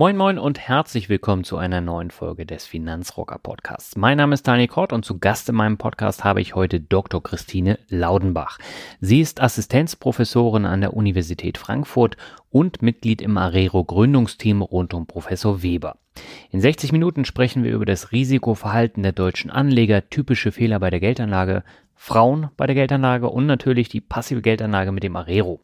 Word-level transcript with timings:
Moin 0.00 0.16
Moin 0.16 0.38
und 0.38 0.58
herzlich 0.58 1.10
willkommen 1.10 1.44
zu 1.44 1.58
einer 1.58 1.82
neuen 1.82 2.10
Folge 2.10 2.46
des 2.46 2.64
Finanzrocker 2.64 3.36
Podcasts. 3.36 3.98
Mein 3.98 4.16
Name 4.16 4.32
ist 4.32 4.48
Daniel 4.48 4.66
Kort 4.66 4.94
und 4.94 5.04
zu 5.04 5.18
Gast 5.18 5.50
in 5.50 5.54
meinem 5.54 5.76
Podcast 5.76 6.24
habe 6.24 6.40
ich 6.40 6.54
heute 6.54 6.80
Dr. 6.80 7.22
Christine 7.22 7.78
Laudenbach. 7.90 8.56
Sie 9.02 9.20
ist 9.20 9.42
Assistenzprofessorin 9.42 10.64
an 10.64 10.80
der 10.80 10.94
Universität 10.94 11.58
Frankfurt 11.58 12.16
und 12.48 12.80
Mitglied 12.80 13.20
im 13.20 13.36
Arero 13.36 13.84
Gründungsteam 13.84 14.62
rund 14.62 14.94
um 14.94 15.06
Professor 15.06 15.62
Weber. 15.62 15.98
In 16.50 16.60
60 16.60 16.92
Minuten 16.92 17.24
sprechen 17.24 17.64
wir 17.64 17.72
über 17.72 17.84
das 17.84 18.12
Risikoverhalten 18.12 19.02
der 19.02 19.12
deutschen 19.12 19.50
Anleger, 19.50 20.08
typische 20.08 20.52
Fehler 20.52 20.80
bei 20.80 20.90
der 20.90 21.00
Geldanlage, 21.00 21.62
Frauen 21.94 22.48
bei 22.56 22.66
der 22.66 22.74
Geldanlage 22.74 23.28
und 23.28 23.46
natürlich 23.46 23.88
die 23.90 24.00
passive 24.00 24.40
Geldanlage 24.40 24.90
mit 24.90 25.02
dem 25.02 25.16
Arero. 25.16 25.60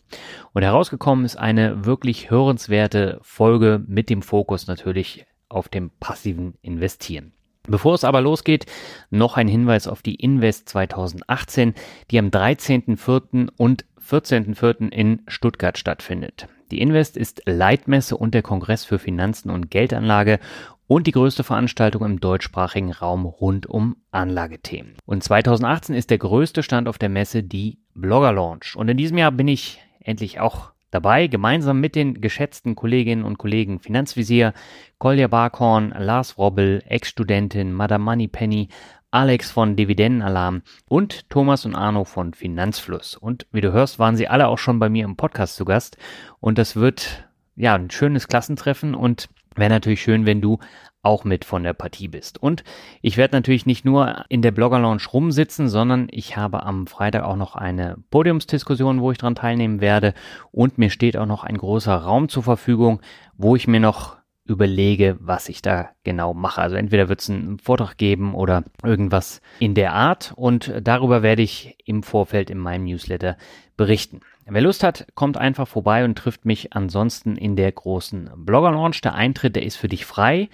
Und 0.53 0.62
herausgekommen 0.62 1.25
ist 1.25 1.37
eine 1.37 1.87
wirklich 1.87 2.31
hörenswerte 2.31 3.19
Folge 3.23 3.83
mit 3.87 4.11
dem 4.11 4.21
Fokus 4.21 4.67
natürlich 4.67 5.25
auf 5.49 5.69
dem 5.69 5.91
passiven 5.99 6.55
Investieren. 6.61 7.33
Bevor 7.67 7.95
es 7.95 8.05
aber 8.05 8.21
losgeht, 8.21 8.67
noch 9.11 9.37
ein 9.37 9.49
Hinweis 9.49 9.89
auf 9.89 10.03
die 10.03 10.17
Invest 10.17 10.69
2018, 10.69 11.75
die 12.11 12.19
am 12.19 12.29
13.04. 12.29 13.49
und 13.57 13.84
14.04. 14.09 14.93
in 14.93 15.23
Stuttgart 15.27 15.79
stattfindet. 15.79 16.49
Die 16.70 16.81
Invest 16.81 17.17
ist 17.17 17.42
Leitmesse 17.47 18.17
und 18.17 18.34
der 18.34 18.42
Kongress 18.42 18.84
für 18.84 18.98
Finanzen 18.98 19.50
und 19.50 19.70
Geldanlage 19.70 20.41
und 20.86 21.06
die 21.06 21.12
größte 21.12 21.45
Veranstaltung 21.45 22.05
im 22.05 22.20
deutschsprachigen 22.20 22.92
Raum 22.92 23.27
rund 23.27 23.67
um 23.67 23.97
Anlagethemen. 24.11 24.94
Und 25.05 25.22
2018 25.22 25.94
ist 25.94 26.11
der 26.11 26.19
größte 26.19 26.62
Stand 26.62 26.89
auf 26.89 26.98
der 26.98 27.09
Messe 27.09 27.42
die 27.42 27.78
Blogger 27.94 28.33
Launch. 28.33 28.77
Und 28.77 28.89
in 28.89 28.97
diesem 28.97 29.19
Jahr 29.19 29.33
bin 29.33 29.48
ich 29.48 29.81
endlich 30.00 30.41
auch 30.41 30.70
dabei, 30.91 31.27
gemeinsam 31.27 31.81
mit 31.81 31.94
den 31.94 32.20
geschätzten 32.20 32.75
Kolleginnen 32.75 33.25
und 33.25 33.39
Kollegen 33.39 33.81
Finanzvisier, 33.81 34.55
Kolja 34.98 35.28
Barkhorn, 35.28 35.94
Lars 35.98 36.39
Robbel, 36.39 36.83
Ex-Studentin, 36.87 37.72
Madame 37.72 38.05
Moneypenny, 38.05 38.69
Alex 39.16 39.50
von 39.50 39.77
Dividendenalarm 39.77 40.60
und 40.88 41.31
Thomas 41.31 41.65
und 41.65 41.75
Arno 41.75 42.04
von 42.04 42.34
Finanzfluss. 42.34 43.16
Und 43.16 43.47
wie 43.50 43.62
du 43.62 43.72
hörst, 43.72 43.99
waren 43.99 44.15
sie 44.15 44.28
alle 44.28 44.47
auch 44.47 44.59
schon 44.59 44.78
bei 44.78 44.91
mir 44.91 45.06
im 45.06 45.16
Podcast 45.16 45.56
zu 45.56 45.65
Gast. 45.65 45.97
Und 46.38 46.59
das 46.59 46.77
wird 46.77 47.27
ja 47.54 47.75
ein 47.75 47.91
schönes 47.91 48.28
Klassentreffen 48.28 48.94
und 48.94 49.31
Wäre 49.56 49.71
natürlich 49.71 50.03
schön, 50.03 50.27
wenn 50.27 50.41
du 50.41 50.59
auch 51.03 51.25
mit 51.25 51.44
von 51.44 51.62
der 51.62 51.72
Partie 51.72 52.09
bist. 52.09 52.43
Und 52.43 52.62
ich 53.00 53.16
werde 53.16 53.37
natürlich 53.37 53.65
nicht 53.65 53.84
nur 53.84 54.25
in 54.28 54.43
der 54.43 54.50
Blogger 54.50 54.78
Lounge 54.78 55.04
rumsitzen, 55.12 55.69
sondern 55.69 56.09
ich 56.10 56.37
habe 56.37 56.65
am 56.65 56.87
Freitag 56.87 57.22
auch 57.22 57.37
noch 57.37 57.54
eine 57.54 57.97
Podiumsdiskussion, 58.10 59.00
wo 59.00 59.12
ich 59.12 59.19
dran 59.19 59.34
teilnehmen 59.34 59.81
werde. 59.81 60.15
Und 60.53 60.78
mir 60.78 60.91
steht 60.91 61.16
auch 61.16 61.27
noch 61.27 61.43
ein 61.43 61.56
großer 61.56 61.94
Raum 61.94 62.28
zur 62.28 62.43
Verfügung, 62.43 63.00
wo 63.37 63.56
ich 63.56 63.66
mir 63.66 63.81
noch 63.81 64.19
überlege, 64.47 65.17
was 65.21 65.49
ich 65.49 65.62
da 65.62 65.91
genau 66.05 66.34
mache. 66.34 66.61
Also 66.61 66.77
entweder 66.77 67.09
wird 67.09 67.21
es 67.21 67.31
einen 67.31 67.59
Vortrag 67.59 67.97
geben 67.97 68.34
oder 68.34 68.65
irgendwas 68.83 69.41
in 69.59 69.75
der 69.75 69.93
Art. 69.93 70.33
Und 70.37 70.73
darüber 70.83 71.23
werde 71.23 71.43
ich 71.43 71.77
im 71.84 72.03
Vorfeld 72.03 72.51
in 72.51 72.59
meinem 72.59 72.84
Newsletter 72.84 73.37
berichten. 73.77 74.21
Wer 74.47 74.62
Lust 74.62 74.84
hat, 74.84 75.07
kommt 75.15 75.37
einfach 75.37 75.67
vorbei 75.67 76.05
und 76.05 76.17
trifft 76.17 76.45
mich 76.45 76.73
ansonsten 76.73 77.37
in 77.37 77.57
der 77.57 77.73
großen 77.73 78.31
Blogger 78.37 78.71
Launch. 78.71 79.01
Der 79.01 79.15
Eintritt, 79.15 79.57
der 79.57 79.65
ist 79.65 79.77
für 79.77 79.89
dich 79.89 80.07
frei. 80.07 80.49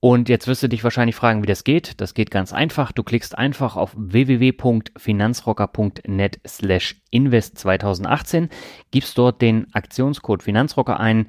Und 0.00 0.28
jetzt 0.30 0.46
wirst 0.46 0.62
du 0.62 0.68
dich 0.68 0.82
wahrscheinlich 0.82 1.14
fragen, 1.14 1.42
wie 1.42 1.46
das 1.46 1.62
geht. 1.62 2.00
Das 2.00 2.14
geht 2.14 2.30
ganz 2.30 2.54
einfach. 2.54 2.90
Du 2.90 3.02
klickst 3.02 3.36
einfach 3.36 3.76
auf 3.76 3.92
www.finanzrocker.net 3.94 6.40
slash 6.46 7.02
invest 7.10 7.58
2018, 7.58 8.48
gibst 8.90 9.18
dort 9.18 9.42
den 9.42 9.66
Aktionscode 9.74 10.42
Finanzrocker 10.42 10.98
ein, 10.98 11.26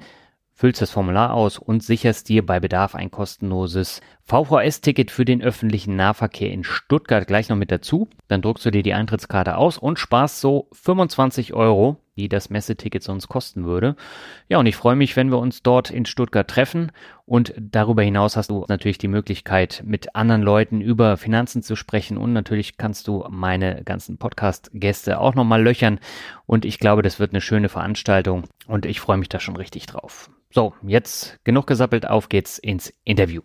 füllst 0.62 0.80
das 0.80 0.92
Formular 0.92 1.34
aus 1.34 1.58
und 1.58 1.82
sicherst 1.82 2.28
dir 2.28 2.46
bei 2.46 2.60
Bedarf 2.60 2.94
ein 2.94 3.10
kostenloses 3.10 4.00
VVS-Ticket 4.26 5.10
für 5.10 5.24
den 5.24 5.42
öffentlichen 5.42 5.96
Nahverkehr 5.96 6.52
in 6.52 6.62
Stuttgart 6.62 7.26
gleich 7.26 7.48
noch 7.48 7.56
mit 7.56 7.72
dazu. 7.72 8.08
Dann 8.28 8.42
druckst 8.42 8.64
du 8.64 8.70
dir 8.70 8.84
die 8.84 8.94
Eintrittskarte 8.94 9.56
aus 9.56 9.76
und 9.76 9.98
sparst 9.98 10.40
so 10.40 10.68
25 10.70 11.52
Euro, 11.52 11.96
die 12.16 12.28
das 12.28 12.48
Messeticket 12.48 13.02
sonst 13.02 13.26
kosten 13.26 13.64
würde. 13.64 13.96
Ja, 14.48 14.58
und 14.58 14.66
ich 14.66 14.76
freue 14.76 14.94
mich, 14.94 15.16
wenn 15.16 15.32
wir 15.32 15.38
uns 15.38 15.64
dort 15.64 15.90
in 15.90 16.06
Stuttgart 16.06 16.46
treffen. 16.46 16.92
Und 17.26 17.54
darüber 17.58 18.04
hinaus 18.04 18.36
hast 18.36 18.50
du 18.50 18.64
natürlich 18.68 18.98
die 18.98 19.08
Möglichkeit, 19.08 19.82
mit 19.84 20.14
anderen 20.14 20.42
Leuten 20.42 20.80
über 20.80 21.16
Finanzen 21.16 21.64
zu 21.64 21.74
sprechen. 21.74 22.16
Und 22.16 22.32
natürlich 22.32 22.76
kannst 22.76 23.08
du 23.08 23.26
meine 23.28 23.82
ganzen 23.82 24.16
Podcast-Gäste 24.16 25.18
auch 25.18 25.34
nochmal 25.34 25.60
löchern. 25.60 25.98
Und 26.46 26.64
ich 26.64 26.78
glaube, 26.78 27.02
das 27.02 27.18
wird 27.18 27.32
eine 27.32 27.40
schöne 27.40 27.68
Veranstaltung. 27.68 28.44
Und 28.68 28.86
ich 28.86 29.00
freue 29.00 29.16
mich 29.16 29.28
da 29.28 29.40
schon 29.40 29.56
richtig 29.56 29.86
drauf. 29.86 30.30
So, 30.54 30.74
jetzt 30.82 31.38
genug 31.44 31.66
gesappelt, 31.66 32.06
auf 32.06 32.28
geht's 32.28 32.58
ins 32.58 32.92
Interview. 33.04 33.40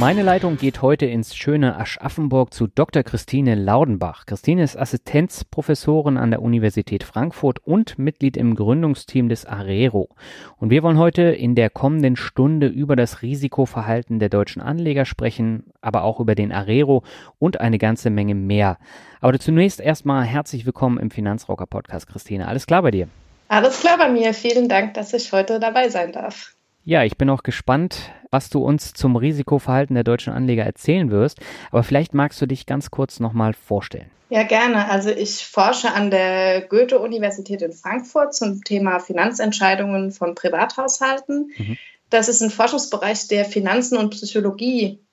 Meine 0.00 0.22
Leitung 0.22 0.56
geht 0.56 0.82
heute 0.82 1.06
ins 1.06 1.36
schöne 1.36 1.76
Aschaffenburg 1.76 2.52
zu 2.52 2.66
Dr. 2.66 3.04
Christine 3.04 3.54
Laudenbach. 3.54 4.26
Christine 4.26 4.64
ist 4.64 4.76
Assistenzprofessorin 4.76 6.16
an 6.16 6.32
der 6.32 6.42
Universität 6.42 7.04
Frankfurt 7.04 7.60
und 7.64 7.96
Mitglied 7.96 8.36
im 8.36 8.56
Gründungsteam 8.56 9.28
des 9.28 9.46
Arero. 9.46 10.08
Und 10.56 10.70
wir 10.70 10.82
wollen 10.82 10.98
heute 10.98 11.22
in 11.22 11.54
der 11.54 11.70
kommenden 11.70 12.16
Stunde 12.16 12.66
über 12.66 12.96
das 12.96 13.22
Risikoverhalten 13.22 14.18
der 14.18 14.30
deutschen 14.30 14.60
Anleger 14.60 15.04
sprechen, 15.04 15.72
aber 15.80 16.02
auch 16.02 16.18
über 16.18 16.34
den 16.34 16.50
Arero 16.50 17.04
und 17.38 17.60
eine 17.60 17.78
ganze 17.78 18.10
Menge 18.10 18.34
mehr. 18.34 18.78
Aber 19.20 19.38
zunächst 19.38 19.80
erstmal 19.80 20.24
herzlich 20.24 20.66
willkommen 20.66 20.98
im 20.98 21.12
Finanzrocker 21.12 21.66
Podcast, 21.66 22.08
Christine. 22.08 22.48
Alles 22.48 22.66
klar 22.66 22.82
bei 22.82 22.90
dir? 22.90 23.08
Alles 23.46 23.80
klar 23.80 23.96
bei 23.96 24.08
mir. 24.08 24.34
Vielen 24.34 24.68
Dank, 24.68 24.94
dass 24.94 25.12
ich 25.14 25.32
heute 25.32 25.60
dabei 25.60 25.88
sein 25.88 26.10
darf. 26.10 26.53
Ja, 26.84 27.02
ich 27.02 27.16
bin 27.16 27.30
auch 27.30 27.42
gespannt, 27.42 28.12
was 28.30 28.50
du 28.50 28.62
uns 28.62 28.92
zum 28.92 29.16
Risikoverhalten 29.16 29.94
der 29.94 30.04
deutschen 30.04 30.34
Anleger 30.34 30.64
erzählen 30.64 31.10
wirst. 31.10 31.40
Aber 31.70 31.82
vielleicht 31.82 32.12
magst 32.12 32.40
du 32.42 32.46
dich 32.46 32.66
ganz 32.66 32.90
kurz 32.90 33.20
nochmal 33.20 33.54
vorstellen. 33.54 34.10
Ja, 34.28 34.42
gerne. 34.42 34.90
Also 34.90 35.10
ich 35.10 35.46
forsche 35.46 35.92
an 35.92 36.10
der 36.10 36.62
Goethe-Universität 36.62 37.62
in 37.62 37.72
Frankfurt 37.72 38.34
zum 38.34 38.64
Thema 38.64 38.98
Finanzentscheidungen 38.98 40.12
von 40.12 40.34
Privathaushalten. 40.34 41.52
Mhm. 41.56 41.78
Das 42.10 42.28
ist 42.28 42.42
ein 42.42 42.50
Forschungsbereich, 42.50 43.28
der 43.28 43.44
Finanzen 43.44 43.96
und 43.96 44.10
Psychologie 44.10 45.03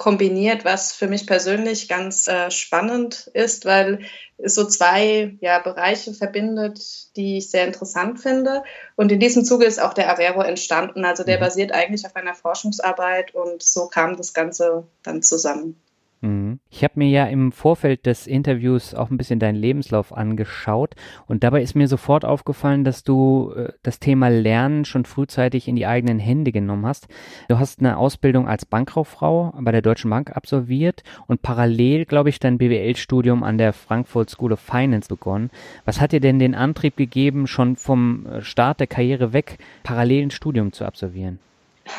kombiniert, 0.00 0.64
was 0.64 0.92
für 0.92 1.08
mich 1.08 1.26
persönlich 1.26 1.86
ganz 1.86 2.26
äh, 2.26 2.50
spannend 2.50 3.30
ist, 3.34 3.66
weil 3.66 4.00
es 4.38 4.54
so 4.54 4.64
zwei 4.66 5.36
ja, 5.42 5.58
Bereiche 5.58 6.14
verbindet, 6.14 7.14
die 7.16 7.36
ich 7.36 7.50
sehr 7.50 7.66
interessant 7.66 8.18
finde. 8.18 8.64
Und 8.96 9.12
in 9.12 9.20
diesem 9.20 9.44
Zuge 9.44 9.66
ist 9.66 9.78
auch 9.80 9.92
der 9.92 10.08
Arero 10.08 10.40
entstanden. 10.40 11.04
Also 11.04 11.22
der 11.22 11.36
mhm. 11.36 11.42
basiert 11.42 11.72
eigentlich 11.72 12.06
auf 12.06 12.16
einer 12.16 12.34
Forschungsarbeit 12.34 13.34
und 13.34 13.62
so 13.62 13.88
kam 13.88 14.16
das 14.16 14.32
Ganze 14.32 14.86
dann 15.02 15.22
zusammen. 15.22 15.78
Mhm. 16.22 16.60
Ich 16.68 16.84
habe 16.84 16.94
mir 16.96 17.08
ja 17.08 17.24
im 17.26 17.50
Vorfeld 17.50 18.04
des 18.04 18.26
Interviews 18.26 18.94
auch 18.94 19.10
ein 19.10 19.16
bisschen 19.16 19.38
deinen 19.38 19.56
Lebenslauf 19.56 20.14
angeschaut 20.14 20.94
und 21.26 21.42
dabei 21.44 21.62
ist 21.62 21.74
mir 21.74 21.88
sofort 21.88 22.26
aufgefallen, 22.26 22.84
dass 22.84 23.04
du 23.04 23.52
äh, 23.56 23.72
das 23.82 24.00
Thema 24.00 24.28
Lernen 24.28 24.84
schon 24.84 25.06
frühzeitig 25.06 25.66
in 25.66 25.76
die 25.76 25.86
eigenen 25.86 26.18
Hände 26.18 26.52
genommen 26.52 26.84
hast. 26.84 27.08
Du 27.48 27.58
hast 27.58 27.80
eine 27.80 27.96
Ausbildung 27.96 28.48
als 28.48 28.66
Bankkauffrau 28.66 29.54
bei 29.60 29.72
der 29.72 29.80
Deutschen 29.80 30.10
Bank 30.10 30.36
absolviert 30.36 31.02
und 31.26 31.40
parallel, 31.40 32.04
glaube 32.04 32.28
ich, 32.28 32.38
dein 32.38 32.58
BWL-Studium 32.58 33.42
an 33.42 33.56
der 33.56 33.72
Frankfurt 33.72 34.28
School 34.28 34.52
of 34.52 34.60
Finance 34.60 35.08
begonnen. 35.08 35.50
Was 35.86 36.02
hat 36.02 36.12
dir 36.12 36.20
denn 36.20 36.38
den 36.38 36.54
Antrieb 36.54 36.96
gegeben, 36.96 37.46
schon 37.46 37.76
vom 37.76 38.26
äh, 38.26 38.42
Start 38.42 38.80
der 38.80 38.86
Karriere 38.86 39.32
weg 39.32 39.56
parallel 39.84 40.24
ein 40.24 40.30
Studium 40.30 40.72
zu 40.72 40.84
absolvieren? 40.84 41.38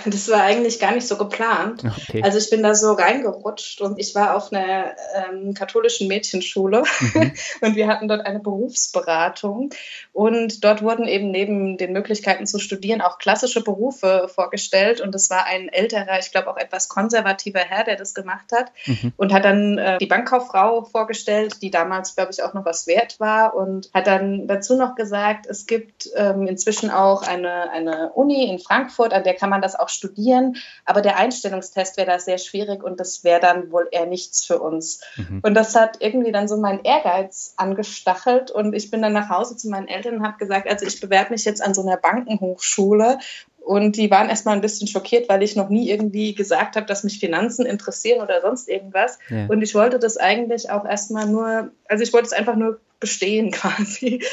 Das 0.06 0.30
war 0.30 0.42
eigentlich 0.42 0.80
gar 0.80 0.94
nicht 0.94 1.08
so 1.08 1.18
geplant. 1.18 1.84
Okay. 1.86 2.22
Also 2.24 2.38
ich 2.38 2.50
bin 2.50 2.64
da 2.64 2.76
so 2.76 2.94
reingerutscht 2.94 3.82
und 3.82 4.00
ich 4.00 4.16
war 4.16 4.36
auf 4.36 4.52
einer 4.52 4.96
ähm, 5.16 5.54
katholischen 5.54 6.08
Mädchenschule 6.08 6.84
mhm. 7.00 7.34
und 7.62 7.76
wir 7.76 7.88
hatten 7.88 8.08
dort 8.08 8.26
eine 8.26 8.40
Berufsberatung 8.40 9.70
und 10.14 10.64
dort 10.64 10.82
wurden 10.82 11.08
eben 11.08 11.32
neben 11.32 11.78
den 11.78 11.94
Möglichkeiten 11.94 12.46
zu 12.46 12.60
studieren 12.60 13.02
auch 13.02 13.18
klassische 13.18 13.64
Berufe 13.64 14.30
vorgestellt 14.34 15.02
und 15.02 15.14
es 15.16 15.30
war 15.30 15.46
ein 15.46 15.70
älterer, 15.70 16.20
ich 16.20 16.32
glaube 16.32 16.50
auch 16.50 16.58
etwas 16.58 16.90
konservativer 16.90 17.60
Herr, 17.60 17.84
der 17.84 17.96
das 17.96 18.14
gemacht 18.14 18.52
hat 18.52 18.72
mhm. 18.86 19.14
und 19.18 19.34
hat 19.34 19.46
dann 19.46 19.78
äh, 19.78 19.98
die 20.00 20.08
Bankkauffrau 20.08 20.84
vorgestellt, 20.84 21.62
die 21.62 21.72
damals 21.72 22.16
glaube 22.16 22.32
ich 22.32 22.44
auch 22.44 22.54
noch 22.54 22.66
was 22.66 22.88
wert 22.88 23.20
war 23.20 23.56
und 23.56 23.90
hat 23.94 24.08
dann 24.08 24.48
dazu 24.48 24.76
noch 24.76 24.96
gesagt, 24.96 25.46
es 25.48 25.66
gibt 25.68 26.10
ähm, 26.16 26.48
inzwischen 26.48 26.90
auch 26.90 27.22
eine, 27.24 27.70
eine 27.72 28.12
Uni 28.14 28.50
in 28.50 28.60
Frankfurt, 28.60 29.14
an 29.14 29.24
der 29.24 29.36
kann 29.36 29.50
man 29.50 29.62
das 29.62 29.76
auch 29.82 29.90
studieren, 29.90 30.58
aber 30.86 31.02
der 31.02 31.18
Einstellungstest 31.18 31.98
wäre 31.98 32.08
da 32.08 32.20
sehr 32.20 32.38
schwierig 32.38 32.84
und 32.84 33.00
das 33.00 33.24
wäre 33.24 33.40
dann 33.40 33.72
wohl 33.72 33.88
eher 33.92 34.06
nichts 34.06 34.46
für 34.46 34.60
uns. 34.60 35.02
Mhm. 35.18 35.40
Und 35.44 35.54
das 35.54 35.76
hat 35.76 35.98
irgendwie 36.00 36.32
dann 36.32 36.48
so 36.48 36.58
meinen 36.58 36.84
Ehrgeiz 36.84 37.54
angestachelt 37.58 38.52
und 38.52 38.74
ich 38.74 38.92
bin 38.92 39.02
dann 39.02 39.14
nach 39.14 39.30
Hause 39.30 39.58
zu 39.58 39.70
meinen 39.70 39.88
Eltern 39.88 40.16
und 40.16 40.24
habe 40.24 40.38
gesagt, 40.38 40.70
also 40.70 40.86
ich 40.86 41.00
bewerbe 41.00 41.32
mich 41.32 41.46
jetzt 41.46 41.62
an 41.62 41.74
so 41.74 41.82
einer 41.82 41.98
Bankenhochschule 41.98 43.20
und 43.62 43.96
die 43.96 44.10
waren 44.10 44.28
erstmal 44.28 44.56
ein 44.56 44.62
bisschen 44.62 44.88
schockiert, 44.88 45.30
weil 45.30 45.44
ich 45.44 45.56
noch 45.56 45.70
nie 45.70 45.90
irgendwie 45.90 46.34
gesagt 46.34 46.76
habe, 46.76 46.88
dass 46.88 47.04
mich 47.04 47.20
Finanzen 47.20 47.66
interessieren 47.66 48.22
oder 48.22 48.42
sonst 48.42 48.68
irgendwas. 48.68 49.20
Ja. 49.30 49.46
Und 49.48 49.62
ich 49.62 49.76
wollte 49.76 50.00
das 50.00 50.18
eigentlich 50.18 50.72
auch 50.72 50.84
erstmal 50.84 51.28
nur, 51.28 51.72
also 51.88 52.04
ich 52.04 52.12
wollte 52.12 52.26
es 52.26 52.34
einfach 52.34 52.56
nur 52.56 52.80
bestehen 53.00 53.52
quasi. 53.52 54.24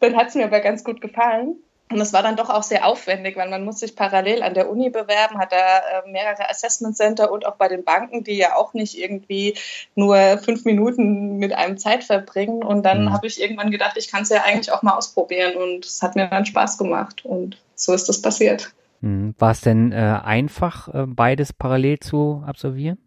Dann 0.00 0.16
hat 0.16 0.28
es 0.28 0.34
mir 0.34 0.44
aber 0.44 0.60
ganz 0.60 0.84
gut 0.84 1.00
gefallen. 1.00 1.56
Und 1.90 1.98
das 1.98 2.14
war 2.14 2.22
dann 2.22 2.36
doch 2.36 2.48
auch 2.48 2.62
sehr 2.62 2.86
aufwendig, 2.86 3.36
weil 3.36 3.50
man 3.50 3.64
muss 3.64 3.80
sich 3.80 3.94
parallel 3.94 4.42
an 4.42 4.54
der 4.54 4.70
Uni 4.70 4.88
bewerben, 4.88 5.38
hat 5.38 5.52
da 5.52 5.56
äh, 5.56 6.10
mehrere 6.10 6.48
Assessment 6.48 6.96
Center 6.96 7.30
und 7.30 7.44
auch 7.44 7.56
bei 7.56 7.68
den 7.68 7.84
Banken, 7.84 8.24
die 8.24 8.36
ja 8.36 8.56
auch 8.56 8.72
nicht 8.72 8.98
irgendwie 8.98 9.54
nur 9.94 10.38
fünf 10.38 10.64
Minuten 10.64 11.36
mit 11.36 11.52
einem 11.52 11.76
Zeit 11.76 12.02
verbringen. 12.02 12.64
Und 12.64 12.84
dann 12.84 13.04
mhm. 13.04 13.12
habe 13.12 13.26
ich 13.26 13.40
irgendwann 13.40 13.70
gedacht, 13.70 13.96
ich 13.98 14.10
kann 14.10 14.22
es 14.22 14.30
ja 14.30 14.42
eigentlich 14.42 14.72
auch 14.72 14.82
mal 14.82 14.96
ausprobieren. 14.96 15.56
Und 15.56 15.84
es 15.84 16.02
hat 16.02 16.16
mir 16.16 16.26
dann 16.28 16.46
Spaß 16.46 16.78
gemacht. 16.78 17.24
Und 17.24 17.58
so 17.74 17.92
ist 17.92 18.08
das 18.08 18.22
passiert. 18.22 18.72
Mhm. 19.02 19.34
War 19.38 19.50
es 19.50 19.60
denn 19.60 19.92
äh, 19.92 20.20
einfach, 20.24 20.88
äh, 20.88 21.04
beides 21.06 21.52
parallel 21.52 22.00
zu 22.00 22.42
absolvieren? 22.46 22.98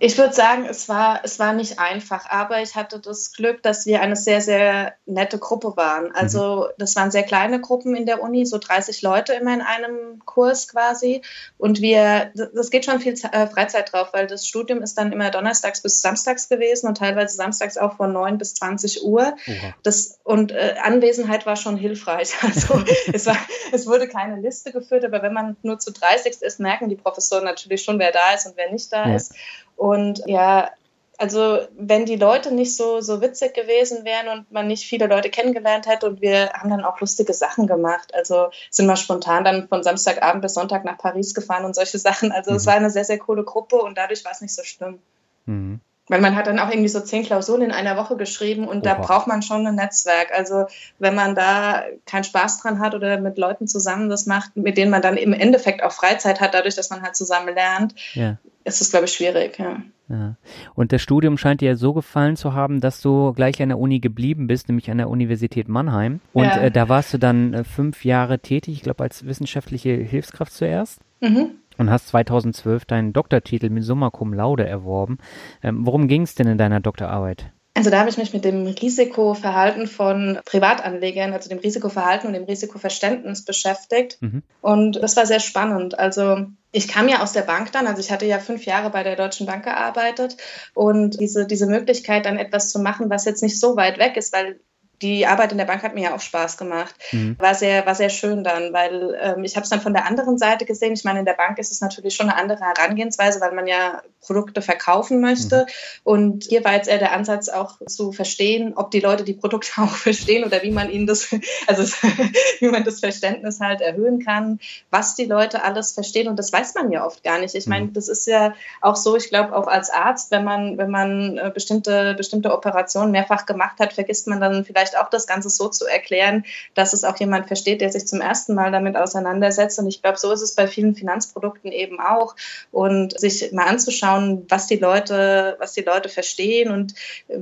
Ich 0.00 0.18
würde 0.18 0.34
sagen, 0.34 0.66
es 0.68 0.88
war, 0.88 1.20
es 1.22 1.38
war 1.38 1.52
nicht 1.52 1.78
einfach, 1.78 2.28
aber 2.28 2.60
ich 2.60 2.74
hatte 2.74 2.98
das 2.98 3.32
Glück, 3.32 3.62
dass 3.62 3.86
wir 3.86 4.00
eine 4.00 4.16
sehr, 4.16 4.40
sehr 4.40 4.94
nette 5.06 5.38
Gruppe 5.38 5.76
waren. 5.76 6.10
Also 6.12 6.66
mhm. 6.68 6.74
das 6.78 6.96
waren 6.96 7.12
sehr 7.12 7.22
kleine 7.22 7.60
Gruppen 7.60 7.94
in 7.94 8.04
der 8.04 8.20
Uni, 8.20 8.44
so 8.44 8.58
30 8.58 9.02
Leute 9.02 9.34
immer 9.34 9.54
in 9.54 9.60
einem 9.60 10.20
Kurs 10.24 10.66
quasi. 10.66 11.22
Und 11.58 11.80
wir, 11.80 12.32
das 12.34 12.70
geht 12.70 12.86
schon 12.86 12.98
viel 12.98 13.14
äh, 13.30 13.46
Freizeit 13.46 13.92
drauf, 13.92 14.08
weil 14.12 14.26
das 14.26 14.48
Studium 14.48 14.82
ist 14.82 14.98
dann 14.98 15.12
immer 15.12 15.30
donnerstags 15.30 15.80
bis 15.80 16.00
samstags 16.00 16.48
gewesen 16.48 16.88
und 16.88 16.98
teilweise 16.98 17.36
samstags 17.36 17.78
auch 17.78 17.96
von 17.96 18.12
9 18.12 18.36
bis 18.36 18.54
20 18.54 19.04
Uhr. 19.04 19.36
Das, 19.84 20.18
und 20.24 20.50
äh, 20.50 20.74
Anwesenheit 20.82 21.46
war 21.46 21.56
schon 21.56 21.76
hilfreich. 21.76 22.34
Also 22.44 22.84
es, 23.12 23.26
war, 23.26 23.36
es 23.72 23.86
wurde 23.86 24.06
keine 24.06 24.40
Liste 24.40 24.70
geführt, 24.70 25.04
aber 25.04 25.22
wenn 25.22 25.32
man 25.32 25.56
nur 25.62 25.78
zu 25.78 25.92
30 25.92 26.42
ist, 26.42 26.60
merken 26.60 26.88
die 26.88 26.96
Professoren 26.96 27.44
natürlich 27.44 27.82
schon, 27.82 27.98
wer 27.98 28.12
da 28.12 28.34
ist 28.34 28.46
und 28.46 28.56
wer 28.56 28.70
nicht 28.70 28.92
da 28.92 29.08
ja. 29.08 29.16
ist. 29.16 29.34
Und 29.76 30.22
ja, 30.26 30.70
also 31.18 31.60
wenn 31.76 32.06
die 32.06 32.16
Leute 32.16 32.52
nicht 32.52 32.76
so, 32.76 33.00
so 33.00 33.20
witzig 33.20 33.54
gewesen 33.54 34.04
wären 34.04 34.28
und 34.28 34.50
man 34.50 34.66
nicht 34.66 34.84
viele 34.84 35.06
Leute 35.06 35.30
kennengelernt 35.30 35.86
hätte 35.86 36.06
und 36.06 36.20
wir 36.20 36.50
haben 36.52 36.70
dann 36.70 36.84
auch 36.84 37.00
lustige 37.00 37.32
Sachen 37.32 37.66
gemacht. 37.66 38.12
Also 38.14 38.48
sind 38.70 38.86
wir 38.86 38.96
spontan 38.96 39.44
dann 39.44 39.68
von 39.68 39.82
Samstagabend 39.82 40.42
bis 40.42 40.54
Sonntag 40.54 40.84
nach 40.84 40.98
Paris 40.98 41.34
gefahren 41.34 41.64
und 41.64 41.74
solche 41.74 41.98
Sachen. 42.08 42.32
Also 42.32 42.50
mhm. 42.50 42.56
es 42.56 42.66
war 42.66 42.74
eine 42.74 42.90
sehr, 42.90 43.04
sehr 43.04 43.18
coole 43.18 43.44
Gruppe 43.44 43.76
und 43.76 43.96
dadurch 43.96 44.24
war 44.24 44.32
es 44.32 44.40
nicht 44.40 44.54
so 44.54 44.64
schlimm. 44.64 44.98
Mhm. 45.46 45.80
Weil 46.08 46.20
man 46.20 46.36
hat 46.36 46.46
dann 46.46 46.58
auch 46.58 46.68
irgendwie 46.68 46.88
so 46.88 47.00
zehn 47.00 47.22
Klausuren 47.22 47.62
in 47.62 47.70
einer 47.70 47.96
Woche 47.96 48.16
geschrieben 48.16 48.68
und 48.68 48.86
Oha. 48.86 48.94
da 48.94 49.00
braucht 49.00 49.26
man 49.26 49.40
schon 49.40 49.66
ein 49.66 49.74
Netzwerk. 49.74 50.32
Also 50.34 50.66
wenn 50.98 51.14
man 51.14 51.34
da 51.34 51.84
keinen 52.04 52.24
Spaß 52.24 52.60
dran 52.60 52.78
hat 52.78 52.94
oder 52.94 53.18
mit 53.18 53.38
Leuten 53.38 53.66
zusammen 53.66 54.10
das 54.10 54.26
macht, 54.26 54.56
mit 54.56 54.76
denen 54.76 54.90
man 54.90 55.02
dann 55.02 55.16
im 55.16 55.32
Endeffekt 55.32 55.82
auch 55.82 55.92
Freizeit 55.92 56.40
hat, 56.40 56.52
dadurch, 56.52 56.74
dass 56.74 56.90
man 56.90 57.02
halt 57.02 57.16
zusammen 57.16 57.54
lernt, 57.54 57.94
ja 58.12 58.36
ist 58.64 58.80
es, 58.80 58.90
glaube 58.90 59.04
ich, 59.06 59.12
schwierig, 59.12 59.58
ja. 59.58 59.82
ja. 60.08 60.36
Und 60.74 60.92
das 60.92 61.02
Studium 61.02 61.36
scheint 61.36 61.60
dir 61.60 61.76
so 61.76 61.92
gefallen 61.92 62.36
zu 62.36 62.54
haben, 62.54 62.80
dass 62.80 63.00
du 63.00 63.32
gleich 63.32 63.62
an 63.62 63.68
der 63.68 63.78
Uni 63.78 64.00
geblieben 64.00 64.46
bist, 64.46 64.68
nämlich 64.68 64.90
an 64.90 64.98
der 64.98 65.10
Universität 65.10 65.68
Mannheim. 65.68 66.20
Und 66.32 66.44
ja. 66.44 66.62
äh, 66.62 66.70
da 66.70 66.88
warst 66.88 67.12
du 67.14 67.18
dann 67.18 67.52
äh, 67.52 67.64
fünf 67.64 68.04
Jahre 68.04 68.38
tätig, 68.38 68.74
ich 68.74 68.82
glaube, 68.82 69.04
als 69.04 69.26
wissenschaftliche 69.26 69.92
Hilfskraft 69.92 70.52
zuerst. 70.52 71.00
Mhm. 71.20 71.50
Und 71.76 71.90
hast 71.90 72.08
2012 72.08 72.84
deinen 72.84 73.12
Doktortitel 73.12 73.70
mit 73.70 73.84
Summa 73.84 74.10
Cum 74.10 74.32
Laude 74.32 74.66
erworben. 74.66 75.18
Ähm, 75.62 75.86
worum 75.86 76.08
ging 76.08 76.22
es 76.22 76.34
denn 76.34 76.46
in 76.46 76.58
deiner 76.58 76.80
Doktorarbeit? 76.80 77.52
Also 77.76 77.90
da 77.90 77.98
habe 77.98 78.08
ich 78.08 78.16
mich 78.16 78.32
mit 78.32 78.44
dem 78.44 78.66
Risikoverhalten 78.66 79.88
von 79.88 80.38
Privatanlegern, 80.44 81.32
also 81.32 81.48
dem 81.48 81.58
Risikoverhalten 81.58 82.28
und 82.28 82.34
dem 82.34 82.44
Risikoverständnis 82.44 83.44
beschäftigt. 83.44 84.18
Mhm. 84.20 84.44
Und 84.60 85.02
das 85.02 85.16
war 85.16 85.26
sehr 85.26 85.40
spannend. 85.40 85.98
Also 85.98 86.46
ich 86.70 86.86
kam 86.86 87.08
ja 87.08 87.20
aus 87.20 87.32
der 87.32 87.42
Bank 87.42 87.72
dann, 87.72 87.88
also 87.88 87.98
ich 87.98 88.12
hatte 88.12 88.26
ja 88.26 88.38
fünf 88.38 88.64
Jahre 88.64 88.90
bei 88.90 89.02
der 89.02 89.16
Deutschen 89.16 89.46
Bank 89.46 89.64
gearbeitet 89.64 90.36
und 90.74 91.18
diese, 91.18 91.46
diese 91.48 91.66
Möglichkeit 91.66 92.26
dann 92.26 92.38
etwas 92.38 92.70
zu 92.70 92.78
machen, 92.78 93.10
was 93.10 93.24
jetzt 93.24 93.42
nicht 93.42 93.58
so 93.58 93.76
weit 93.76 93.98
weg 93.98 94.16
ist, 94.16 94.32
weil 94.32 94.60
die 95.02 95.26
Arbeit 95.26 95.52
in 95.52 95.58
der 95.58 95.64
Bank 95.64 95.82
hat 95.82 95.94
mir 95.94 96.04
ja 96.04 96.14
auch 96.14 96.20
Spaß 96.20 96.56
gemacht. 96.56 96.94
Mhm. 97.12 97.36
War, 97.38 97.54
sehr, 97.54 97.84
war 97.86 97.94
sehr 97.94 98.10
schön 98.10 98.44
dann, 98.44 98.72
weil 98.72 99.16
ähm, 99.20 99.44
ich 99.44 99.56
habe 99.56 99.64
es 99.64 99.70
dann 99.70 99.80
von 99.80 99.92
der 99.92 100.06
anderen 100.06 100.38
Seite 100.38 100.64
gesehen. 100.64 100.92
Ich 100.92 101.04
meine, 101.04 101.18
in 101.18 101.24
der 101.24 101.34
Bank 101.34 101.58
ist 101.58 101.72
es 101.72 101.80
natürlich 101.80 102.14
schon 102.14 102.28
eine 102.28 102.38
andere 102.38 102.60
Herangehensweise, 102.60 103.40
weil 103.40 103.52
man 103.52 103.66
ja 103.66 104.02
Produkte 104.20 104.62
verkaufen 104.62 105.20
möchte. 105.20 105.66
Mhm. 105.66 106.00
Und 106.04 106.44
hier 106.44 106.64
war 106.64 106.74
jetzt 106.74 106.88
eher 106.88 106.98
der 106.98 107.12
Ansatz 107.12 107.48
auch 107.48 107.78
zu 107.86 108.12
verstehen, 108.12 108.72
ob 108.76 108.90
die 108.90 109.00
Leute 109.00 109.24
die 109.24 109.34
Produkte 109.34 109.72
auch 109.82 109.94
verstehen 109.94 110.44
oder 110.44 110.62
wie 110.62 110.70
man 110.70 110.90
ihnen 110.90 111.06
das, 111.06 111.34
also 111.66 111.82
wie 112.60 112.68
man 112.68 112.84
das 112.84 113.00
Verständnis 113.00 113.60
halt 113.60 113.80
erhöhen 113.80 114.24
kann, 114.24 114.60
was 114.90 115.14
die 115.14 115.26
Leute 115.26 115.62
alles 115.62 115.92
verstehen. 115.92 116.28
Und 116.28 116.38
das 116.38 116.52
weiß 116.52 116.74
man 116.74 116.90
ja 116.90 117.04
oft 117.04 117.22
gar 117.22 117.38
nicht. 117.38 117.54
Ich 117.54 117.66
meine, 117.66 117.86
mhm. 117.86 117.92
das 117.92 118.08
ist 118.08 118.26
ja 118.26 118.54
auch 118.80 118.96
so, 118.96 119.16
ich 119.16 119.28
glaube, 119.28 119.56
auch 119.56 119.66
als 119.66 119.90
Arzt, 119.90 120.30
wenn 120.30 120.44
man, 120.44 120.78
wenn 120.78 120.90
man 120.90 121.38
äh, 121.38 121.50
bestimmte, 121.52 122.14
bestimmte 122.14 122.52
Operationen 122.52 123.10
mehrfach 123.10 123.44
gemacht 123.44 123.78
hat, 123.80 123.92
vergisst 123.92 124.28
man 124.28 124.40
dann 124.40 124.64
vielleicht 124.64 124.83
vielleicht 124.84 124.98
auch 124.98 125.10
das 125.10 125.26
Ganze 125.26 125.48
so 125.50 125.68
zu 125.68 125.86
erklären, 125.86 126.44
dass 126.74 126.92
es 126.92 127.04
auch 127.04 127.16
jemand 127.18 127.46
versteht, 127.46 127.80
der 127.80 127.90
sich 127.90 128.06
zum 128.06 128.20
ersten 128.20 128.54
Mal 128.54 128.72
damit 128.72 128.96
auseinandersetzt. 128.96 129.78
Und 129.78 129.86
ich 129.86 130.02
glaube, 130.02 130.18
so 130.18 130.32
ist 130.32 130.42
es 130.42 130.54
bei 130.54 130.66
vielen 130.66 130.94
Finanzprodukten 130.94 131.72
eben 131.72 132.00
auch. 132.00 132.36
Und 132.70 133.18
sich 133.18 133.52
mal 133.52 133.66
anzuschauen, 133.66 134.46
was 134.48 134.66
die 134.66 134.76
Leute, 134.76 135.56
was 135.58 135.72
die 135.72 135.82
Leute 135.82 136.08
verstehen 136.08 136.70
und 136.70 136.94
äh, 137.28 137.38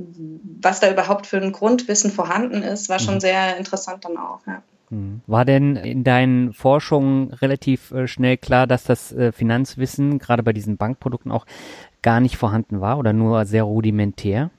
was 0.61 0.79
da 0.79 0.89
überhaupt 0.89 1.27
für 1.27 1.37
ein 1.37 1.51
Grundwissen 1.51 2.11
vorhanden 2.11 2.63
ist, 2.63 2.89
war 2.89 2.99
schon 2.99 3.15
mhm. 3.15 3.21
sehr 3.21 3.57
interessant 3.57 4.05
dann 4.05 4.17
auch. 4.17 4.39
Ja. 4.47 4.61
Mhm. 4.89 5.21
War 5.27 5.45
denn 5.45 5.75
in 5.75 6.03
deinen 6.03 6.53
Forschungen 6.53 7.33
relativ 7.33 7.91
äh, 7.91 8.07
schnell 8.07 8.37
klar, 8.37 8.67
dass 8.67 8.83
das 8.83 9.11
äh, 9.11 9.31
Finanzwissen 9.31 10.19
gerade 10.19 10.43
bei 10.43 10.53
diesen 10.53 10.77
Bankprodukten 10.77 11.31
auch 11.31 11.45
gar 12.01 12.19
nicht 12.19 12.37
vorhanden 12.37 12.81
war 12.81 12.97
oder 12.97 13.13
nur 13.13 13.45
sehr 13.45 13.63
rudimentär? 13.63 14.51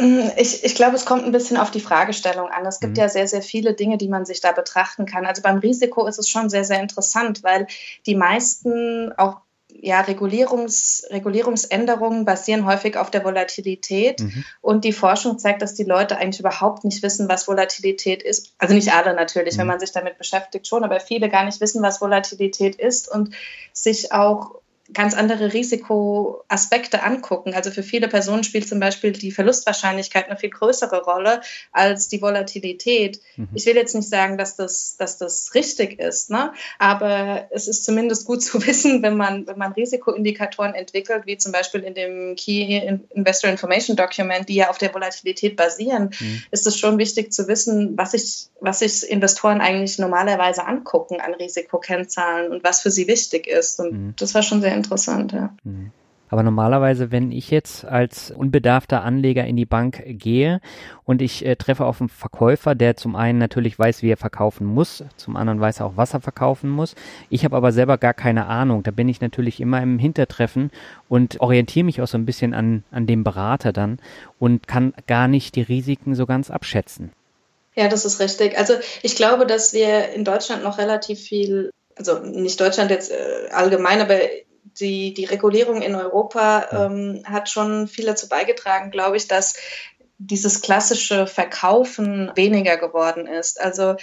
Mm, 0.00 0.30
ich, 0.36 0.64
ich 0.64 0.74
glaube, 0.74 0.96
es 0.96 1.04
kommt 1.04 1.24
ein 1.24 1.32
bisschen 1.32 1.56
auf 1.56 1.70
die 1.70 1.80
Fragestellung 1.80 2.48
an. 2.48 2.66
Es 2.66 2.80
gibt 2.80 2.96
mhm. 2.96 3.02
ja 3.02 3.08
sehr, 3.08 3.28
sehr 3.28 3.42
viele 3.42 3.74
Dinge, 3.74 3.98
die 3.98 4.08
man 4.08 4.24
sich 4.24 4.40
da 4.40 4.52
betrachten 4.52 5.06
kann. 5.06 5.26
Also 5.26 5.42
beim 5.42 5.58
Risiko 5.58 6.06
ist 6.06 6.18
es 6.18 6.28
schon 6.28 6.50
sehr, 6.50 6.64
sehr 6.64 6.80
interessant, 6.80 7.42
weil 7.42 7.66
die 8.06 8.14
meisten 8.14 9.12
auch 9.16 9.40
ja, 9.80 10.00
Regulierungs, 10.00 11.06
Regulierungsänderungen 11.10 12.24
basieren 12.24 12.66
häufig 12.66 12.96
auf 12.96 13.10
der 13.10 13.24
Volatilität. 13.24 14.20
Mhm. 14.20 14.44
Und 14.60 14.84
die 14.84 14.92
Forschung 14.92 15.38
zeigt, 15.38 15.62
dass 15.62 15.74
die 15.74 15.84
Leute 15.84 16.16
eigentlich 16.16 16.40
überhaupt 16.40 16.84
nicht 16.84 17.02
wissen, 17.02 17.28
was 17.28 17.46
Volatilität 17.46 18.22
ist. 18.22 18.54
Also 18.58 18.74
nicht 18.74 18.92
alle 18.92 19.14
natürlich, 19.14 19.54
mhm. 19.54 19.60
wenn 19.60 19.66
man 19.68 19.80
sich 19.80 19.92
damit 19.92 20.18
beschäftigt 20.18 20.66
schon, 20.66 20.84
aber 20.84 21.00
viele 21.00 21.28
gar 21.28 21.44
nicht 21.44 21.60
wissen, 21.60 21.82
was 21.82 22.00
Volatilität 22.00 22.76
ist 22.76 23.08
und 23.10 23.34
sich 23.72 24.12
auch 24.12 24.60
ganz 24.92 25.14
andere 25.14 25.52
Risikoaspekte 25.52 27.02
angucken. 27.02 27.54
Also 27.54 27.70
für 27.70 27.82
viele 27.82 28.08
Personen 28.08 28.44
spielt 28.44 28.68
zum 28.68 28.80
Beispiel 28.80 29.12
die 29.12 29.30
Verlustwahrscheinlichkeit 29.30 30.28
eine 30.28 30.38
viel 30.38 30.50
größere 30.50 31.02
Rolle 31.02 31.42
als 31.72 32.08
die 32.08 32.22
Volatilität. 32.22 33.20
Mhm. 33.36 33.48
Ich 33.54 33.66
will 33.66 33.76
jetzt 33.76 33.94
nicht 33.94 34.08
sagen, 34.08 34.38
dass 34.38 34.56
das, 34.56 34.96
dass 34.96 35.18
das 35.18 35.54
richtig 35.54 35.98
ist, 35.98 36.30
ne? 36.30 36.52
aber 36.78 37.48
es 37.50 37.68
ist 37.68 37.84
zumindest 37.84 38.26
gut 38.26 38.42
zu 38.48 38.66
wissen, 38.66 39.02
wenn 39.02 39.16
man, 39.16 39.46
wenn 39.46 39.58
man 39.58 39.72
Risikoindikatoren 39.72 40.74
entwickelt, 40.74 41.26
wie 41.26 41.36
zum 41.36 41.52
Beispiel 41.52 41.82
in 41.82 41.94
dem 41.94 42.34
Key 42.36 42.98
Investor 43.10 43.50
Information 43.50 43.96
Document, 43.96 44.48
die 44.48 44.54
ja 44.54 44.70
auf 44.70 44.78
der 44.78 44.94
Volatilität 44.94 45.56
basieren, 45.56 46.10
mhm. 46.18 46.42
ist 46.50 46.66
es 46.66 46.78
schon 46.78 46.98
wichtig 46.98 47.32
zu 47.32 47.46
wissen, 47.46 47.96
was 47.96 48.12
sich 48.12 48.48
was 48.60 48.80
sich 48.80 49.08
Investoren 49.08 49.60
eigentlich 49.60 49.98
normalerweise 49.98 50.66
angucken 50.66 51.20
an 51.20 51.34
Risikokennzahlen 51.34 52.50
und 52.50 52.64
was 52.64 52.80
für 52.80 52.90
sie 52.90 53.06
wichtig 53.06 53.46
ist. 53.46 53.78
Und 53.78 53.92
mhm. 53.92 54.14
das 54.18 54.34
war 54.34 54.42
schon 54.42 54.60
sehr 54.60 54.74
interessant, 54.78 55.32
ja. 55.32 55.54
Mhm. 55.64 55.92
Aber 56.30 56.42
normalerweise, 56.42 57.10
wenn 57.10 57.32
ich 57.32 57.50
jetzt 57.50 57.84
als 57.84 58.30
unbedarfter 58.30 59.02
Anleger 59.02 59.46
in 59.46 59.56
die 59.56 59.64
Bank 59.64 60.02
gehe 60.06 60.60
und 61.04 61.22
ich 61.22 61.44
äh, 61.44 61.56
treffe 61.56 61.86
auf 61.86 62.00
einen 62.00 62.10
Verkäufer, 62.10 62.74
der 62.74 62.96
zum 62.96 63.16
einen 63.16 63.38
natürlich 63.38 63.78
weiß, 63.78 64.02
wie 64.02 64.10
er 64.10 64.16
verkaufen 64.16 64.66
muss, 64.66 65.04
zum 65.16 65.36
anderen 65.36 65.60
weiß 65.60 65.80
er 65.80 65.86
auch, 65.86 65.96
was 65.96 66.14
er 66.14 66.20
verkaufen 66.20 66.68
muss. 66.68 66.94
Ich 67.30 67.44
habe 67.44 67.56
aber 67.56 67.72
selber 67.72 67.96
gar 67.96 68.14
keine 68.14 68.46
Ahnung. 68.46 68.82
Da 68.82 68.90
bin 68.90 69.08
ich 69.08 69.20
natürlich 69.20 69.60
immer 69.60 69.82
im 69.82 69.98
Hintertreffen 69.98 70.70
und 71.08 71.40
orientiere 71.40 71.84
mich 71.84 72.02
auch 72.02 72.08
so 72.08 72.18
ein 72.18 72.26
bisschen 72.26 72.52
an, 72.52 72.84
an 72.90 73.06
dem 73.06 73.24
Berater 73.24 73.72
dann 73.72 73.98
und 74.38 74.68
kann 74.68 74.92
gar 75.06 75.28
nicht 75.28 75.56
die 75.56 75.62
Risiken 75.62 76.14
so 76.14 76.26
ganz 76.26 76.50
abschätzen. 76.50 77.12
Ja, 77.74 77.88
das 77.88 78.04
ist 78.04 78.20
richtig. 78.20 78.58
Also 78.58 78.74
ich 79.02 79.16
glaube, 79.16 79.46
dass 79.46 79.72
wir 79.72 80.10
in 80.10 80.24
Deutschland 80.24 80.62
noch 80.62 80.78
relativ 80.78 81.20
viel, 81.20 81.70
also 81.96 82.18
nicht 82.18 82.60
Deutschland 82.60 82.90
jetzt 82.90 83.10
äh, 83.10 83.48
allgemein, 83.50 84.00
aber 84.00 84.16
die, 84.80 85.14
die 85.14 85.24
Regulierung 85.24 85.82
in 85.82 85.94
Europa 85.94 86.68
ähm, 86.72 87.22
hat 87.24 87.48
schon 87.48 87.88
viel 87.88 88.06
dazu 88.06 88.28
beigetragen, 88.28 88.90
glaube 88.90 89.16
ich, 89.16 89.28
dass 89.28 89.54
dieses 90.18 90.62
klassische 90.62 91.26
Verkaufen 91.26 92.32
weniger 92.34 92.76
geworden 92.76 93.26
ist. 93.26 93.60
Also 93.60 93.96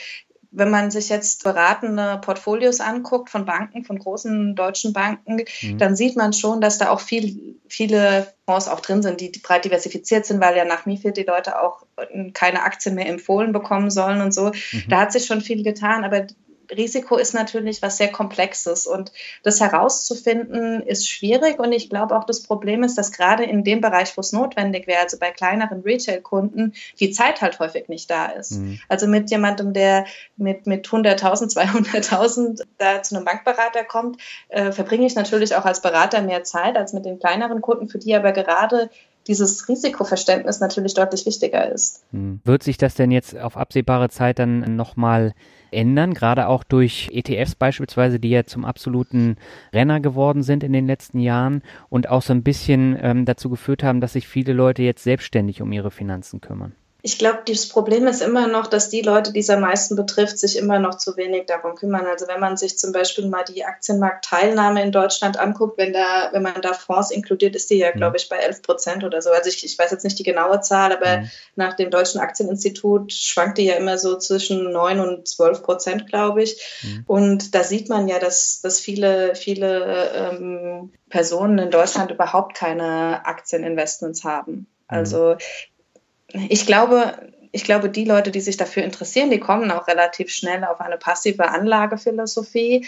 wenn 0.56 0.70
man 0.70 0.90
sich 0.90 1.10
jetzt 1.10 1.44
beratende 1.44 2.20
Portfolios 2.24 2.80
anguckt 2.80 3.30
von 3.30 3.46
Banken, 3.46 3.84
von 3.84 4.00
großen 4.00 4.56
deutschen 4.56 4.94
Banken, 4.94 5.42
mhm. 5.62 5.78
dann 5.78 5.98
sieht 5.98 6.16
man 6.16 6.32
schon, 6.32 6.62
dass 6.62 6.78
da 6.78 6.92
auch 6.92 7.02
viel, 7.02 7.58
viele 7.68 8.34
Fonds 8.46 8.70
auch 8.70 8.80
drin 8.80 9.02
sind, 9.02 9.20
die, 9.20 9.32
breit 9.44 9.66
diversifiziert 9.66 10.26
sind, 10.26 10.40
weil 10.40 10.56
ja 10.56 10.64
nach 10.64 10.86
MIFID 10.86 11.18
die 11.18 11.24
Leute 11.24 11.62
auch 11.62 11.86
keine 12.34 12.64
Aktien 12.64 12.96
mehr 12.96 13.08
empfohlen 13.08 13.52
bekommen 13.52 13.90
sollen 13.90 14.22
und 14.22 14.34
so. 14.34 14.46
Mhm. 14.46 14.84
Da 14.88 15.02
hat 15.02 15.12
sich 15.12 15.26
schon 15.26 15.42
viel 15.42 15.62
getan, 15.62 16.06
aber 16.06 16.26
Risiko 16.76 17.18
ist 17.18 17.34
natürlich 17.34 17.82
was 17.82 17.98
sehr 17.98 18.12
Komplexes 18.12 18.88
und 18.88 19.12
das 19.44 19.60
herauszufinden 19.60 20.82
ist 20.82 21.10
schwierig 21.10 21.60
und 21.60 21.72
ich 21.72 21.90
glaube 21.90 22.18
auch 22.18 22.24
das 22.24 22.44
Problem 22.44 22.84
ist, 22.84 22.98
dass 22.98 23.12
gerade 23.12 23.44
in 23.44 23.64
dem 23.64 23.82
Bereich, 23.82 24.16
wo 24.18 24.22
es 24.22 24.32
notwendig 24.32 24.88
wäre, 24.88 25.02
also 25.02 25.18
bei 25.18 25.32
kleineren 25.32 25.82
Retail-Kunden, 25.82 26.74
die 27.00 27.12
Zeit 27.12 27.42
halt 27.42 27.60
häufig 27.60 27.88
nicht 27.90 28.10
da 28.10 28.28
ist. 28.28 28.54
Mhm. 28.54 28.80
Also 28.90 29.08
mit 29.08 29.30
jemandem, 29.32 29.74
der 29.74 30.06
mit, 30.38 30.68
mit 30.68 30.88
100.000, 30.88 31.54
200.000 31.54 32.64
da 32.78 33.02
zu 33.02 33.16
einem 33.16 33.26
Bankberater 33.26 33.84
kommt, 33.84 34.22
äh, 34.50 34.72
verbringe 34.72 35.06
ich 35.06 35.16
natürlich 35.16 35.56
auch 35.56 35.66
als 35.66 35.82
Berater 35.82 36.22
mehr 36.22 36.44
Zeit 36.44 36.78
als 36.78 36.94
mit 36.94 37.06
den 37.06 37.20
kleineren 37.20 37.62
Kunden, 37.62 37.90
für 37.90 38.00
die 38.00 38.16
aber 38.16 38.32
gerade 38.32 38.90
dieses 39.28 39.68
Risikoverständnis 39.68 40.60
natürlich 40.60 40.94
deutlich 40.94 41.26
wichtiger 41.26 41.72
ist. 41.72 42.04
Hm. 42.12 42.42
Wird 42.44 42.64
sich 42.64 42.78
das 42.78 42.96
denn 42.96 43.12
jetzt 43.12 43.38
auf 43.38 43.58
absehbare 43.58 44.10
Zeit 44.10 44.40
dann 44.40 44.76
nochmal 44.76 45.34
ändern, 45.72 46.14
gerade 46.14 46.48
auch 46.48 46.64
durch 46.64 47.10
ETFs 47.12 47.56
beispielsweise, 47.56 48.20
die 48.20 48.30
ja 48.30 48.46
zum 48.46 48.66
absoluten 48.66 49.38
Renner 49.74 50.00
geworden 50.00 50.44
sind 50.44 50.64
in 50.64 50.74
den 50.74 50.88
letzten 50.88 51.20
Jahren 51.20 51.62
und 51.90 52.10
auch 52.10 52.22
so 52.22 52.34
ein 52.34 52.44
bisschen 52.44 52.98
ähm, 53.02 53.26
dazu 53.26 53.50
geführt 53.50 53.84
haben, 53.84 54.02
dass 54.02 54.14
sich 54.14 54.28
viele 54.28 54.54
Leute 54.54 54.84
jetzt 54.84 55.04
selbstständig 55.04 55.62
um 55.62 55.72
ihre 55.72 55.92
Finanzen 55.92 56.42
kümmern? 56.42 56.74
Ich 57.06 57.20
glaube, 57.20 57.44
das 57.48 57.68
Problem 57.70 58.08
ist 58.08 58.24
immer 58.24 58.48
noch, 58.48 58.66
dass 58.66 58.90
die 58.90 59.04
Leute, 59.04 59.32
die 59.32 59.42
es 59.42 59.52
am 59.52 59.62
meisten 59.62 59.96
betrifft, 59.96 60.40
sich 60.40 60.58
immer 60.58 60.80
noch 60.80 60.98
zu 60.98 61.16
wenig 61.16 61.46
darum 61.46 61.76
kümmern. 61.76 62.08
Also 62.08 62.28
wenn 62.28 62.40
man 62.40 62.58
sich 62.58 62.80
zum 62.80 62.94
Beispiel 62.94 63.28
mal 63.28 63.44
die 63.44 63.64
Aktienmarktteilnahme 63.64 64.82
in 64.82 64.92
Deutschland 64.92 65.38
anguckt, 65.38 65.78
wenn 65.78 65.94
da, 65.94 66.30
wenn 66.32 66.42
man 66.42 66.64
da 66.64 66.74
Fonds 66.74 67.12
inkludiert, 67.12 67.56
ist 67.56 67.70
die 67.70 67.78
ja, 67.78 67.92
glaube 67.92 68.18
ich, 68.18 68.28
bei 68.28 68.38
11 68.38 68.64
Prozent 68.64 69.04
oder 69.04 69.22
so. 69.22 69.30
Also 69.30 69.50
ich, 69.52 69.64
ich 69.64 69.78
weiß 69.78 69.92
jetzt 69.92 70.04
nicht 70.04 70.18
die 70.18 70.24
genaue 70.24 70.62
Zahl, 70.62 70.94
aber 70.94 71.18
mhm. 71.18 71.30
nach 71.56 71.76
dem 71.76 71.92
Deutschen 71.92 72.20
Aktieninstitut 72.20 73.14
schwankt 73.14 73.60
die 73.60 73.66
ja 73.66 73.76
immer 73.76 74.00
so 74.00 74.18
zwischen 74.18 74.72
9 74.72 75.00
und 75.00 75.28
12 75.28 75.62
Prozent, 75.62 76.08
glaube 76.08 76.42
ich. 76.42 76.60
Mhm. 76.82 77.04
Und 77.06 77.54
da 77.54 77.64
sieht 77.64 77.88
man 77.88 78.08
ja, 78.08 78.18
dass, 78.18 78.62
dass 78.62 78.80
viele, 78.80 79.36
viele 79.36 80.10
ähm, 80.16 80.92
Personen 81.10 81.60
in 81.60 81.70
Deutschland 81.70 82.10
überhaupt 82.10 82.58
keine 82.58 83.24
Aktieninvestments 83.28 84.24
haben. 84.24 84.54
Mhm. 84.54 84.66
Also 84.88 85.36
ich 86.50 86.66
glaube, 86.66 87.16
ich 87.52 87.64
glaube, 87.64 87.90
die 87.90 88.06
Leute, 88.06 88.32
die 88.32 88.42
sich 88.42 88.58
dafür 88.58 88.84
interessieren, 88.84 89.32
die 89.32 89.40
kommen 89.40 89.72
auch 89.72 89.88
relativ 89.88 90.30
schnell 90.30 90.64
auf 90.66 90.82
eine 90.82 90.98
passive 90.98 91.48
Anlagephilosophie. 91.48 92.86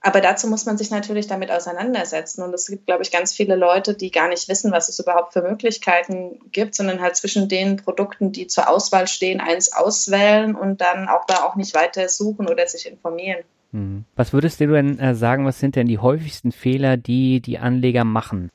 Aber 0.00 0.20
dazu 0.20 0.46
muss 0.48 0.66
man 0.66 0.76
sich 0.76 0.90
natürlich 0.90 1.26
damit 1.26 1.50
auseinandersetzen. 1.50 2.42
Und 2.42 2.54
es 2.54 2.66
gibt, 2.66 2.86
glaube 2.86 3.02
ich, 3.02 3.10
ganz 3.10 3.32
viele 3.32 3.56
Leute, 3.56 3.94
die 3.94 4.10
gar 4.10 4.28
nicht 4.28 4.48
wissen, 4.48 4.70
was 4.70 4.90
es 4.90 5.00
überhaupt 5.00 5.32
für 5.32 5.40
Möglichkeiten 5.40 6.38
gibt, 6.52 6.74
sondern 6.74 7.00
halt 7.00 7.16
zwischen 7.16 7.48
den 7.48 7.76
Produkten, 7.76 8.30
die 8.30 8.46
zur 8.46 8.68
Auswahl 8.68 9.08
stehen, 9.08 9.40
eins 9.40 9.72
auswählen 9.72 10.54
und 10.54 10.82
dann 10.82 11.08
auch 11.08 11.24
da 11.24 11.42
auch 11.44 11.56
nicht 11.56 11.74
weiter 11.74 12.08
suchen 12.08 12.48
oder 12.48 12.66
sich 12.66 12.86
informieren. 12.86 13.42
Hm. 13.72 14.04
Was 14.14 14.32
würdest 14.32 14.60
du 14.60 14.66
denn 14.68 14.98
äh, 14.98 15.14
sagen, 15.14 15.46
was 15.46 15.58
sind 15.58 15.74
denn 15.74 15.88
die 15.88 15.98
häufigsten 15.98 16.52
Fehler, 16.52 16.98
die 16.98 17.40
die 17.40 17.58
Anleger 17.58 18.04
machen? 18.04 18.50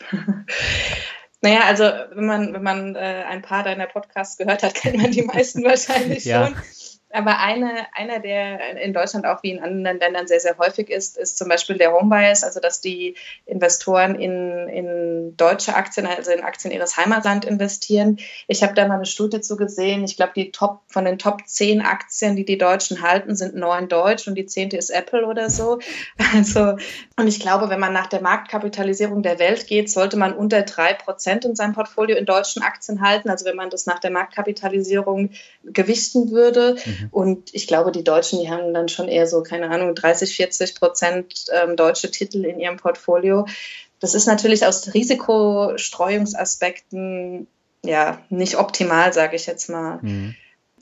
Naja, 1.42 1.60
also 1.64 1.84
wenn 1.84 2.26
man, 2.26 2.52
wenn 2.52 2.62
man 2.62 2.94
äh, 2.96 3.24
ein 3.26 3.42
paar 3.42 3.62
deiner 3.62 3.86
Podcasts 3.86 4.36
gehört 4.36 4.62
hat, 4.62 4.74
kennt 4.74 4.98
man 4.98 5.10
die 5.10 5.22
meisten 5.22 5.64
wahrscheinlich 5.64 6.24
ja. 6.24 6.46
schon. 6.46 6.56
Aber 7.12 7.38
eine, 7.40 7.86
einer, 7.94 8.20
der 8.20 8.80
in 8.80 8.92
Deutschland 8.92 9.26
auch 9.26 9.42
wie 9.42 9.50
in 9.50 9.60
anderen 9.60 9.98
Ländern 9.98 10.28
sehr, 10.28 10.38
sehr 10.38 10.56
häufig 10.58 10.90
ist, 10.90 11.16
ist 11.16 11.38
zum 11.38 11.48
Beispiel 11.48 11.76
der 11.76 11.92
Homebias, 11.92 12.44
also 12.44 12.60
dass 12.60 12.80
die 12.80 13.16
Investoren 13.46 14.14
in, 14.14 14.68
in 14.68 15.36
deutsche 15.36 15.74
Aktien, 15.74 16.06
also 16.06 16.30
in 16.30 16.42
Aktien 16.42 16.72
ihres 16.72 16.96
Heimatland 16.96 17.44
investieren. 17.44 18.18
Ich 18.46 18.62
habe 18.62 18.74
da 18.74 18.86
mal 18.86 18.94
eine 18.94 19.06
Studie 19.06 19.40
zu 19.40 19.56
gesehen. 19.56 20.04
Ich 20.04 20.16
glaube, 20.16 20.32
die 20.36 20.52
Top, 20.52 20.82
von 20.86 21.04
den 21.04 21.18
Top 21.18 21.46
10 21.46 21.80
Aktien, 21.80 22.36
die 22.36 22.44
die 22.44 22.58
Deutschen 22.58 23.02
halten, 23.02 23.34
sind 23.34 23.56
neun 23.56 23.88
deutsch 23.88 24.28
und 24.28 24.36
die 24.36 24.46
zehnte 24.46 24.76
ist 24.76 24.90
Apple 24.90 25.26
oder 25.26 25.50
so. 25.50 25.80
Also, 26.32 26.76
und 27.16 27.26
ich 27.26 27.40
glaube, 27.40 27.70
wenn 27.70 27.80
man 27.80 27.92
nach 27.92 28.06
der 28.06 28.22
Marktkapitalisierung 28.22 29.22
der 29.24 29.40
Welt 29.40 29.66
geht, 29.66 29.90
sollte 29.90 30.16
man 30.16 30.32
unter 30.32 30.62
drei 30.62 30.94
Prozent 30.94 31.44
in 31.44 31.56
seinem 31.56 31.72
Portfolio 31.72 32.16
in 32.16 32.24
deutschen 32.24 32.62
Aktien 32.62 33.00
halten. 33.00 33.30
Also 33.30 33.44
wenn 33.46 33.56
man 33.56 33.68
das 33.68 33.86
nach 33.86 33.98
der 33.98 34.12
Marktkapitalisierung 34.12 35.30
gewichten 35.64 36.30
würde. 36.30 36.76
Mhm. 36.84 36.99
Mhm. 37.00 37.08
Und 37.10 37.54
ich 37.54 37.66
glaube, 37.66 37.92
die 37.92 38.04
Deutschen, 38.04 38.40
die 38.40 38.50
haben 38.50 38.74
dann 38.74 38.88
schon 38.88 39.08
eher 39.08 39.26
so, 39.26 39.42
keine 39.42 39.70
Ahnung, 39.70 39.94
30, 39.94 40.36
40 40.36 40.74
Prozent 40.74 41.46
ähm, 41.52 41.76
deutsche 41.76 42.10
Titel 42.10 42.44
in 42.44 42.60
ihrem 42.60 42.76
Portfolio. 42.76 43.46
Das 44.00 44.14
ist 44.14 44.26
natürlich 44.26 44.66
aus 44.66 44.92
Risikostreuungsaspekten 44.94 47.46
ja 47.84 48.20
nicht 48.28 48.58
optimal, 48.58 49.12
sage 49.12 49.36
ich 49.36 49.46
jetzt 49.46 49.68
mal. 49.68 50.00
Mhm. 50.02 50.34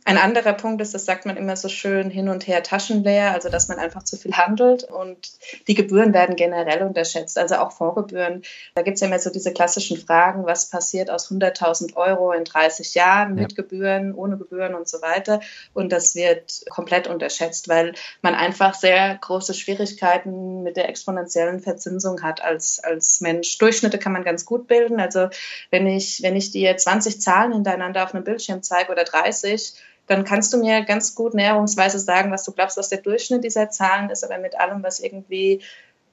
Ein 0.09 0.17
anderer 0.17 0.55
Punkt 0.55 0.81
ist, 0.81 0.95
das 0.95 1.05
sagt 1.05 1.27
man 1.27 1.37
immer 1.37 1.55
so 1.55 1.69
schön, 1.69 2.09
hin 2.09 2.31
und 2.31 2.47
her 2.47 2.63
taschenleer, 2.63 3.33
also 3.33 3.51
dass 3.51 3.69
man 3.69 3.79
einfach 3.79 4.05
zu 4.05 4.17
viel 4.17 4.33
handelt 4.39 4.83
und 4.83 5.33
die 5.69 5.75
Gebühren 5.75 6.15
werden 6.15 6.35
generell 6.35 6.83
unterschätzt, 6.83 7.37
also 7.37 7.57
auch 7.57 7.73
Vorgebühren. 7.73 8.41
Da 8.75 8.81
gibt 8.81 8.95
es 8.95 9.03
ja 9.03 9.09
immer 9.09 9.19
so 9.19 9.29
diese 9.29 9.53
klassischen 9.53 9.99
Fragen, 9.99 10.47
was 10.47 10.71
passiert 10.71 11.11
aus 11.11 11.31
100.000 11.31 11.95
Euro 11.97 12.33
in 12.33 12.45
30 12.45 12.95
Jahren 12.95 13.35
mit 13.35 13.53
ja. 13.53 13.57
Gebühren, 13.57 14.15
ohne 14.15 14.39
Gebühren 14.39 14.75
und 14.75 14.89
so 14.89 15.03
weiter. 15.03 15.41
Und 15.75 15.93
das 15.93 16.15
wird 16.15 16.65
komplett 16.71 17.07
unterschätzt, 17.07 17.69
weil 17.69 17.93
man 18.23 18.35
einfach 18.35 18.73
sehr 18.73 19.15
große 19.21 19.53
Schwierigkeiten 19.53 20.63
mit 20.63 20.79
der 20.79 20.89
exponentiellen 20.89 21.61
Verzinsung 21.61 22.23
hat 22.23 22.43
als, 22.43 22.81
als 22.83 23.21
Mensch. 23.21 23.59
Durchschnitte 23.59 23.99
kann 23.99 24.13
man 24.13 24.25
ganz 24.25 24.47
gut 24.47 24.69
bilden. 24.69 25.01
Also 25.01 25.29
wenn 25.71 25.87
ich, 25.87 26.23
wenn 26.23 26.35
ich 26.35 26.51
dir 26.51 26.75
20 26.75 27.21
Zahlen 27.21 27.53
hintereinander 27.53 28.05
auf 28.05 28.15
einem 28.15 28.25
Bildschirm 28.25 28.63
zeige 28.63 28.91
oder 28.91 29.05
30, 29.05 29.75
dann 30.09 30.25
kannst 30.25 30.53
du 30.53 30.59
mir 30.59 30.83
ganz 30.83 31.15
gut 31.15 31.35
näherungsweise 31.35 31.99
sagen, 31.99 32.33
was 32.33 32.45
du 32.45 32.53
glaubst, 32.53 32.77
was 32.77 32.89
der 32.89 33.03
Durchschnitt 33.03 33.45
dieser 33.45 33.71
Zahlen 33.71 34.11
ist, 34.11 34.25
aber 34.25 34.39
mit 34.39 34.59
allem, 34.59 34.83
was 34.83 35.01
irgendwie 35.01 35.61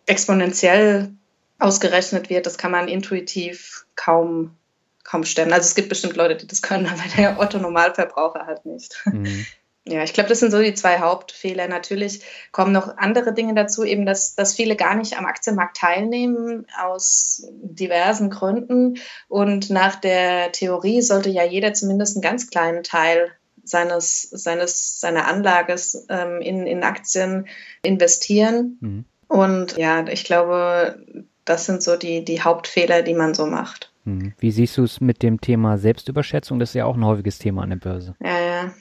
exponentiell 0.06 1.12
ausgerechnet 1.58 2.30
wird, 2.30 2.46
das 2.46 2.58
kann 2.58 2.72
man 2.72 2.88
intuitiv 2.88 3.86
kaum, 3.96 4.56
kaum 5.04 5.24
stemmen. 5.24 5.54
Also 5.54 5.66
es 5.66 5.76
gibt 5.76 5.90
bestimmt 5.90 6.18
Leute, 6.18 6.36
die 6.36 6.48
das 6.48 6.62
können, 6.62 6.88
aber 6.92 7.04
der 7.18 7.40
Otto-Normalverbraucher 7.40 8.46
halt 8.46 8.66
nicht. 8.66 9.02
Mhm. 9.06 9.46
Ja, 9.88 10.04
ich 10.04 10.14
glaube, 10.14 10.30
das 10.30 10.40
sind 10.40 10.50
so 10.50 10.60
die 10.60 10.74
zwei 10.74 10.98
Hauptfehler. 10.98 11.68
Natürlich 11.68 12.24
kommen 12.52 12.72
noch 12.72 12.98
andere 12.98 13.36
Dinge 13.36 13.54
dazu, 13.54 13.84
eben, 13.84 14.08
dass, 14.08 14.34
dass 14.34 14.56
viele 14.56 14.76
gar 14.76 14.96
nicht 14.96 15.16
am 15.16 15.28
Aktienmarkt 15.28 15.78
teilnehmen, 15.78 16.66
aus 16.84 17.44
diversen 17.52 18.32
Gründen. 18.32 18.98
Und 19.28 19.70
nach 19.70 19.94
der 19.96 20.52
Theorie 20.54 21.04
sollte 21.04 21.30
ja 21.30 21.44
jeder 21.44 21.76
zumindest 21.76 22.16
einen 22.16 22.24
ganz 22.24 22.50
kleinen 22.50 22.82
Teil 22.82 23.32
seines, 23.66 24.22
seines, 24.32 25.00
seiner 25.00 25.28
Anlage 25.28 25.76
ähm, 26.10 26.42
in, 26.42 26.66
in 26.66 26.84
Aktien 26.84 27.48
investieren. 27.82 28.78
Mhm. 28.80 29.06
Und 29.28 29.78
ja, 29.78 30.08
ich 30.08 30.24
glaube, 30.24 31.04
das 31.46 31.66
sind 31.66 31.84
so 31.84 31.96
die, 31.96 32.24
die 32.24 32.42
Hauptfehler, 32.42 33.02
die 33.02 33.14
man 33.14 33.34
so 33.34 33.46
macht. 33.46 33.92
Hm. 34.06 34.34
Wie 34.38 34.52
siehst 34.52 34.78
du 34.78 34.84
es 34.84 35.02
mit 35.02 35.24
dem 35.24 35.42
Thema 35.42 35.80
Selbstüberschätzung? 35.80 36.60
Das 36.60 36.70
ist 36.70 36.76
ja 36.76 36.86
auch 36.86 36.96
ein 36.96 37.04
häufiges 37.04 37.40
Thema 37.40 37.64
an 37.64 37.72
der 37.72 37.78
Börse. 37.78 38.16
Ja, 38.24 38.40
ja. 38.40 38.74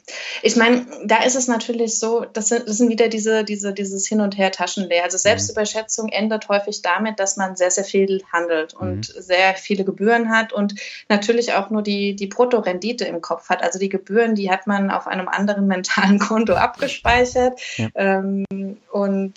Ich 0.43 0.57
meine, 0.57 0.87
da 1.05 1.23
ist 1.23 1.35
es 1.35 1.49
natürlich 1.49 1.99
so, 1.99 2.27
das 2.31 2.49
sind, 2.49 2.69
das 2.69 2.77
sind 2.77 2.91
wieder 2.91 3.09
diese, 3.09 3.43
diese, 3.43 3.73
dieses 3.73 4.07
Hin 4.07 4.21
und 4.21 4.37
Her 4.37 4.53
Taschenleer. 4.53 5.03
Also 5.05 5.17
Selbstüberschätzung 5.17 6.07
mhm. 6.07 6.13
endet 6.13 6.49
häufig 6.51 6.83
damit, 6.83 7.19
dass 7.19 7.39
man 7.39 7.57
sehr, 7.57 7.71
sehr 7.71 7.85
viel 7.85 8.23
handelt 8.33 8.75
und 8.75 9.15
mhm. 9.15 9.23
sehr 9.23 9.55
viele 9.55 9.85
Gebühren 9.85 10.29
hat 10.29 10.53
und 10.53 10.75
natürlich 11.09 11.55
auch 11.55 11.71
nur 11.71 11.83
die, 11.83 12.15
die 12.15 12.27
Bruttorendite 12.27 13.07
im 13.07 13.23
Kopf 13.23 13.49
hat. 13.49 13.63
Also 13.63 13.79
die 13.79 13.89
Gebühren, 13.89 14.35
die 14.35 14.51
hat 14.51 14.67
man 14.67 14.91
auf 14.91 15.07
einem 15.07 15.29
anderen 15.29 15.67
mentalen 15.75 16.19
Konto 16.19 16.53
abgespeichert. 16.53 17.59
Ja. 17.77 17.89
Ähm, 17.95 18.45
und 18.93 19.35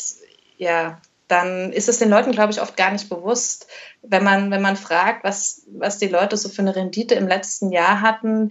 ja, 0.58 1.00
dann 1.27 1.74
ist 1.74 1.89
es 1.89 2.00
den 2.00 2.10
Leuten, 2.10 2.31
glaube 2.31 2.51
ich, 2.51 2.62
oft 2.62 2.77
gar 2.77 2.91
nicht 2.91 3.10
bewusst, 3.10 3.67
wenn 4.01 4.24
man, 4.24 4.51
wenn 4.51 4.62
man 4.62 4.77
fragt, 4.77 5.24
was, 5.24 5.63
was 5.67 5.98
die 5.98 6.07
Leute 6.07 6.38
so 6.38 6.50
für 6.50 6.62
eine 6.62 6.75
Rendite 6.75 7.15
im 7.15 7.27
letzten 7.27 7.72
Jahr 7.72 8.01
hatten, 8.01 8.50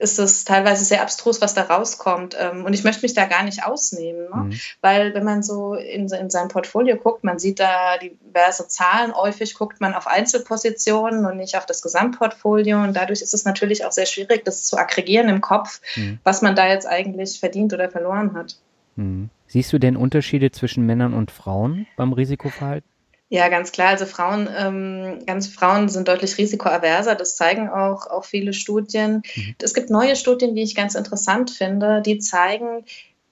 ist 0.00 0.20
es 0.20 0.44
teilweise 0.44 0.84
sehr 0.84 1.02
abstrus, 1.02 1.40
was 1.40 1.54
da 1.54 1.62
rauskommt. 1.62 2.36
Ähm, 2.38 2.64
und 2.64 2.72
ich 2.72 2.84
möchte 2.84 3.02
mich 3.02 3.14
da 3.14 3.24
gar 3.24 3.42
nicht 3.42 3.64
ausnehmen, 3.64 4.28
ne? 4.30 4.36
mhm. 4.44 4.60
weil 4.80 5.12
wenn 5.12 5.24
man 5.24 5.42
so 5.42 5.74
in, 5.74 6.08
in 6.08 6.30
sein 6.30 6.48
Portfolio 6.48 6.96
guckt, 6.96 7.24
man 7.24 7.40
sieht 7.40 7.58
da 7.58 7.98
diverse 7.98 8.68
Zahlen, 8.68 9.14
häufig 9.14 9.54
guckt 9.54 9.80
man 9.80 9.94
auf 9.94 10.06
Einzelpositionen 10.06 11.26
und 11.26 11.36
nicht 11.36 11.56
auf 11.56 11.66
das 11.66 11.82
Gesamtportfolio. 11.82 12.80
Und 12.80 12.94
dadurch 12.94 13.22
ist 13.22 13.34
es 13.34 13.44
natürlich 13.44 13.84
auch 13.84 13.92
sehr 13.92 14.06
schwierig, 14.06 14.44
das 14.44 14.64
zu 14.64 14.76
aggregieren 14.76 15.28
im 15.28 15.40
Kopf, 15.40 15.80
mhm. 15.96 16.20
was 16.22 16.42
man 16.42 16.54
da 16.54 16.68
jetzt 16.68 16.86
eigentlich 16.86 17.40
verdient 17.40 17.72
oder 17.72 17.90
verloren 17.90 18.34
hat. 18.34 18.56
Mhm. 18.94 19.30
Siehst 19.48 19.72
du 19.72 19.78
denn 19.78 19.96
Unterschiede 19.96 20.50
zwischen 20.50 20.86
Männern 20.86 21.14
und 21.14 21.30
Frauen 21.30 21.86
beim 21.96 22.12
Risikoverhalten? 22.12 22.88
Ja, 23.30 23.48
ganz 23.48 23.72
klar. 23.72 23.88
Also 23.88 24.06
Frauen, 24.06 24.48
ähm, 24.56 25.18
ganz 25.26 25.48
Frauen 25.48 25.88
sind 25.88 26.08
deutlich 26.08 26.38
risikoaverser. 26.38 27.14
Das 27.14 27.36
zeigen 27.36 27.68
auch, 27.68 28.06
auch 28.06 28.24
viele 28.24 28.52
Studien. 28.52 29.22
Mhm. 29.34 29.54
Es 29.62 29.74
gibt 29.74 29.90
neue 29.90 30.16
Studien, 30.16 30.54
die 30.54 30.62
ich 30.62 30.74
ganz 30.74 30.94
interessant 30.94 31.50
finde, 31.50 32.00
die 32.00 32.18
zeigen, 32.18 32.84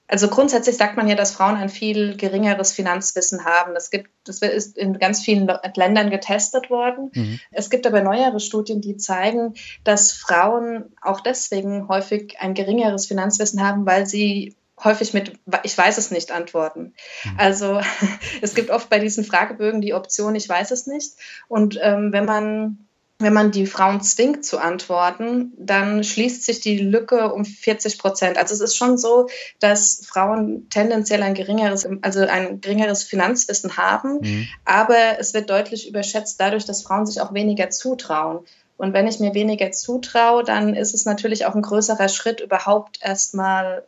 also 0.07 0.29
grundsätzlich 0.29 0.77
sagt 0.77 0.95
man 0.95 1.07
ja, 1.07 1.15
dass 1.15 1.33
Frauen 1.33 1.55
ein 1.55 1.67
viel 1.67 2.15
geringeres 2.15 2.71
Finanzwissen 2.71 3.43
haben. 3.43 3.73
Das, 3.73 3.89
gibt, 3.89 4.09
das 4.23 4.41
ist 4.41 4.77
in 4.77 4.97
ganz 4.99 5.21
vielen 5.21 5.51
Ländern 5.75 6.09
getestet 6.09 6.69
worden. 6.69 7.11
Mhm. 7.13 7.39
Es 7.51 7.69
gibt 7.69 7.85
aber 7.85 8.01
neuere 8.01 8.39
Studien, 8.39 8.79
die 8.79 8.95
zeigen, 8.95 9.55
dass 9.83 10.13
Frauen 10.13 10.95
auch 11.01 11.19
deswegen 11.19 11.89
häufig 11.89 12.37
ein 12.39 12.53
geringeres 12.53 13.07
Finanzwissen 13.07 13.61
haben, 13.61 13.85
weil 13.85 14.05
sie 14.05 14.55
häufig 14.83 15.13
mit 15.13 15.33
ich 15.63 15.77
weiß 15.77 15.97
es 15.97 16.11
nicht 16.11 16.31
antworten. 16.31 16.93
Mhm. 17.23 17.31
Also 17.37 17.81
es 18.41 18.55
gibt 18.55 18.69
oft 18.69 18.89
bei 18.89 18.99
diesen 18.99 19.23
Fragebögen 19.23 19.81
die 19.81 19.93
Option 19.93 20.35
ich 20.35 20.47
weiß 20.47 20.71
es 20.71 20.87
nicht. 20.87 21.13
Und 21.47 21.79
ähm, 21.81 22.11
wenn 22.11 22.25
man 22.25 22.87
wenn 23.19 23.33
man 23.33 23.49
die 23.49 23.65
Frauen 23.65 24.01
zwingt 24.01 24.45
zu 24.45 24.59
antworten, 24.59 25.51
dann 25.57 26.03
schließt 26.03 26.43
sich 26.43 26.59
die 26.59 26.77
Lücke 26.77 27.33
um 27.33 27.45
40 27.45 27.97
Prozent. 27.97 28.37
Also 28.37 28.53
es 28.53 28.61
ist 28.61 28.75
schon 28.75 28.97
so, 28.99 29.27
dass 29.59 30.03
Frauen 30.05 30.69
tendenziell 30.69 31.23
ein 31.23 31.33
geringeres, 31.33 31.87
also 32.03 32.19
ein 32.19 32.61
geringeres 32.61 33.03
Finanzwissen 33.03 33.75
haben, 33.75 34.19
mhm. 34.21 34.47
aber 34.65 35.17
es 35.19 35.33
wird 35.33 35.49
deutlich 35.49 35.89
überschätzt 35.89 36.39
dadurch, 36.39 36.65
dass 36.65 36.83
Frauen 36.83 37.07
sich 37.07 37.19
auch 37.19 37.33
weniger 37.33 37.71
zutrauen. 37.71 38.45
Und 38.77 38.93
wenn 38.93 39.07
ich 39.07 39.19
mir 39.19 39.33
weniger 39.33 39.71
zutraue, 39.71 40.43
dann 40.43 40.75
ist 40.75 40.93
es 40.93 41.05
natürlich 41.05 41.47
auch 41.47 41.55
ein 41.55 41.63
größerer 41.63 42.09
Schritt, 42.09 42.41
überhaupt 42.41 42.99
erstmal 43.01 43.83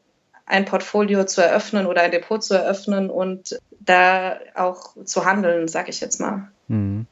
ein 0.50 0.66
Portfolio 0.66 1.26
zu 1.26 1.42
eröffnen 1.42 1.86
oder 1.86 2.02
ein 2.02 2.12
Depot 2.12 2.44
zu 2.44 2.56
eröffnen 2.56 3.10
und 3.10 3.58
da 3.80 4.38
auch 4.56 4.96
zu 5.06 5.26
handeln, 5.26 5.68
sage 5.68 5.90
ich 5.90 6.02
jetzt 6.02 6.20
mal. 6.20 6.50
Mhm. 6.68 7.06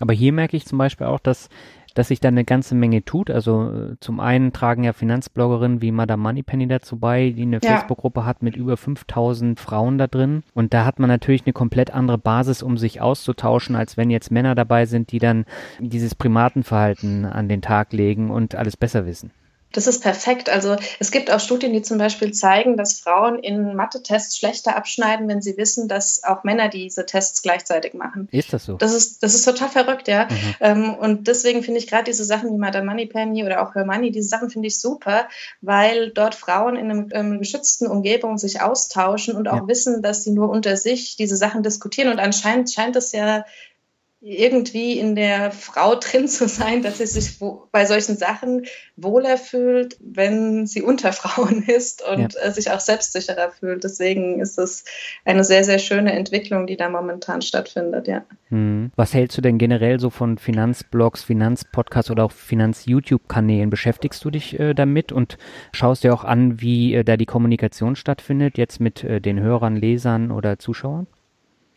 Aber 0.00 0.12
hier 0.12 0.32
merke 0.32 0.56
ich 0.56 0.66
zum 0.66 0.78
Beispiel 0.78 1.06
auch, 1.06 1.20
dass 1.20 1.48
dass 1.94 2.08
sich 2.08 2.20
da 2.20 2.28
eine 2.28 2.44
ganze 2.44 2.74
Menge 2.74 3.04
tut. 3.04 3.30
Also 3.30 3.70
äh, 3.70 3.96
zum 4.00 4.20
einen 4.20 4.52
tragen 4.52 4.84
ja 4.84 4.92
Finanzbloggerinnen 4.92 5.82
wie 5.82 5.90
Madame 5.92 6.22
Moneypenny 6.22 6.68
dazu 6.68 6.98
bei, 6.98 7.30
die 7.30 7.42
eine 7.42 7.58
ja. 7.62 7.70
Facebook-Gruppe 7.70 8.24
hat 8.24 8.42
mit 8.42 8.56
über 8.56 8.76
5000 8.76 9.58
Frauen 9.58 9.98
da 9.98 10.06
drin. 10.06 10.42
Und 10.54 10.72
da 10.72 10.84
hat 10.84 10.98
man 10.98 11.08
natürlich 11.08 11.46
eine 11.46 11.52
komplett 11.52 11.92
andere 11.92 12.18
Basis, 12.18 12.62
um 12.62 12.78
sich 12.78 13.00
auszutauschen, 13.00 13.76
als 13.76 13.96
wenn 13.96 14.10
jetzt 14.10 14.30
Männer 14.30 14.54
dabei 14.54 14.86
sind, 14.86 15.12
die 15.12 15.18
dann 15.18 15.44
dieses 15.78 16.14
Primatenverhalten 16.14 17.24
an 17.24 17.48
den 17.48 17.62
Tag 17.62 17.92
legen 17.92 18.30
und 18.30 18.54
alles 18.54 18.76
besser 18.76 19.06
wissen. 19.06 19.32
Das 19.72 19.86
ist 19.86 20.02
perfekt. 20.02 20.48
Also 20.48 20.76
es 20.98 21.10
gibt 21.10 21.30
auch 21.30 21.40
Studien, 21.40 21.72
die 21.72 21.82
zum 21.82 21.98
Beispiel 21.98 22.32
zeigen, 22.32 22.76
dass 22.76 23.00
Frauen 23.00 23.38
in 23.38 23.74
Mathe-Tests 23.74 24.36
schlechter 24.36 24.76
abschneiden, 24.76 25.28
wenn 25.28 25.42
sie 25.42 25.56
wissen, 25.56 25.88
dass 25.88 26.24
auch 26.24 26.44
Männer 26.44 26.68
diese 26.68 27.06
Tests 27.06 27.42
gleichzeitig 27.42 27.94
machen. 27.94 28.28
Ist 28.32 28.52
das 28.52 28.64
so? 28.64 28.76
Das 28.76 28.92
ist, 28.92 29.22
das 29.22 29.34
ist 29.34 29.44
total 29.44 29.68
verrückt, 29.68 30.08
ja. 30.08 30.24
Mhm. 30.24 30.54
Ähm, 30.60 30.94
und 30.94 31.28
deswegen 31.28 31.62
finde 31.62 31.78
ich 31.78 31.86
gerade 31.86 32.04
diese 32.04 32.24
Sachen 32.24 32.52
wie 32.52 32.58
Madame 32.58 32.86
Moneypenny 32.86 33.44
oder 33.44 33.62
auch 33.62 33.74
Her 33.74 33.84
Money, 33.84 34.10
diese 34.10 34.28
Sachen 34.28 34.50
finde 34.50 34.68
ich 34.68 34.80
super, 34.80 35.28
weil 35.60 36.10
dort 36.10 36.34
Frauen 36.34 36.76
in 36.76 36.90
einer 36.90 37.06
ähm, 37.12 37.38
geschützten 37.38 37.86
Umgebung 37.86 38.38
sich 38.38 38.60
austauschen 38.60 39.36
und 39.36 39.48
auch 39.48 39.62
ja. 39.62 39.68
wissen, 39.68 40.02
dass 40.02 40.24
sie 40.24 40.32
nur 40.32 40.50
unter 40.50 40.76
sich 40.76 41.16
diese 41.16 41.36
Sachen 41.36 41.62
diskutieren. 41.62 42.10
Und 42.10 42.18
anscheinend 42.18 42.70
scheint 42.72 42.96
es 42.96 43.12
ja 43.12 43.44
irgendwie 44.22 44.98
in 44.98 45.14
der 45.14 45.50
Frau 45.50 45.94
drin 46.00 46.28
zu 46.28 46.46
sein, 46.48 46.82
dass 46.82 46.98
sie 46.98 47.06
sich 47.06 47.38
bei 47.72 47.86
solchen 47.86 48.16
Sachen 48.16 48.66
wohler 48.96 49.38
fühlt, 49.38 49.96
wenn 50.00 50.66
sie 50.66 50.82
unter 50.82 51.12
Frauen 51.12 51.62
ist 51.66 52.02
und 52.06 52.34
ja. 52.34 52.40
Äh, 52.40 52.52
sich 52.52 52.70
auch 52.70 52.80
selbstsicherer 52.80 53.50
fühlt. 53.50 53.84
Deswegen 53.84 54.40
ist 54.40 54.58
es 54.58 54.84
eine 55.24 55.44
sehr, 55.44 55.64
sehr 55.64 55.78
schöne 55.78 56.12
Entwicklung, 56.12 56.66
die 56.66 56.76
da 56.76 56.88
momentan 56.88 57.42
stattfindet, 57.42 58.08
ja. 58.08 58.22
Hm. 58.48 58.90
Was 58.96 59.14
hältst 59.14 59.38
du 59.38 59.42
denn 59.42 59.58
generell 59.58 60.00
so 60.00 60.10
von 60.10 60.36
Finanzblogs, 60.36 61.22
Finanzpodcasts 61.22 62.10
oder 62.10 62.24
auch 62.24 62.32
Finanz-YouTube-Kanälen? 62.32 63.70
Beschäftigst 63.70 64.24
du 64.24 64.30
dich 64.30 64.58
äh, 64.58 64.74
damit 64.74 65.12
und 65.12 65.38
schaust 65.72 66.04
dir 66.04 66.12
auch 66.12 66.24
an, 66.24 66.60
wie 66.60 66.94
äh, 66.94 67.04
da 67.04 67.16
die 67.16 67.26
Kommunikation 67.26 67.96
stattfindet, 67.96 68.58
jetzt 68.58 68.80
mit 68.80 69.02
äh, 69.02 69.20
den 69.20 69.40
Hörern, 69.40 69.76
Lesern 69.76 70.30
oder 70.30 70.58
Zuschauern? 70.58 71.06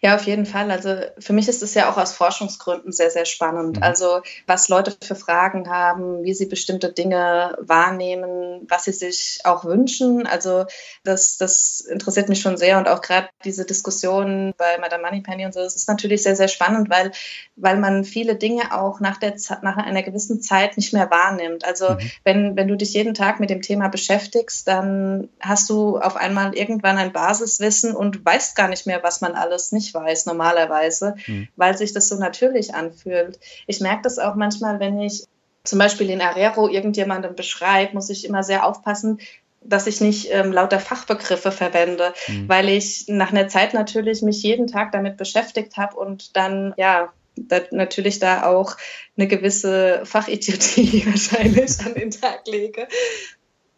Ja, 0.04 0.16
auf 0.16 0.26
jeden 0.26 0.46
Fall. 0.46 0.70
Also 0.70 0.98
für 1.18 1.32
mich 1.32 1.48
ist 1.48 1.64
es 1.64 1.76
ja 1.76 1.90
auch 1.90 1.96
aus 1.96 2.12
Forschungsgründen 2.12 2.92
sehr, 2.92 3.10
sehr 3.10 3.24
spannend. 3.24 3.78
Mhm. 3.78 3.84
Also 3.84 4.22
was 4.46 4.68
Leute 4.68 4.94
für 5.02 5.16
Fragen 5.16 5.70
haben, 5.70 6.26
wie 6.26 6.34
sie 6.34 6.46
bestimmte 6.46 6.92
Dinge 6.92 7.56
wahrnehmen, 7.62 8.68
was 8.68 8.84
sie 8.84 8.92
sich 8.92 9.40
auch 9.46 9.64
wünschen. 9.64 10.28
Also 10.28 10.66
das, 11.06 11.38
das 11.38 11.80
interessiert 11.80 12.28
mich 12.28 12.42
schon 12.42 12.58
sehr 12.58 12.80
und 12.80 12.90
auch 12.90 13.02
gerade 13.02 13.30
diese 13.46 13.64
Diskussion 13.64 14.54
bei 14.58 14.78
Madame 14.78 15.04
Moneypenny 15.04 15.46
und 15.46 15.54
so, 15.54 15.62
das 15.62 15.78
ist 15.78 15.88
natürlich 15.88 16.22
sehr, 16.22 16.36
sehr 16.36 16.50
spannend, 16.50 16.90
weil, 16.90 17.14
weil 17.56 17.78
man 17.78 18.04
viele 18.04 18.36
Dinge 18.36 18.78
auch 18.78 19.00
nach, 19.00 19.16
der, 19.16 19.36
nach 19.62 19.78
einer 19.78 20.04
gewissen 20.04 20.42
Zeit 20.42 20.76
nicht 20.76 20.92
mehr 20.92 21.10
wahrnimmt. 21.12 21.64
Also 21.64 21.92
mhm. 21.92 22.12
wenn, 22.26 22.56
wenn 22.58 22.68
du 22.68 22.76
dich 22.76 22.94
jeden 22.94 23.14
Tag 23.14 23.40
mit 23.40 23.50
dem 23.50 23.62
Thema 23.62 23.88
beschäftigst, 23.88 24.68
dann 24.68 25.30
hast 25.40 25.70
du 25.70 25.98
auf 25.98 26.18
einmal 26.18 26.54
irgendwann 26.58 26.98
ein 26.98 27.14
Basiswissen 27.14 27.96
und 27.96 28.26
weißt 28.26 28.58
gar 28.58 28.68
nicht 28.68 28.86
mehr, 28.86 29.02
was 29.02 29.22
man 29.22 29.36
alles 29.36 29.72
nicht 29.72 29.93
weiß 29.94 30.26
normalerweise, 30.26 31.16
mhm. 31.28 31.48
weil 31.56 31.78
sich 31.78 31.94
das 31.94 32.08
so 32.08 32.16
natürlich 32.16 32.74
anfühlt. 32.74 33.40
Ich 33.68 33.80
merke 33.80 34.04
das 34.04 34.20
auch 34.20 34.36
manchmal, 34.36 34.80
wenn 34.80 35.00
ich 35.00 35.24
zum 35.64 35.80
Beispiel 35.80 36.10
in 36.10 36.22
Arero 36.22 36.68
irgendjemandem 36.68 37.36
beschreibe, 37.36 37.94
muss 37.94 38.10
ich 38.10 38.26
immer 38.26 38.44
sehr 38.44 38.66
aufpassen, 38.66 39.20
dass 39.62 39.88
ich 39.88 40.02
nicht 40.02 40.28
ähm, 40.32 40.52
lauter 40.52 40.80
Fachbegriffe 40.80 41.52
verwende, 41.52 42.14
mhm. 42.28 42.50
weil 42.50 42.70
ich 42.70 43.06
nach 43.08 43.32
einer 43.32 43.48
Zeit 43.48 43.74
natürlich 43.74 44.22
mich 44.22 44.44
jeden 44.44 44.68
Tag 44.68 44.92
damit 44.92 45.18
beschäftigt 45.18 45.78
habe 45.78 45.96
und 45.96 46.36
dann 46.36 46.74
ja 46.78 47.14
da, 47.36 47.62
natürlich 47.72 48.20
da 48.20 48.46
auch 48.46 48.78
eine 49.18 49.28
gewisse 49.28 50.02
Fachidiotie 50.06 51.06
wahrscheinlich 51.10 51.80
an 51.80 51.94
den 51.94 52.12
Tag 52.12 52.48
lege. 52.48 52.88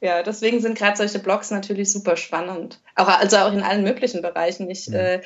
Ja, 0.06 0.22
deswegen 0.22 0.60
sind 0.62 0.78
gerade 0.78 0.96
solche 0.98 1.18
Blogs 1.18 1.50
natürlich 1.50 1.92
super 1.92 2.16
spannend. 2.16 2.80
Auch, 2.94 3.08
also 3.08 3.38
auch 3.38 3.52
in 3.52 3.64
allen 3.64 3.84
möglichen 3.84 4.22
Bereichen. 4.22 4.70
Ich, 4.70 4.86
ja. 4.86 5.00
äh, 5.00 5.22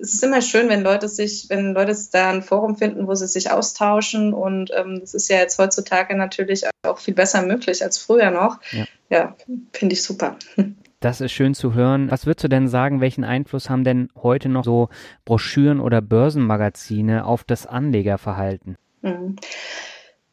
es 0.00 0.14
ist 0.14 0.22
immer 0.22 0.40
schön, 0.40 0.68
wenn 0.68 0.82
Leute 0.82 1.08
sich, 1.08 1.46
wenn 1.48 1.74
Leute 1.74 1.96
da 2.12 2.30
ein 2.30 2.40
Forum 2.40 2.76
finden, 2.76 3.08
wo 3.08 3.14
sie 3.16 3.26
sich 3.26 3.50
austauschen. 3.50 4.32
Und 4.32 4.70
ähm, 4.72 5.00
das 5.00 5.14
ist 5.14 5.28
ja 5.30 5.38
jetzt 5.38 5.58
heutzutage 5.58 6.16
natürlich 6.16 6.62
auch 6.86 6.98
viel 6.98 7.14
besser 7.14 7.42
möglich 7.42 7.82
als 7.82 7.98
früher 7.98 8.30
noch. 8.30 8.60
Ja, 8.70 8.84
ja 9.10 9.36
finde 9.72 9.94
ich 9.94 10.04
super. 10.04 10.36
Das 11.02 11.22
ist 11.22 11.32
schön 11.32 11.54
zu 11.54 11.72
hören. 11.72 12.10
Was 12.10 12.26
würdest 12.26 12.44
du 12.44 12.48
denn 12.48 12.68
sagen, 12.68 13.00
welchen 13.00 13.24
Einfluss 13.24 13.70
haben 13.70 13.84
denn 13.84 14.10
heute 14.22 14.50
noch 14.50 14.64
so 14.64 14.90
Broschüren 15.24 15.80
oder 15.80 16.02
Börsenmagazine 16.02 17.24
auf 17.24 17.42
das 17.42 17.66
Anlegerverhalten? 17.66 18.76
Mhm. 19.00 19.36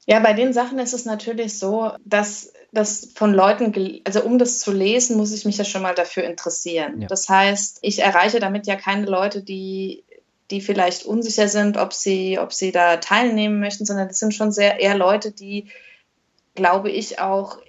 Ja, 0.10 0.20
bei 0.20 0.32
den 0.32 0.54
Sachen 0.54 0.80
ist 0.80 0.94
es 0.94 1.04
natürlich 1.04 1.60
so, 1.60 1.92
dass 2.06 2.54
das 2.72 3.10
von 3.14 3.34
Leuten, 3.34 4.02
also 4.06 4.24
um 4.24 4.40
das 4.40 4.60
zu 4.60 4.72
lesen, 4.72 5.18
muss 5.18 5.34
ich 5.34 5.44
mich 5.44 5.58
ja 5.58 5.66
schon 5.66 5.82
mal 5.82 5.96
dafür 5.96 6.24
interessieren. 6.24 7.02
Ja. 7.02 7.08
Das 7.08 7.28
heißt, 7.28 7.80
ich 7.82 8.00
erreiche 8.00 8.40
damit 8.40 8.68
ja 8.68 8.78
keine 8.78 9.06
Leute, 9.06 9.44
die, 9.44 10.06
die 10.50 10.62
vielleicht 10.62 11.06
unsicher 11.06 11.50
sind, 11.50 11.76
ob 11.76 11.94
sie, 11.94 12.40
ob 12.40 12.54
sie 12.54 12.72
da 12.72 12.98
teilnehmen 12.98 13.60
möchten, 13.60 13.86
sondern 13.86 14.08
das 14.08 14.20
sind 14.20 14.34
schon 14.34 14.54
sehr 14.54 14.80
eher 14.80 14.96
Leute, 14.96 15.34
die, 15.34 15.68
glaube 16.56 16.90
ich, 16.90 17.20
auch 17.20 17.60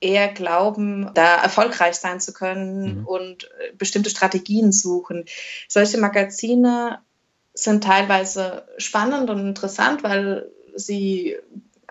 eher 0.00 0.28
glauben, 0.28 1.10
da 1.14 1.42
erfolgreich 1.42 1.96
sein 1.96 2.20
zu 2.20 2.32
können 2.32 3.00
mhm. 3.00 3.06
und 3.06 3.44
äh, 3.44 3.72
bestimmte 3.76 4.10
Strategien 4.10 4.70
suchen. 4.70 5.24
Solche 5.66 5.98
Magazine 5.98 7.00
sind 7.52 7.82
teilweise 7.82 8.64
spannend 8.78 9.28
und 9.28 9.40
interessant, 9.40 10.04
weil 10.04 10.50
sie 10.76 11.36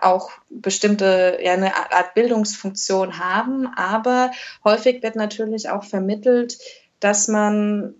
auch 0.02 0.30
bestimmte, 0.48 1.38
ja, 1.42 1.52
eine 1.52 1.74
Art 1.74 2.14
Bildungsfunktion 2.14 3.18
haben, 3.18 3.66
aber 3.66 4.30
häufig 4.64 5.02
wird 5.02 5.16
natürlich 5.16 5.68
auch 5.68 5.84
vermittelt, 5.84 6.58
dass 7.00 7.28
man 7.28 7.94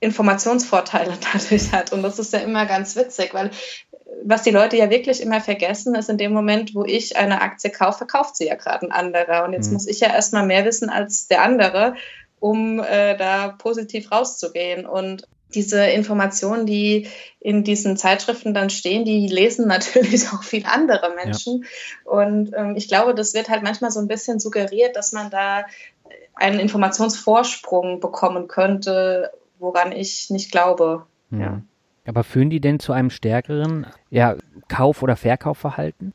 Informationsvorteile 0.00 1.14
dadurch 1.32 1.72
hat. 1.72 1.92
Und 1.92 2.02
das 2.02 2.18
ist 2.18 2.32
ja 2.32 2.40
immer 2.40 2.66
ganz 2.66 2.96
witzig, 2.96 3.34
weil 3.34 3.50
was 4.24 4.42
die 4.42 4.50
Leute 4.50 4.76
ja 4.76 4.90
wirklich 4.90 5.20
immer 5.20 5.40
vergessen, 5.40 5.94
ist 5.94 6.08
in 6.08 6.18
dem 6.18 6.32
Moment, 6.32 6.74
wo 6.74 6.84
ich 6.84 7.16
eine 7.16 7.42
Aktie 7.42 7.70
kaufe, 7.70 8.06
kauft 8.06 8.36
sie 8.36 8.46
ja 8.46 8.54
gerade 8.54 8.86
ein 8.86 8.92
anderer. 8.92 9.44
Und 9.44 9.52
jetzt 9.52 9.68
mhm. 9.68 9.74
muss 9.74 9.86
ich 9.86 10.00
ja 10.00 10.12
erstmal 10.12 10.46
mehr 10.46 10.64
wissen 10.64 10.88
als 10.90 11.28
der 11.28 11.42
andere, 11.42 11.94
um 12.40 12.80
äh, 12.80 13.16
da 13.16 13.48
positiv 13.48 14.10
rauszugehen. 14.12 14.86
Und 14.86 15.26
diese 15.56 15.84
Informationen, 15.86 16.66
die 16.66 17.08
in 17.40 17.64
diesen 17.64 17.96
Zeitschriften 17.96 18.54
dann 18.54 18.70
stehen, 18.70 19.04
die 19.04 19.26
lesen 19.26 19.66
natürlich 19.68 20.28
auch 20.28 20.42
viele 20.42 20.70
andere 20.70 21.14
Menschen. 21.14 21.64
Ja. 22.04 22.12
Und 22.12 22.52
ähm, 22.56 22.74
ich 22.76 22.88
glaube, 22.88 23.14
das 23.14 23.34
wird 23.34 23.48
halt 23.48 23.62
manchmal 23.62 23.90
so 23.90 24.00
ein 24.00 24.08
bisschen 24.08 24.38
suggeriert, 24.38 24.94
dass 24.94 25.12
man 25.12 25.30
da 25.30 25.64
einen 26.34 26.60
Informationsvorsprung 26.60 27.98
bekommen 27.98 28.46
könnte, 28.46 29.30
woran 29.58 29.90
ich 29.90 30.30
nicht 30.30 30.52
glaube. 30.52 31.06
Mhm. 31.30 31.40
Ja. 31.40 31.62
Aber 32.06 32.22
führen 32.22 32.50
die 32.50 32.60
denn 32.60 32.78
zu 32.78 32.92
einem 32.92 33.10
stärkeren 33.10 33.86
ja, 34.10 34.36
Kauf- 34.68 35.02
oder 35.02 35.16
Verkaufverhalten? 35.16 36.14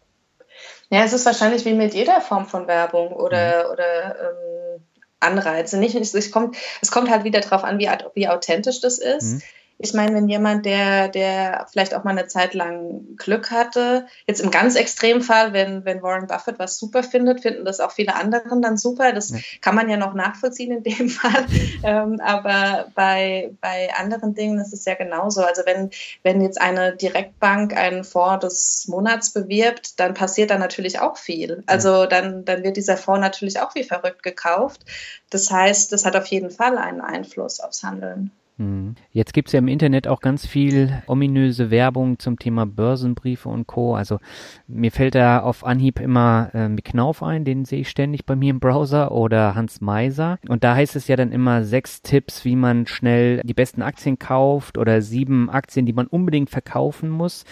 Ja, 0.90 1.04
es 1.04 1.14
ist 1.14 1.26
wahrscheinlich 1.26 1.66
wie 1.66 1.74
mit 1.74 1.94
jeder 1.94 2.22
Form 2.22 2.46
von 2.46 2.68
Werbung 2.68 3.12
oder, 3.14 3.66
mhm. 3.66 3.72
oder 3.72 4.16
ähm, 4.20 4.84
Anreize. 5.22 5.78
Nicht, 5.78 5.96
es, 5.96 6.32
kommt, 6.32 6.58
es 6.82 6.92
kommt 6.92 7.10
halt 7.10 7.24
wieder 7.24 7.40
darauf 7.40 7.64
an, 7.64 7.80
wie, 7.80 7.90
wie 8.14 8.28
authentisch 8.28 8.82
das 8.82 8.98
ist. 8.98 9.24
Mhm. 9.24 9.42
Ich 9.84 9.94
meine, 9.94 10.16
wenn 10.16 10.28
jemand, 10.28 10.66
der, 10.66 11.08
der 11.08 11.66
vielleicht 11.72 11.96
auch 11.96 12.04
mal 12.04 12.12
eine 12.12 12.28
Zeit 12.28 12.54
lang 12.54 13.16
Glück 13.18 13.50
hatte, 13.50 14.06
jetzt 14.28 14.40
im 14.40 14.52
ganz 14.52 14.76
extremen 14.76 15.22
Fall, 15.22 15.54
wenn, 15.54 15.86
wenn 15.86 16.04
Warren 16.04 16.28
Buffett 16.28 16.60
was 16.60 16.78
super 16.78 17.02
findet, 17.04 17.42
finden 17.42 17.66
das 17.66 17.80
auch 17.80 17.92
viele 17.92 18.16
anderen 18.16 18.62
dann 18.62 18.78
super. 18.78 19.12
Das 19.12 19.32
ja. 19.32 19.40
kann 19.62 19.76
man 19.76 19.90
ja 19.90 19.98
noch 19.98 20.14
nachvollziehen 20.14 20.72
in 20.72 20.84
dem 20.84 21.10
Fall. 21.10 21.46
Ähm, 21.84 22.20
aber 22.22 22.92
bei, 22.94 23.52
bei 23.60 23.90
anderen 23.98 24.36
Dingen 24.36 24.60
ist 24.60 24.74
es 24.74 24.86
ja 24.86 24.94
genauso. 24.94 25.42
Also 25.42 25.64
wenn, 25.66 25.90
wenn 26.22 26.42
jetzt 26.42 26.62
eine 26.62 26.96
Direktbank 26.96 27.76
einen 27.76 28.04
Fonds 28.04 28.46
des 28.46 28.88
Monats 28.88 29.32
bewirbt, 29.32 30.00
dann 30.00 30.14
passiert 30.14 30.52
da 30.52 30.58
natürlich 30.58 31.00
auch 31.00 31.18
viel. 31.18 31.64
Also 31.66 32.06
dann, 32.06 32.46
dann 32.46 32.64
wird 32.64 32.78
dieser 32.78 32.98
Fonds 32.98 33.22
natürlich 33.22 33.60
auch 33.60 33.74
wie 33.74 33.84
verrückt 33.84 34.22
gekauft. 34.22 34.86
Das 35.32 35.50
heißt, 35.50 35.92
das 35.92 36.06
hat 36.06 36.16
auf 36.16 36.28
jeden 36.28 36.52
Fall 36.52 36.78
einen 36.78 37.02
Einfluss 37.02 37.60
aufs 37.60 37.84
Handeln. 37.84 38.32
Hm. 38.62 38.94
Jetzt 39.12 39.34
gibt 39.34 39.48
es 39.48 39.54
ja 39.54 39.58
im 39.58 39.68
Internet 39.68 40.08
auch 40.08 40.20
ganz 40.20 40.46
viel 40.46 41.02
ominöse 41.08 41.72
Werbung 41.72 42.20
zum 42.20 42.38
Thema 42.38 42.68
Börsenbriefe 42.68 43.50
und 43.50 43.66
Co. 43.66 43.96
Also 43.96 44.20
mir 44.68 44.92
fällt 44.92 45.16
da 45.16 45.40
auf 45.40 45.66
Anhieb 45.66 46.00
immer 46.00 46.52
äh, 46.54 46.70
Knauf 46.84 47.24
ein, 47.24 47.44
den 47.44 47.66
sehe 47.66 47.82
ich 47.82 47.90
ständig 47.90 48.28
bei 48.28 48.36
mir 48.36 48.52
im 48.52 48.60
Browser 48.60 49.12
oder 49.14 49.56
Hans 49.56 49.82
Meiser. 49.82 50.38
Und 50.48 50.64
da 50.64 50.76
heißt 50.76 50.96
es 50.96 51.08
ja 51.08 51.16
dann 51.16 51.32
immer 51.32 51.64
sechs 51.64 52.04
Tipps, 52.04 52.46
wie 52.46 52.56
man 52.56 52.86
schnell 52.86 53.42
die 53.44 53.56
besten 53.56 53.82
Aktien 53.82 54.20
kauft 54.20 54.78
oder 54.78 55.02
sieben 55.02 55.50
Aktien, 55.50 55.88
die 55.88 55.94
man 55.94 56.06
unbedingt 56.06 56.52
verkaufen 56.52 57.10
muss. 57.10 57.46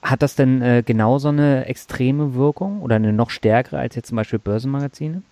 Hat 0.00 0.22
das 0.22 0.34
denn 0.34 0.62
äh, 0.62 0.82
genauso 0.84 1.28
eine 1.28 1.66
extreme 1.66 2.34
Wirkung 2.34 2.80
oder 2.80 2.96
eine 2.96 3.12
noch 3.12 3.28
stärkere 3.28 3.78
als 3.78 3.96
jetzt 3.96 4.08
zum 4.08 4.16
Beispiel 4.16 4.38
Börsenmagazine? 4.38 5.22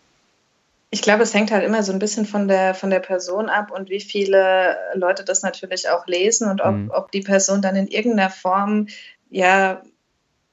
Ich 0.95 1.01
glaube, 1.01 1.23
es 1.23 1.33
hängt 1.33 1.51
halt 1.51 1.65
immer 1.65 1.83
so 1.83 1.91
ein 1.91 1.99
bisschen 1.99 2.27
von 2.27 2.49
der, 2.49 2.75
von 2.75 2.91
der 2.91 3.01
Person 3.01 3.49
ab 3.49 3.71
und 3.71 3.89
wie 3.89 4.01
viele 4.01 4.77
Leute 4.95 5.25
das 5.25 5.43
natürlich 5.43 5.89
auch 5.89 6.07
lesen 6.07 6.49
und 6.49 6.61
ob, 6.61 6.75
mhm. 6.75 6.93
ob 6.95 7.11
die 7.11 7.23
Person 7.23 7.63
dann 7.63 7.77
in 7.77 7.89
irgendeiner 7.89 8.29
Form 8.29 8.89
ja 9.31 9.83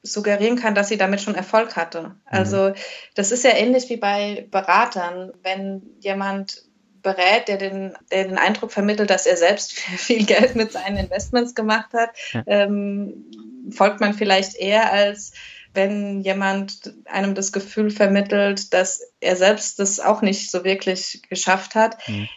suggerieren 0.02 0.56
kann, 0.56 0.76
dass 0.76 0.88
sie 0.88 0.98
damit 0.98 1.22
schon 1.22 1.36
Erfolg 1.36 1.76
hatte. 1.76 2.04
Mhm. 2.04 2.16
Also 2.26 2.74
das 3.16 3.32
ist 3.32 3.44
ja 3.44 3.52
ähnlich 3.52 3.90
wie 3.90 3.98
bei 3.98 4.48
Beratern. 4.50 5.34
Wenn 5.44 5.82
jemand 6.00 6.64
berät, 7.02 7.48
der 7.48 7.58
den, 7.58 7.98
der 8.12 8.26
den 8.26 8.38
Eindruck 8.38 8.72
vermittelt, 8.72 9.10
dass 9.10 9.26
er 9.26 9.38
selbst 9.38 9.74
viel 9.80 10.26
Geld 10.26 10.56
mit 10.56 10.72
seinen 10.72 10.98
Investments 10.98 11.54
gemacht 11.54 11.92
hat, 11.94 12.12
ja. 12.32 12.44
ähm, 12.48 13.26
folgt 13.72 14.00
man 14.00 14.14
vielleicht 14.14 14.56
eher 14.56 14.92
als 14.92 15.34
wenn 15.74 16.22
jemand 16.22 16.94
einem 17.06 17.36
das 17.36 17.52
Gefühl 17.52 17.92
vermittelt, 17.92 18.74
dass 18.74 19.02
er 19.20 19.36
selbst 19.36 19.80
das 19.80 20.00
auch 20.00 20.22
nicht 20.22 20.52
so 20.52 20.64
wirklich 20.64 21.22
geschafft 21.30 21.76
hat. 21.76 21.98
Mhm. 22.08 22.28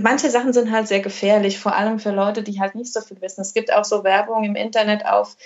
Manche 0.00 0.30
Sachen 0.30 0.52
sind 0.52 0.72
halt 0.72 0.88
sehr 0.88 1.00
gefährlich, 1.00 1.58
vor 1.58 1.76
allem 1.76 1.98
für 1.98 2.10
Leute, 2.10 2.42
die 2.42 2.58
halt 2.58 2.74
nicht 2.74 2.92
so 2.92 3.00
viel 3.00 3.20
wissen. 3.20 3.42
Es 3.42 3.52
gibt 3.52 3.72
auch 3.72 3.84
so 3.84 4.02
Werbung 4.02 4.44
im 4.44 4.56
Internet 4.56 5.04
auf 5.04 5.36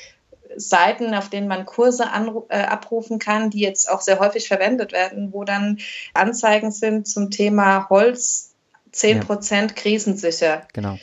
Seiten, 0.56 1.14
auf 1.14 1.28
denen 1.28 1.48
man 1.48 1.66
Kurse 1.66 2.04
äh, 2.04 2.62
abrufen 2.62 3.18
kann, 3.18 3.50
die 3.50 3.60
jetzt 3.60 3.90
auch 3.90 4.00
sehr 4.00 4.18
häufig 4.18 4.48
verwendet 4.48 4.92
werden, 4.92 5.32
wo 5.32 5.44
dann 5.44 5.78
Anzeigen 6.14 6.70
sind 6.70 7.06
zum 7.06 7.30
Thema 7.30 7.88
Holz 7.90 8.54
10% 8.94 9.54
ja. 9.54 9.66
krisensicher. 9.68 10.66
Genau. 10.72 10.98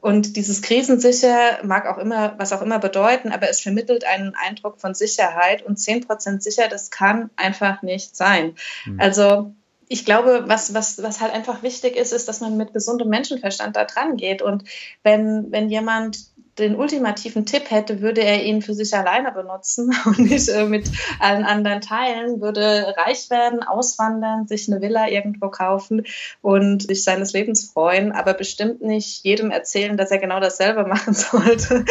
Und 0.00 0.36
dieses 0.36 0.62
Krisensicher 0.62 1.58
mag 1.62 1.86
auch 1.86 1.98
immer, 1.98 2.34
was 2.38 2.52
auch 2.52 2.62
immer 2.62 2.78
bedeuten, 2.78 3.32
aber 3.32 3.50
es 3.50 3.60
vermittelt 3.60 4.04
einen 4.04 4.34
Eindruck 4.34 4.80
von 4.80 4.94
Sicherheit 4.94 5.62
und 5.62 5.76
10 5.76 6.06
Prozent 6.06 6.42
sicher, 6.42 6.68
das 6.68 6.90
kann 6.90 7.30
einfach 7.36 7.82
nicht 7.82 8.16
sein. 8.16 8.54
Mhm. 8.86 9.00
Also 9.00 9.54
ich 9.92 10.04
glaube, 10.04 10.44
was, 10.46 10.72
was, 10.72 11.02
was 11.02 11.20
halt 11.20 11.34
einfach 11.34 11.64
wichtig 11.64 11.96
ist, 11.96 12.12
ist, 12.12 12.28
dass 12.28 12.40
man 12.40 12.56
mit 12.56 12.72
gesundem 12.72 13.08
Menschenverstand 13.08 13.74
da 13.74 13.84
dran 13.84 14.16
geht. 14.16 14.40
Und 14.40 14.62
wenn, 15.02 15.50
wenn 15.50 15.68
jemand 15.68 16.29
den 16.60 16.76
ultimativen 16.76 17.46
Tipp 17.46 17.70
hätte, 17.70 18.00
würde 18.00 18.22
er 18.22 18.44
ihn 18.44 18.62
für 18.62 18.74
sich 18.74 18.94
alleine 18.94 19.32
benutzen 19.32 19.94
und 20.04 20.18
nicht 20.18 20.48
äh, 20.48 20.64
mit 20.64 20.90
allen 21.18 21.44
anderen 21.44 21.80
teilen, 21.80 22.40
würde 22.40 22.94
reich 22.96 23.30
werden, 23.30 23.62
auswandern, 23.62 24.46
sich 24.46 24.70
eine 24.70 24.80
Villa 24.80 25.08
irgendwo 25.08 25.48
kaufen 25.48 26.04
und 26.42 26.82
sich 26.82 27.02
seines 27.02 27.32
Lebens 27.32 27.70
freuen, 27.72 28.12
aber 28.12 28.34
bestimmt 28.34 28.82
nicht 28.82 29.24
jedem 29.24 29.50
erzählen, 29.50 29.96
dass 29.96 30.10
er 30.10 30.18
genau 30.18 30.40
dasselbe 30.40 30.84
machen 30.88 31.14
sollte. 31.14 31.84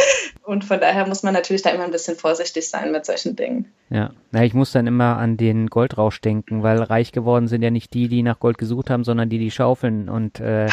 Und 0.43 0.63
von 0.63 0.79
daher 0.79 1.07
muss 1.07 1.23
man 1.23 1.33
natürlich 1.33 1.61
da 1.61 1.69
immer 1.71 1.83
ein 1.83 1.91
bisschen 1.91 2.15
vorsichtig 2.15 2.69
sein 2.69 2.91
mit 2.91 3.05
solchen 3.05 3.35
Dingen. 3.35 3.71
Ja, 3.89 4.11
ja 4.31 4.43
ich 4.43 4.53
muss 4.53 4.71
dann 4.71 4.87
immer 4.87 5.17
an 5.17 5.37
den 5.37 5.67
Goldrausch 5.67 6.21
denken, 6.21 6.63
weil 6.63 6.81
reich 6.81 7.11
geworden 7.11 7.47
sind 7.47 7.61
ja 7.61 7.71
nicht 7.71 7.93
die, 7.93 8.07
die 8.07 8.23
nach 8.23 8.39
Gold 8.39 8.57
gesucht 8.57 8.89
haben, 8.89 9.03
sondern 9.03 9.29
die, 9.29 9.39
die 9.39 9.51
Schaufeln 9.51 10.09
und 10.09 10.39
äh, 10.39 10.67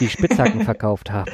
die 0.00 0.08
Spitzhacken 0.08 0.60
verkauft 0.64 1.10
haben. 1.10 1.30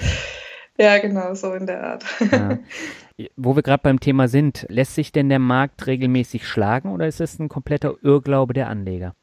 Ja, 0.78 0.98
genau, 0.98 1.34
so 1.34 1.52
in 1.54 1.66
der 1.66 1.82
Art. 1.82 2.04
Ja. 2.30 2.58
Wo 3.36 3.56
wir 3.56 3.64
gerade 3.64 3.82
beim 3.82 3.98
Thema 3.98 4.28
sind, 4.28 4.64
lässt 4.68 4.94
sich 4.94 5.10
denn 5.10 5.28
der 5.28 5.40
Markt 5.40 5.86
regelmäßig 5.88 6.46
schlagen 6.46 6.92
oder 6.92 7.08
ist 7.08 7.20
es 7.20 7.38
ein 7.40 7.48
kompletter 7.48 7.96
Irrglaube 8.02 8.54
der 8.54 8.68
Anleger? 8.68 9.14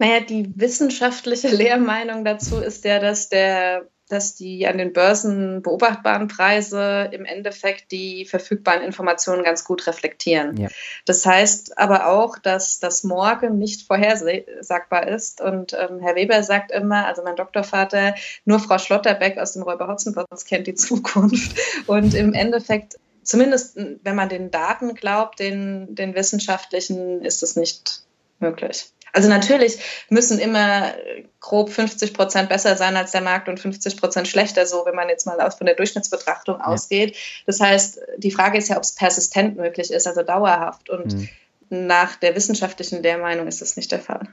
Naja, 0.00 0.20
die 0.20 0.52
wissenschaftliche 0.56 1.48
Lehrmeinung 1.54 2.24
dazu 2.24 2.58
ist 2.58 2.84
ja, 2.84 2.98
dass 2.98 3.28
der 3.28 3.88
dass 4.08 4.34
die 4.34 4.66
an 4.66 4.78
den 4.78 4.92
Börsen 4.92 5.62
beobachtbaren 5.62 6.28
Preise 6.28 7.08
im 7.12 7.24
Endeffekt 7.24 7.90
die 7.90 8.26
verfügbaren 8.26 8.82
Informationen 8.82 9.44
ganz 9.44 9.64
gut 9.64 9.86
reflektieren. 9.86 10.56
Ja. 10.56 10.68
Das 11.06 11.24
heißt 11.24 11.78
aber 11.78 12.08
auch, 12.08 12.38
dass 12.38 12.80
das 12.80 13.04
Morgen 13.04 13.58
nicht 13.58 13.86
vorhersagbar 13.86 15.08
ist. 15.08 15.40
Und 15.40 15.72
ähm, 15.72 16.00
Herr 16.00 16.14
Weber 16.16 16.42
sagt 16.42 16.70
immer, 16.70 17.06
also 17.06 17.22
mein 17.22 17.36
Doktorvater, 17.36 18.14
nur 18.44 18.58
Frau 18.58 18.78
Schlotterbeck 18.78 19.38
aus 19.38 19.54
dem 19.54 19.62
Räuber 19.62 19.88
Hotzenplotz 19.88 20.44
kennt 20.44 20.66
die 20.66 20.74
Zukunft. 20.74 21.56
Und 21.86 22.14
im 22.14 22.34
Endeffekt, 22.34 22.96
zumindest 23.22 23.76
wenn 23.76 24.16
man 24.16 24.28
den 24.28 24.50
Daten 24.50 24.94
glaubt, 24.94 25.40
den, 25.40 25.94
den 25.94 26.14
wissenschaftlichen, 26.14 27.22
ist 27.22 27.42
es 27.42 27.56
nicht 27.56 28.02
möglich. 28.38 28.92
Also 29.14 29.28
natürlich 29.28 29.78
müssen 30.10 30.40
immer 30.40 30.92
grob 31.38 31.70
50 31.70 32.14
Prozent 32.14 32.48
besser 32.48 32.76
sein 32.76 32.96
als 32.96 33.12
der 33.12 33.20
Markt 33.20 33.48
und 33.48 33.60
50 33.60 33.96
Prozent 33.96 34.26
schlechter, 34.26 34.66
so 34.66 34.84
wenn 34.86 34.96
man 34.96 35.08
jetzt 35.08 35.24
mal 35.24 35.38
von 35.52 35.66
der 35.66 35.76
Durchschnittsbetrachtung 35.76 36.58
ja. 36.58 36.64
ausgeht. 36.64 37.16
Das 37.46 37.60
heißt, 37.60 38.00
die 38.18 38.32
Frage 38.32 38.58
ist 38.58 38.68
ja, 38.68 38.76
ob 38.76 38.82
es 38.82 38.92
persistent 38.92 39.56
möglich 39.56 39.92
ist, 39.92 40.08
also 40.08 40.24
dauerhaft. 40.24 40.90
Und 40.90 41.14
mhm. 41.14 41.28
nach 41.70 42.16
der 42.16 42.34
wissenschaftlichen 42.34 43.04
Lehrmeinung 43.04 43.46
ist 43.46 43.62
das 43.62 43.76
nicht 43.76 43.92
der 43.92 44.00
Fall. 44.00 44.26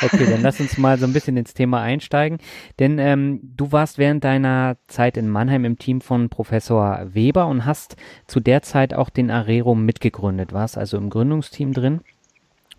Okay, 0.00 0.26
dann 0.30 0.42
lass 0.42 0.60
uns 0.60 0.78
mal 0.78 0.96
so 0.96 1.04
ein 1.04 1.12
bisschen 1.12 1.36
ins 1.36 1.52
Thema 1.52 1.82
einsteigen. 1.82 2.38
Denn 2.78 3.00
ähm, 3.00 3.40
du 3.56 3.72
warst 3.72 3.98
während 3.98 4.22
deiner 4.22 4.76
Zeit 4.86 5.16
in 5.16 5.28
Mannheim 5.28 5.64
im 5.64 5.76
Team 5.76 6.00
von 6.00 6.28
Professor 6.28 7.00
Weber 7.12 7.48
und 7.48 7.66
hast 7.66 7.96
zu 8.28 8.38
der 8.38 8.62
Zeit 8.62 8.94
auch 8.94 9.10
den 9.10 9.30
Arero 9.30 9.74
mitgegründet, 9.74 10.52
warst 10.52 10.78
also 10.78 10.96
im 10.96 11.10
Gründungsteam 11.10 11.72
drin. 11.72 12.00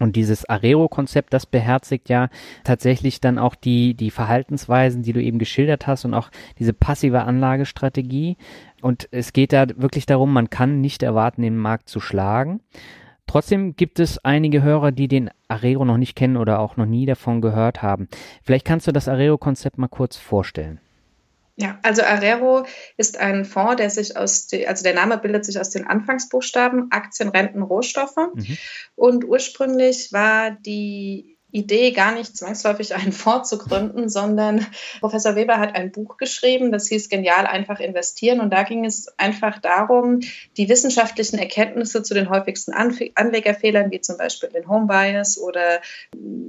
Und 0.01 0.15
dieses 0.15 0.49
Arero-Konzept, 0.49 1.31
das 1.31 1.45
beherzigt 1.45 2.09
ja 2.09 2.29
tatsächlich 2.63 3.21
dann 3.21 3.37
auch 3.37 3.53
die, 3.53 3.93
die 3.93 4.09
Verhaltensweisen, 4.09 5.03
die 5.03 5.13
du 5.13 5.21
eben 5.21 5.37
geschildert 5.37 5.85
hast 5.85 6.05
und 6.05 6.15
auch 6.15 6.29
diese 6.57 6.73
passive 6.73 7.21
Anlagestrategie. 7.21 8.37
Und 8.81 9.07
es 9.11 9.31
geht 9.31 9.53
da 9.53 9.67
wirklich 9.75 10.07
darum, 10.07 10.33
man 10.33 10.49
kann 10.49 10.81
nicht 10.81 11.03
erwarten, 11.03 11.43
den 11.43 11.55
Markt 11.55 11.87
zu 11.87 11.99
schlagen. 11.99 12.61
Trotzdem 13.27 13.75
gibt 13.75 13.99
es 13.99 14.17
einige 14.25 14.63
Hörer, 14.63 14.91
die 14.91 15.07
den 15.07 15.29
Arero 15.47 15.85
noch 15.85 15.97
nicht 15.97 16.15
kennen 16.15 16.35
oder 16.35 16.59
auch 16.59 16.77
noch 16.77 16.87
nie 16.87 17.05
davon 17.05 17.39
gehört 17.39 17.83
haben. 17.83 18.07
Vielleicht 18.43 18.65
kannst 18.65 18.87
du 18.87 18.91
das 18.91 19.07
Arero-Konzept 19.07 19.77
mal 19.77 19.87
kurz 19.87 20.17
vorstellen. 20.17 20.79
Ja, 21.57 21.79
also 21.83 22.01
Arero 22.01 22.65
ist 22.97 23.17
ein 23.17 23.45
Fonds, 23.45 23.75
der 23.77 23.89
sich 23.89 24.17
aus, 24.17 24.47
die, 24.47 24.67
also 24.67 24.83
der 24.83 24.93
Name 24.93 25.17
bildet 25.17 25.45
sich 25.45 25.59
aus 25.59 25.69
den 25.69 25.85
Anfangsbuchstaben 25.85 26.91
Aktien, 26.91 27.29
Renten, 27.29 27.61
Rohstoffe. 27.61 28.15
Mhm. 28.33 28.57
Und 28.95 29.25
ursprünglich 29.25 30.11
war 30.11 30.51
die 30.51 31.37
Idee, 31.51 31.91
gar 31.91 32.13
nicht 32.13 32.35
zwangsläufig 32.37 32.95
einen 32.95 33.11
Fonds 33.11 33.49
zu 33.49 33.57
gründen, 33.57 34.09
sondern 34.09 34.65
Professor 34.99 35.35
Weber 35.35 35.59
hat 35.59 35.75
ein 35.75 35.91
Buch 35.91 36.17
geschrieben, 36.17 36.71
das 36.71 36.87
hieß 36.87 37.09
Genial 37.09 37.45
einfach 37.45 37.79
investieren. 37.79 38.39
Und 38.39 38.51
da 38.51 38.63
ging 38.63 38.85
es 38.85 39.07
einfach 39.17 39.59
darum, 39.59 40.21
die 40.57 40.69
wissenschaftlichen 40.69 41.37
Erkenntnisse 41.37 42.03
zu 42.03 42.13
den 42.13 42.29
häufigsten 42.29 42.73
Anlegerfehlern, 42.73 43.91
wie 43.91 44.01
zum 44.01 44.17
Beispiel 44.17 44.49
den 44.49 44.67
Home 44.67 44.87
Bias 44.87 45.37
oder 45.37 45.81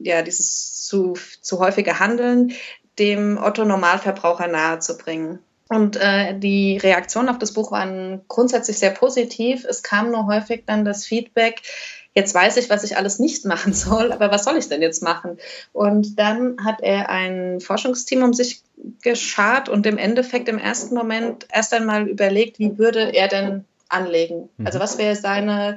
ja, 0.04 0.22
dieses 0.22 0.86
zu, 0.86 1.14
zu 1.40 1.58
häufige 1.58 1.98
Handeln, 1.98 2.52
dem 2.98 3.38
Otto 3.42 3.64
Normalverbraucher 3.64 4.48
nahezubringen. 4.48 5.38
Und 5.68 5.96
äh, 5.96 6.38
die 6.38 6.76
Reaktionen 6.76 7.31
auf 7.31 7.38
das 7.38 7.52
Buch 7.52 7.72
waren 7.72 8.20
grundsätzlich 8.28 8.78
sehr 8.78 8.90
positiv. 8.90 9.64
Es 9.64 9.83
kam 9.83 10.11
nur 10.11 10.26
häufig 10.26 10.64
dann 10.66 10.85
das 10.85 11.07
Feedback, 11.07 11.62
jetzt 12.14 12.35
weiß 12.35 12.57
ich, 12.59 12.68
was 12.70 12.85
ich 12.85 12.96
alles 12.96 13.18
nicht 13.18 13.44
machen 13.44 13.72
soll, 13.72 14.12
aber 14.12 14.31
was 14.31 14.44
soll 14.44 14.57
ich 14.57 14.68
denn 14.68 14.83
jetzt 14.83 15.02
machen? 15.02 15.38
Und 15.72 16.18
dann 16.18 16.57
hat 16.64 16.81
er 16.83 17.09
ein 17.09 17.61
Forschungsteam 17.61 18.22
um 18.22 18.35
sich 18.35 18.62
geschart 19.02 19.68
und 19.68 19.87
im 19.87 19.98
Endeffekt 19.98 20.48
im 20.48 20.59
ersten 20.59 20.94
Moment 20.94 21.46
erst 21.52 21.72
einmal 21.72 22.09
überlegt, 22.09 22.59
wie 22.59 22.78
würde 22.78 23.14
er 23.14 23.28
denn 23.28 23.64
anlegen? 23.88 24.48
Mhm. 24.57 24.66
Also 24.66 24.81
was 24.81 24.98
wäre 24.98 25.16
seine, 25.16 25.76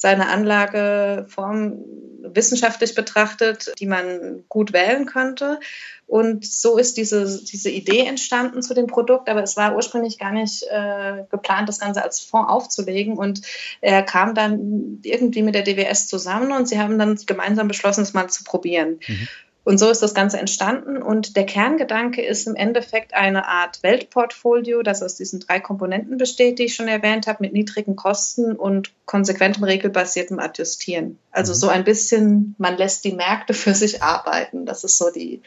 seine 0.00 0.28
Anlageform 0.30 1.84
wissenschaftlich 2.22 2.94
betrachtet, 2.94 3.74
die 3.78 3.86
man 3.86 4.44
gut 4.48 4.72
wählen 4.72 5.04
könnte? 5.04 5.60
Und 6.06 6.46
so 6.46 6.78
ist 6.78 6.96
diese, 6.96 7.40
diese 7.44 7.68
Idee 7.68 8.06
entstanden 8.06 8.62
zu 8.62 8.72
dem 8.72 8.86
Produkt, 8.86 9.28
aber 9.28 9.42
es 9.42 9.58
war 9.58 9.76
ursprünglich 9.76 10.18
gar 10.18 10.32
nicht 10.32 10.62
äh, 10.62 11.24
geplant, 11.30 11.68
das 11.68 11.78
Ganze 11.78 12.02
als 12.02 12.18
Fonds 12.18 12.50
aufzulegen. 12.50 13.18
Und 13.18 13.42
er 13.82 14.02
kam 14.02 14.34
dann 14.34 15.00
irgendwie 15.04 15.42
mit 15.42 15.54
der 15.54 15.64
DWS 15.64 16.06
zusammen 16.06 16.50
und 16.52 16.66
sie 16.66 16.78
haben 16.78 16.98
dann 16.98 17.16
gemeinsam 17.26 17.68
beschlossen, 17.68 18.00
es 18.00 18.14
mal 18.14 18.28
zu 18.28 18.42
probieren. 18.42 19.00
Mhm. 19.06 19.28
Und 19.70 19.78
so 19.78 19.88
ist 19.88 20.02
das 20.02 20.14
Ganze 20.14 20.40
entstanden. 20.40 21.00
Und 21.00 21.36
der 21.36 21.46
Kerngedanke 21.46 22.22
ist 22.22 22.48
im 22.48 22.56
Endeffekt 22.56 23.14
eine 23.14 23.46
Art 23.46 23.84
Weltportfolio, 23.84 24.82
das 24.82 25.00
aus 25.00 25.14
diesen 25.14 25.38
drei 25.38 25.60
Komponenten 25.60 26.18
besteht, 26.18 26.58
die 26.58 26.64
ich 26.64 26.74
schon 26.74 26.88
erwähnt 26.88 27.28
habe, 27.28 27.38
mit 27.44 27.52
niedrigen 27.52 27.94
Kosten 27.94 28.56
und 28.56 28.90
konsequentem 29.06 29.62
regelbasiertem 29.62 30.40
Adjustieren. 30.40 31.20
Also 31.30 31.52
mhm. 31.52 31.56
so 31.56 31.68
ein 31.68 31.84
bisschen, 31.84 32.56
man 32.58 32.78
lässt 32.78 33.04
die 33.04 33.12
Märkte 33.12 33.54
für 33.54 33.72
sich 33.72 34.02
arbeiten. 34.02 34.66
Das 34.66 34.82
ist 34.82 34.98
so 34.98 35.12
die 35.14 35.40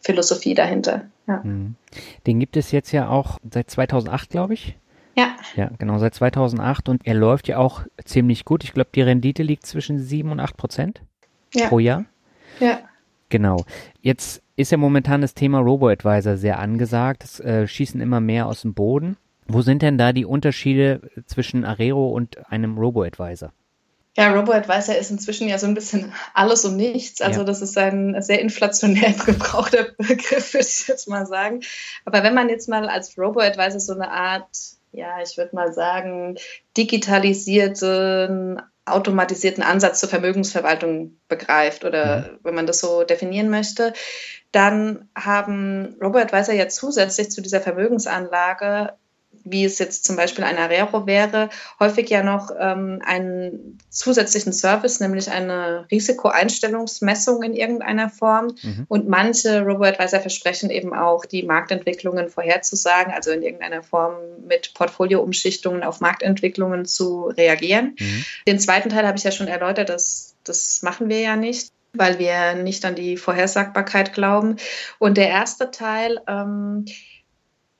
Philosophie 0.00 0.54
dahinter. 0.54 1.04
Ja. 1.28 1.40
Mhm. 1.44 1.76
Den 2.26 2.40
gibt 2.40 2.56
es 2.56 2.72
jetzt 2.72 2.90
ja 2.90 3.08
auch 3.08 3.38
seit 3.48 3.70
2008, 3.70 4.28
glaube 4.28 4.54
ich. 4.54 4.76
Ja. 5.16 5.36
Ja, 5.54 5.70
genau, 5.78 5.98
seit 5.98 6.16
2008 6.16 6.88
und 6.88 7.06
er 7.06 7.14
läuft 7.14 7.46
ja 7.46 7.58
auch 7.58 7.82
ziemlich 8.04 8.44
gut. 8.44 8.64
Ich 8.64 8.72
glaube, 8.72 8.90
die 8.92 9.02
Rendite 9.02 9.44
liegt 9.44 9.66
zwischen 9.66 10.00
7 10.00 10.32
und 10.32 10.40
8 10.40 10.56
Prozent 10.56 11.00
ja. 11.54 11.68
pro 11.68 11.78
Jahr. 11.78 12.06
Ja. 12.58 12.80
Genau. 13.28 13.64
Jetzt 14.00 14.42
ist 14.56 14.72
ja 14.72 14.78
momentan 14.78 15.20
das 15.20 15.34
Thema 15.34 15.58
Robo-Advisor 15.58 16.36
sehr 16.36 16.58
angesagt. 16.58 17.24
Es 17.24 17.40
äh, 17.40 17.66
schießen 17.66 18.00
immer 18.00 18.20
mehr 18.20 18.46
aus 18.46 18.62
dem 18.62 18.74
Boden. 18.74 19.16
Wo 19.46 19.62
sind 19.62 19.82
denn 19.82 19.98
da 19.98 20.12
die 20.12 20.26
Unterschiede 20.26 21.00
zwischen 21.26 21.64
Arero 21.64 22.08
und 22.08 22.50
einem 22.50 22.76
Robo-Advisor? 22.76 23.52
Ja, 24.16 24.34
Robo-Advisor 24.34 24.96
ist 24.96 25.12
inzwischen 25.12 25.48
ja 25.48 25.58
so 25.58 25.68
ein 25.68 25.74
bisschen 25.74 26.12
alles 26.34 26.64
und 26.64 26.76
nichts. 26.76 27.20
Also 27.20 27.40
ja. 27.40 27.44
das 27.44 27.62
ist 27.62 27.78
ein 27.78 28.20
sehr 28.20 28.40
inflationär 28.40 29.12
gebrauchter 29.26 29.92
Begriff, 29.96 30.54
würde 30.54 30.66
ich 30.66 30.88
jetzt 30.88 31.08
mal 31.08 31.24
sagen. 31.24 31.60
Aber 32.04 32.24
wenn 32.24 32.34
man 32.34 32.48
jetzt 32.48 32.68
mal 32.68 32.88
als 32.88 33.16
Robo-Advisor 33.16 33.78
so 33.78 33.94
eine 33.94 34.10
Art, 34.10 34.48
ja, 34.90 35.22
ich 35.22 35.36
würde 35.38 35.54
mal 35.54 35.72
sagen, 35.72 36.36
digitalisierten, 36.76 38.60
automatisierten 38.92 39.62
Ansatz 39.62 40.00
zur 40.00 40.08
Vermögensverwaltung 40.08 41.18
begreift 41.28 41.84
oder 41.84 42.20
mhm. 42.20 42.38
wenn 42.42 42.54
man 42.54 42.66
das 42.66 42.80
so 42.80 43.04
definieren 43.04 43.50
möchte, 43.50 43.92
dann 44.52 45.08
haben 45.14 45.96
Robo-Advisor 46.00 46.54
ja 46.54 46.68
zusätzlich 46.68 47.30
zu 47.30 47.40
dieser 47.42 47.60
Vermögensanlage 47.60 48.94
wie 49.50 49.64
es 49.64 49.78
jetzt 49.78 50.04
zum 50.04 50.16
Beispiel 50.16 50.44
ein 50.44 50.58
Arero 50.58 51.06
wäre, 51.06 51.48
häufig 51.80 52.08
ja 52.10 52.22
noch 52.22 52.50
ähm, 52.58 53.02
einen 53.04 53.78
zusätzlichen 53.90 54.52
Service, 54.52 55.00
nämlich 55.00 55.30
eine 55.30 55.86
Risikoeinstellungsmessung 55.90 57.42
in 57.42 57.54
irgendeiner 57.54 58.08
Form. 58.10 58.54
Mhm. 58.62 58.86
Und 58.88 59.08
manche 59.08 59.62
Robo-Advisor 59.62 60.20
versprechen 60.20 60.70
eben 60.70 60.94
auch, 60.94 61.24
die 61.24 61.42
Marktentwicklungen 61.42 62.28
vorherzusagen, 62.28 63.12
also 63.12 63.30
in 63.30 63.42
irgendeiner 63.42 63.82
Form 63.82 64.14
mit 64.46 64.74
Portfolioumschichtungen 64.74 65.82
auf 65.82 66.00
Marktentwicklungen 66.00 66.84
zu 66.84 67.26
reagieren. 67.26 67.96
Mhm. 67.98 68.24
Den 68.46 68.58
zweiten 68.58 68.88
Teil 68.88 69.06
habe 69.06 69.18
ich 69.18 69.24
ja 69.24 69.32
schon 69.32 69.48
erläutert, 69.48 69.88
das, 69.88 70.36
das 70.44 70.82
machen 70.82 71.08
wir 71.08 71.20
ja 71.20 71.36
nicht 71.36 71.72
weil 71.94 72.18
wir 72.18 72.54
nicht 72.54 72.84
an 72.84 72.94
die 72.94 73.16
Vorhersagbarkeit 73.16 74.12
glauben. 74.12 74.56
Und 74.98 75.16
der 75.16 75.28
erste 75.28 75.70
Teil, 75.70 76.20
ähm, 76.26 76.84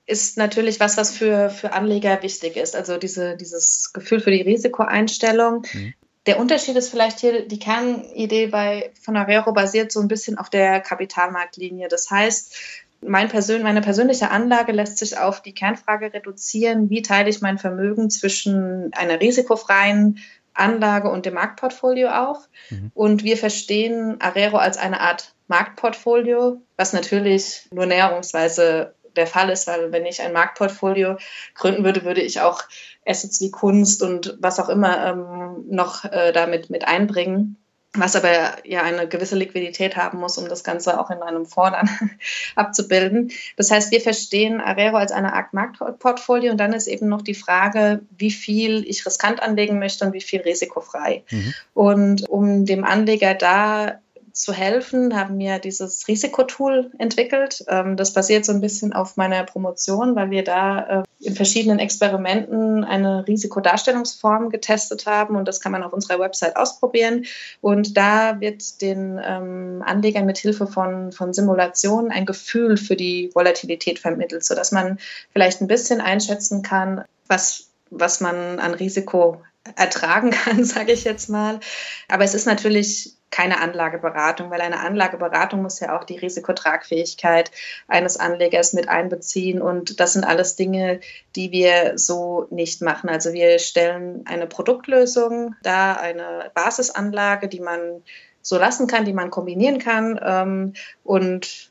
ist 0.08 0.38
natürlich 0.38 0.80
was, 0.80 0.96
was 0.96 1.10
für, 1.10 1.50
für 1.50 1.74
Anleger 1.74 2.22
wichtig 2.22 2.56
ist. 2.56 2.74
Also 2.74 2.96
diese, 2.96 3.36
dieses 3.36 3.92
Gefühl 3.92 4.20
für 4.20 4.30
die 4.30 4.42
Risikoeinstellung. 4.42 5.66
Mhm. 5.72 5.94
Der 6.26 6.40
Unterschied 6.40 6.76
ist 6.76 6.88
vielleicht 6.88 7.20
hier, 7.20 7.46
die 7.46 7.58
Kernidee 7.58 8.46
bei 8.46 8.90
von 9.00 9.16
Arero 9.16 9.52
basiert 9.52 9.92
so 9.92 10.00
ein 10.00 10.08
bisschen 10.08 10.38
auf 10.38 10.50
der 10.50 10.80
Kapitalmarktlinie. 10.80 11.88
Das 11.88 12.10
heißt, 12.10 12.54
mein 13.00 13.28
Persön 13.28 13.62
meine 13.62 13.82
persönliche 13.82 14.30
Anlage 14.30 14.72
lässt 14.72 14.98
sich 14.98 15.18
auf 15.18 15.42
die 15.42 15.54
Kernfrage 15.54 16.12
reduzieren, 16.12 16.90
wie 16.90 17.02
teile 17.02 17.28
ich 17.28 17.40
mein 17.40 17.58
Vermögen 17.58 18.10
zwischen 18.10 18.90
einer 18.94 19.20
risikofreien 19.20 20.18
Anlage 20.54 21.10
und 21.10 21.26
dem 21.26 21.34
Marktportfolio 21.34 22.08
auf. 22.08 22.48
Mhm. 22.70 22.90
Und 22.94 23.24
wir 23.24 23.36
verstehen 23.36 24.20
Arero 24.20 24.56
als 24.56 24.78
eine 24.78 25.00
Art 25.00 25.34
Marktportfolio, 25.48 26.60
was 26.76 26.92
natürlich 26.92 27.68
nur 27.72 27.86
näherungsweise 27.86 28.94
der 29.18 29.26
Fall 29.26 29.50
ist, 29.50 29.66
weil 29.66 29.92
wenn 29.92 30.06
ich 30.06 30.22
ein 30.22 30.32
Marktportfolio 30.32 31.18
gründen 31.54 31.84
würde, 31.84 32.04
würde 32.04 32.22
ich 32.22 32.40
auch 32.40 32.62
Assets 33.06 33.40
wie 33.40 33.50
Kunst 33.50 34.02
und 34.02 34.36
was 34.40 34.58
auch 34.60 34.68
immer 34.68 35.06
ähm, 35.06 35.64
noch 35.68 36.04
äh, 36.04 36.32
damit 36.32 36.70
mit 36.70 36.86
einbringen 36.86 37.56
was 37.94 38.16
aber 38.16 38.66
ja 38.66 38.82
eine 38.82 39.08
gewisse 39.08 39.36
Liquidität 39.36 39.96
haben 39.96 40.18
muss, 40.18 40.36
um 40.36 40.48
das 40.48 40.62
Ganze 40.62 41.00
auch 41.00 41.10
in 41.10 41.22
einem 41.22 41.46
dann 41.56 41.88
abzubilden. 42.54 43.32
Das 43.56 43.70
heißt, 43.70 43.90
wir 43.92 44.00
verstehen 44.00 44.60
Arero 44.60 44.96
als 44.96 45.10
eine 45.10 45.32
Art 45.32 45.54
Marktportfolio 45.54 46.52
und 46.52 46.58
dann 46.58 46.72
ist 46.72 46.86
eben 46.86 47.08
noch 47.08 47.22
die 47.22 47.34
Frage, 47.34 48.02
wie 48.16 48.30
viel 48.30 48.84
ich 48.86 49.06
riskant 49.06 49.42
anlegen 49.42 49.78
möchte 49.78 50.04
und 50.04 50.12
wie 50.12 50.20
viel 50.20 50.42
risikofrei. 50.42 51.24
Mhm. 51.30 51.54
Und 51.74 52.28
um 52.28 52.66
dem 52.66 52.84
Anleger 52.84 53.34
da 53.34 54.00
zu 54.38 54.52
helfen, 54.52 55.18
haben 55.18 55.36
wir 55.38 55.58
dieses 55.58 56.06
Risikotool 56.06 56.92
entwickelt. 56.98 57.64
Ähm, 57.66 57.96
das 57.96 58.12
basiert 58.12 58.44
so 58.44 58.52
ein 58.52 58.60
bisschen 58.60 58.92
auf 58.92 59.16
meiner 59.16 59.42
Promotion, 59.42 60.14
weil 60.14 60.30
wir 60.30 60.44
da 60.44 61.00
äh, 61.00 61.02
in 61.18 61.34
verschiedenen 61.34 61.80
Experimenten 61.80 62.84
eine 62.84 63.26
Risikodarstellungsform 63.26 64.50
getestet 64.50 65.06
haben 65.06 65.34
und 65.34 65.48
das 65.48 65.60
kann 65.60 65.72
man 65.72 65.82
auf 65.82 65.92
unserer 65.92 66.20
Website 66.20 66.56
ausprobieren. 66.56 67.24
Und 67.60 67.96
da 67.96 68.40
wird 68.40 68.80
den 68.80 69.20
ähm, 69.20 69.82
Anlegern 69.84 70.24
mit 70.24 70.38
Hilfe 70.38 70.68
von, 70.68 71.10
von 71.10 71.34
Simulationen 71.34 72.12
ein 72.12 72.24
Gefühl 72.24 72.76
für 72.76 72.94
die 72.94 73.32
Volatilität 73.34 73.98
vermittelt, 73.98 74.44
sodass 74.44 74.70
man 74.70 74.98
vielleicht 75.32 75.60
ein 75.60 75.66
bisschen 75.66 76.00
einschätzen 76.00 76.62
kann, 76.62 77.04
was, 77.26 77.70
was 77.90 78.20
man 78.20 78.60
an 78.60 78.74
Risiko 78.74 79.42
ertragen 79.74 80.30
kann, 80.44 80.64
sage 80.64 80.92
ich 80.92 81.02
jetzt 81.02 81.28
mal. 81.28 81.58
Aber 82.06 82.22
es 82.22 82.34
ist 82.34 82.46
natürlich 82.46 83.17
keine 83.30 83.60
Anlageberatung, 83.60 84.50
weil 84.50 84.60
eine 84.60 84.80
Anlageberatung 84.80 85.62
muss 85.62 85.80
ja 85.80 85.96
auch 85.98 86.04
die 86.04 86.16
Risikotragfähigkeit 86.16 87.50
eines 87.86 88.16
Anlegers 88.16 88.72
mit 88.72 88.88
einbeziehen. 88.88 89.60
Und 89.60 90.00
das 90.00 90.14
sind 90.14 90.24
alles 90.24 90.56
Dinge, 90.56 91.00
die 91.36 91.52
wir 91.52 91.98
so 91.98 92.46
nicht 92.50 92.82
machen. 92.82 93.10
Also 93.10 93.32
wir 93.32 93.58
stellen 93.58 94.22
eine 94.26 94.46
Produktlösung 94.46 95.54
da, 95.62 95.94
eine 95.94 96.50
Basisanlage, 96.54 97.48
die 97.48 97.60
man 97.60 98.02
so 98.40 98.58
lassen 98.58 98.86
kann, 98.86 99.04
die 99.04 99.12
man 99.12 99.30
kombinieren 99.30 99.78
kann 99.78 100.18
ähm, 100.22 100.72
und 101.04 101.70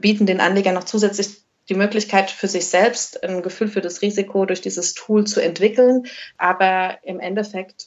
bieten 0.00 0.26
den 0.26 0.40
Anlegern 0.40 0.74
noch 0.74 0.84
zusätzlich 0.84 1.42
die 1.68 1.74
Möglichkeit 1.74 2.30
für 2.30 2.48
sich 2.48 2.66
selbst 2.66 3.22
ein 3.22 3.42
Gefühl 3.42 3.68
für 3.68 3.80
das 3.80 4.02
Risiko 4.02 4.46
durch 4.46 4.60
dieses 4.60 4.94
Tool 4.94 5.26
zu 5.26 5.40
entwickeln. 5.40 6.06
Aber 6.38 6.98
im 7.02 7.20
Endeffekt 7.20 7.86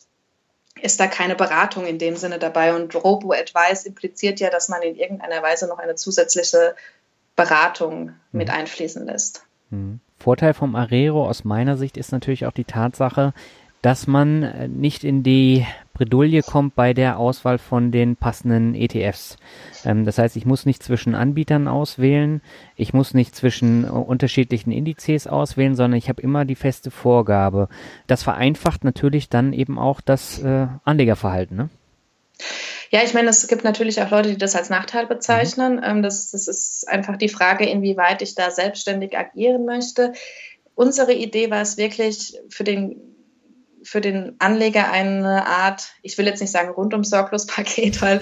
ist 0.81 0.99
da 0.99 1.07
keine 1.07 1.35
Beratung 1.35 1.85
in 1.85 1.97
dem 1.97 2.15
Sinne 2.15 2.39
dabei. 2.39 2.75
Und 2.75 2.95
Robo-Advice 2.95 3.85
impliziert 3.85 4.39
ja, 4.39 4.49
dass 4.49 4.69
man 4.69 4.81
in 4.81 4.95
irgendeiner 4.95 5.41
Weise 5.41 5.67
noch 5.67 5.79
eine 5.79 5.95
zusätzliche 5.95 6.75
Beratung 7.35 8.13
mit 8.31 8.47
mhm. 8.49 8.53
einfließen 8.53 9.05
lässt. 9.05 9.45
Mhm. 9.69 9.99
Vorteil 10.17 10.53
vom 10.53 10.75
Arero 10.75 11.27
aus 11.27 11.43
meiner 11.43 11.77
Sicht 11.77 11.97
ist 11.97 12.11
natürlich 12.11 12.45
auch 12.45 12.53
die 12.53 12.63
Tatsache, 12.63 13.33
dass 13.85 14.07
man 14.07 14.41
äh, 14.41 14.67
nicht 14.67 15.03
in 15.03 15.21
die 15.21 15.63
Bredouille 15.93 16.41
kommt 16.41 16.73
bei 16.73 16.95
der 16.95 17.19
Auswahl 17.19 17.59
von 17.59 17.91
den 17.91 18.15
passenden 18.15 18.73
ETFs. 18.73 19.37
Ähm, 19.85 20.05
das 20.05 20.17
heißt, 20.17 20.35
ich 20.37 20.45
muss 20.47 20.65
nicht 20.65 20.81
zwischen 20.81 21.13
Anbietern 21.13 21.67
auswählen, 21.67 22.41
ich 22.75 22.95
muss 22.95 23.13
nicht 23.13 23.35
zwischen 23.35 23.83
äh, 23.83 23.89
unterschiedlichen 23.89 24.71
Indizes 24.71 25.27
auswählen, 25.27 25.75
sondern 25.75 25.99
ich 25.99 26.09
habe 26.09 26.19
immer 26.19 26.45
die 26.45 26.55
feste 26.55 26.89
Vorgabe. 26.89 27.69
Das 28.07 28.23
vereinfacht 28.23 28.83
natürlich 28.83 29.29
dann 29.29 29.53
eben 29.53 29.77
auch 29.77 30.01
das 30.01 30.39
äh, 30.39 30.65
Anlegerverhalten. 30.83 31.55
Ne? 31.55 31.69
Ja, 32.89 33.03
ich 33.03 33.13
meine, 33.13 33.29
es 33.29 33.47
gibt 33.47 33.63
natürlich 33.63 34.01
auch 34.01 34.09
Leute, 34.09 34.29
die 34.29 34.39
das 34.39 34.55
als 34.55 34.71
Nachteil 34.71 35.05
bezeichnen. 35.05 35.75
Mhm. 35.75 36.01
Das, 36.01 36.31
das 36.31 36.47
ist 36.47 36.89
einfach 36.89 37.17
die 37.17 37.29
Frage, 37.29 37.69
inwieweit 37.69 38.23
ich 38.23 38.33
da 38.33 38.49
selbstständig 38.49 39.15
agieren 39.15 39.63
möchte. 39.65 40.13
Unsere 40.73 41.13
Idee 41.13 41.51
war 41.51 41.61
es 41.61 41.77
wirklich 41.77 42.39
für 42.49 42.63
den 42.63 43.14
für 43.85 44.01
den 44.01 44.35
Anleger 44.39 44.91
eine 44.91 45.45
Art, 45.45 45.89
ich 46.01 46.17
will 46.17 46.25
jetzt 46.25 46.41
nicht 46.41 46.51
sagen 46.51 46.69
rundum 46.69 47.03
sorglos 47.03 47.45
Paket, 47.45 48.01
weil 48.01 48.19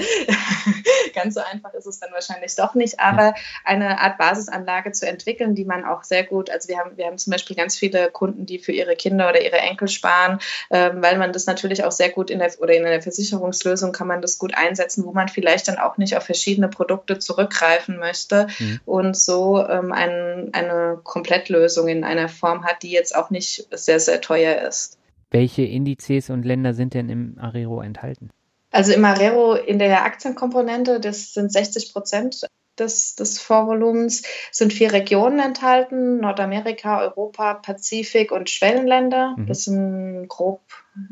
ganz 1.15 1.35
so 1.35 1.41
einfach 1.41 1.73
ist 1.73 1.87
es 1.87 1.99
dann 1.99 2.11
wahrscheinlich 2.11 2.55
doch 2.55 2.75
nicht, 2.75 2.99
aber 2.99 3.33
eine 3.63 3.99
Art 3.99 4.17
Basisanlage 4.17 4.91
zu 4.91 5.07
entwickeln, 5.07 5.55
die 5.55 5.63
man 5.63 5.85
auch 5.85 6.03
sehr 6.03 6.23
gut, 6.23 6.49
also 6.49 6.67
wir 6.67 6.77
haben, 6.77 6.97
wir 6.97 7.05
haben 7.05 7.17
zum 7.17 7.31
Beispiel 7.31 7.55
ganz 7.55 7.77
viele 7.77 8.11
Kunden, 8.11 8.45
die 8.45 8.59
für 8.59 8.73
ihre 8.73 8.95
Kinder 8.95 9.29
oder 9.29 9.41
ihre 9.41 9.57
Enkel 9.57 9.87
sparen, 9.87 10.39
ähm, 10.69 11.01
weil 11.01 11.17
man 11.17 11.31
das 11.31 11.45
natürlich 11.45 11.83
auch 11.85 11.91
sehr 11.91 12.09
gut 12.09 12.29
in 12.29 12.39
der, 12.39 12.51
oder 12.59 12.73
in 12.73 12.85
einer 12.85 13.01
Versicherungslösung 13.01 13.93
kann 13.93 14.07
man 14.07 14.21
das 14.21 14.37
gut 14.37 14.55
einsetzen, 14.55 15.05
wo 15.05 15.13
man 15.13 15.29
vielleicht 15.29 15.69
dann 15.69 15.77
auch 15.77 15.97
nicht 15.97 16.17
auf 16.17 16.23
verschiedene 16.23 16.67
Produkte 16.67 17.19
zurückgreifen 17.19 17.97
möchte 17.97 18.47
mhm. 18.59 18.81
und 18.85 19.17
so 19.17 19.65
ähm, 19.65 19.93
ein, 19.93 20.49
eine 20.51 20.99
Komplettlösung 21.03 21.87
in 21.87 22.03
einer 22.03 22.27
Form 22.27 22.65
hat, 22.65 22.83
die 22.83 22.91
jetzt 22.91 23.15
auch 23.15 23.29
nicht 23.29 23.67
sehr, 23.71 24.01
sehr 24.01 24.19
teuer 24.19 24.67
ist. 24.67 24.97
Welche 25.33 25.63
Indizes 25.63 26.29
und 26.29 26.45
Länder 26.45 26.75
sind 26.75 26.93
denn 26.93 27.09
im 27.09 27.37
Arero 27.39 27.81
enthalten? 27.81 28.29
Also 28.71 28.93
im 28.93 29.03
Arero 29.03 29.55
in 29.55 29.79
der 29.79 30.05
Aktienkomponente, 30.05 30.99
das 30.99 31.33
sind 31.33 31.51
60 31.51 31.91
Prozent 31.91 32.47
des, 32.77 33.15
des 33.15 33.39
Vorvolumens, 33.39 34.21
sind 34.51 34.71
vier 34.73 34.93
Regionen 34.93 35.39
enthalten: 35.39 36.19
Nordamerika, 36.19 37.01
Europa, 37.01 37.55
Pazifik 37.55 38.31
und 38.31 38.51
Schwellenländer. 38.51 39.35
Mhm. 39.35 39.47
Das 39.47 39.65
sind 39.65 40.27
grob, 40.27 40.61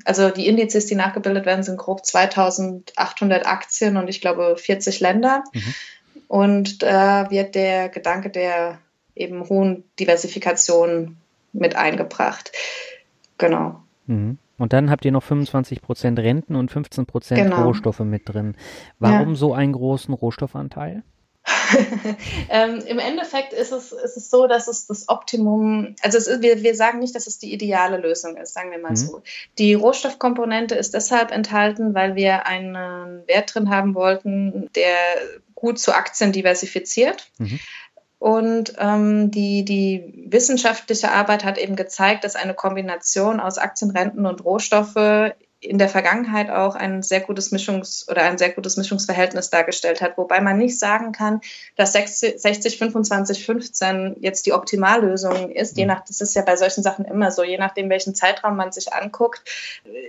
also 0.06 0.30
die 0.30 0.48
Indizes, 0.48 0.86
die 0.86 0.96
nachgebildet 0.96 1.48
werden, 1.48 1.64
sind 1.64 1.78
grob 1.78 2.06
2800 2.06 3.48
Aktien 3.48 3.98
und 3.98 4.08
ich 4.08 4.22
glaube 4.22 4.56
40 4.56 5.00
Länder. 5.00 5.44
Mhm. 5.52 5.74
Und 6.28 6.84
da 6.84 7.32
wird 7.32 7.56
der 7.56 7.90
Gedanke 7.90 8.30
der 8.30 8.78
eben 9.16 9.50
hohen 9.50 9.84
Diversifikation 10.00 11.18
mit 11.54 11.76
eingebracht. 11.76 12.52
Genau. 13.40 13.82
Mhm. 14.12 14.38
Und 14.58 14.74
dann 14.74 14.92
habt 14.92 15.06
ihr 15.06 15.12
noch 15.12 15.24
25% 15.24 16.22
Renten 16.22 16.56
und 16.56 16.72
15% 16.72 17.36
genau. 17.36 17.64
Rohstoffe 17.64 18.02
mit 18.02 18.30
drin. 18.30 18.56
Warum 19.00 19.30
ja. 19.30 19.36
so 19.36 19.54
einen 19.54 19.74
großen 19.74 20.14
Rohstoffanteil? 20.14 21.04
ähm, 22.50 22.80
Im 22.86 23.00
Endeffekt 23.00 23.54
ist 23.54 23.72
es, 23.72 23.92
ist 23.92 24.18
es 24.18 24.30
so, 24.30 24.46
dass 24.46 24.68
es 24.68 24.86
das 24.86 25.10
Optimum, 25.10 25.96
also 26.02 26.18
ist, 26.18 26.42
wir, 26.42 26.62
wir 26.62 26.76
sagen 26.76 27.00
nicht, 27.00 27.16
dass 27.16 27.26
es 27.26 27.40
die 27.40 27.52
ideale 27.52 27.98
Lösung 27.98 28.38
ist, 28.38 28.54
sagen 28.54 28.70
wir 28.70 28.78
mal 28.78 28.92
mhm. 28.92 28.98
so. 28.98 29.24
Die 29.58 29.74
Rohstoffkomponente 29.74 30.76
ist 30.76 30.94
deshalb 30.94 31.32
enthalten, 31.32 31.96
weil 31.96 32.16
wir 32.16 32.46
einen 32.46 33.26
Wert 33.28 33.56
drin 33.56 33.70
haben 33.70 33.96
wollten, 33.96 34.70
der 34.76 34.96
gut 35.56 35.80
zu 35.80 35.96
Aktien 35.96 36.32
diversifiziert. 36.32 37.32
Mhm. 37.40 37.60
Und 38.22 38.76
ähm, 38.78 39.32
die, 39.32 39.66
die 39.66 40.14
wissenschaftliche 40.28 41.12
Arbeit 41.12 41.44
hat 41.44 41.58
eben 41.58 41.76
gezeigt, 41.76 42.24
dass 42.24 42.36
eine 42.36 42.54
Kombination 42.54 43.40
aus 43.40 43.58
Aktien, 43.58 43.90
Renten 43.90 44.28
und 44.28 44.46
Rohstoffe 44.46 45.34
in 45.60 45.80
der 45.80 45.90
Vergangenheit 45.90 46.52
auch 46.52 46.76
ein 46.76 47.02
sehr 47.02 47.22
gutes 47.22 47.52
Mischungs- 47.52 48.08
oder 48.12 48.22
ein 48.22 48.38
sehr 48.38 48.52
gutes 48.52 48.78
Mischungsverhältnis 48.78 49.50
dargestellt 49.50 50.02
hat, 50.02 50.20
wobei 50.20 50.40
man 50.40 50.60
nicht 50.60 50.78
sagen 50.78 51.14
kann, 51.14 51.42
dass 51.78 51.94
60, 51.94 52.40
60 52.40 52.78
25, 52.78 53.44
15 53.44 54.18
jetzt 54.20 54.46
die 54.46 54.54
Optimallösung 54.54 55.50
ist. 55.50 55.76
Je 55.76 55.88
nach, 55.88 56.02
das 56.02 56.22
ist 56.22 56.36
ja 56.36 56.44
bei 56.44 56.58
solchen 56.58 56.84
Sachen 56.84 57.06
immer 57.06 57.32
so, 57.32 57.44
je 57.44 57.58
nachdem, 57.58 57.90
welchen 57.90 58.14
Zeitraum 58.14 58.56
man 58.56 58.72
sich 58.72 58.94
anguckt, 58.94 59.42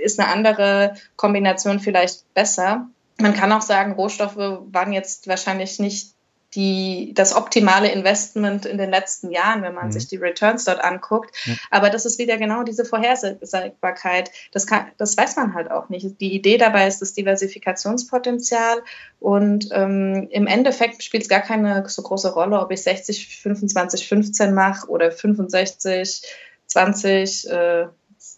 ist 0.02 0.20
eine 0.20 0.28
andere 0.28 0.96
Kombination 1.16 1.80
vielleicht 1.80 2.30
besser. 2.34 2.88
Man 3.18 3.32
kann 3.32 3.52
auch 3.52 3.62
sagen, 3.62 3.92
Rohstoffe 3.92 4.36
waren 4.36 4.92
jetzt 4.92 5.28
wahrscheinlich 5.28 5.78
nicht 5.78 6.12
die, 6.54 7.12
das 7.14 7.34
optimale 7.34 7.90
Investment 7.90 8.66
in 8.66 8.76
den 8.76 8.90
letzten 8.90 9.30
Jahren, 9.30 9.62
wenn 9.62 9.74
man 9.74 9.86
mhm. 9.86 9.92
sich 9.92 10.06
die 10.08 10.16
Returns 10.16 10.64
dort 10.64 10.84
anguckt. 10.84 11.34
Ja. 11.46 11.54
Aber 11.70 11.88
das 11.88 12.04
ist 12.04 12.18
wieder 12.18 12.36
genau 12.36 12.62
diese 12.62 12.84
Vorhersagbarkeit. 12.84 14.30
Das, 14.52 14.66
kann, 14.66 14.86
das 14.98 15.16
weiß 15.16 15.36
man 15.36 15.54
halt 15.54 15.70
auch 15.70 15.88
nicht. 15.88 16.20
Die 16.20 16.34
Idee 16.34 16.58
dabei 16.58 16.86
ist 16.86 17.00
das 17.00 17.14
Diversifikationspotenzial 17.14 18.82
und 19.18 19.68
ähm, 19.72 20.28
im 20.30 20.46
Endeffekt 20.46 21.02
spielt 21.02 21.22
es 21.22 21.28
gar 21.28 21.40
keine 21.40 21.88
so 21.88 22.02
große 22.02 22.32
Rolle, 22.32 22.60
ob 22.60 22.70
ich 22.70 22.82
60, 22.82 23.40
25, 23.40 24.06
15 24.06 24.52
mache 24.52 24.88
oder 24.88 25.10
65, 25.10 26.22
20. 26.66 27.50
Äh, 27.50 27.86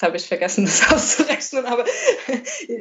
habe 0.04 0.16
ich 0.16 0.28
vergessen, 0.28 0.64
das 0.66 0.92
auszurechnen, 0.92 1.66
aber 1.66 1.84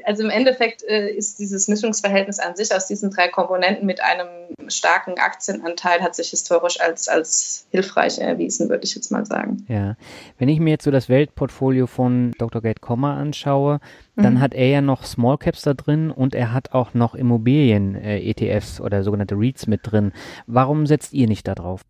also 0.05 0.23
im 0.23 0.29
Endeffekt 0.29 0.83
äh, 0.83 1.09
ist 1.09 1.39
dieses 1.39 1.67
Mischungsverhältnis 1.67 2.39
an 2.39 2.55
sich 2.55 2.73
aus 2.73 2.87
diesen 2.87 3.09
drei 3.09 3.29
Komponenten 3.29 3.85
mit 3.85 4.01
einem 4.01 4.27
starken 4.67 5.17
Aktienanteil 5.17 6.01
hat 6.01 6.15
sich 6.15 6.29
historisch 6.29 6.79
als, 6.79 7.07
als 7.07 7.65
hilfreich 7.71 8.19
erwiesen, 8.19 8.69
würde 8.69 8.83
ich 8.83 8.95
jetzt 8.95 9.11
mal 9.11 9.25
sagen. 9.25 9.65
Ja, 9.67 9.95
wenn 10.37 10.49
ich 10.49 10.59
mir 10.59 10.71
jetzt 10.71 10.83
so 10.83 10.91
das 10.91 11.09
Weltportfolio 11.09 11.87
von 11.87 12.33
Dr. 12.37 12.61
Gate 12.61 12.81
Kommer 12.81 13.15
anschaue, 13.15 13.79
dann 14.15 14.35
mhm. 14.35 14.39
hat 14.41 14.53
er 14.53 14.67
ja 14.67 14.81
noch 14.81 15.05
Small 15.05 15.37
Caps 15.37 15.63
da 15.63 15.73
drin 15.73 16.11
und 16.11 16.35
er 16.35 16.53
hat 16.53 16.73
auch 16.73 16.93
noch 16.93 17.15
Immobilien-ETFs 17.15 18.79
äh, 18.79 18.83
oder 18.83 19.03
sogenannte 19.03 19.35
REITs 19.35 19.67
mit 19.67 19.81
drin. 19.83 20.11
Warum 20.45 20.85
setzt 20.85 21.13
ihr 21.13 21.27
nicht 21.27 21.47
da 21.47 21.55
drauf? 21.55 21.81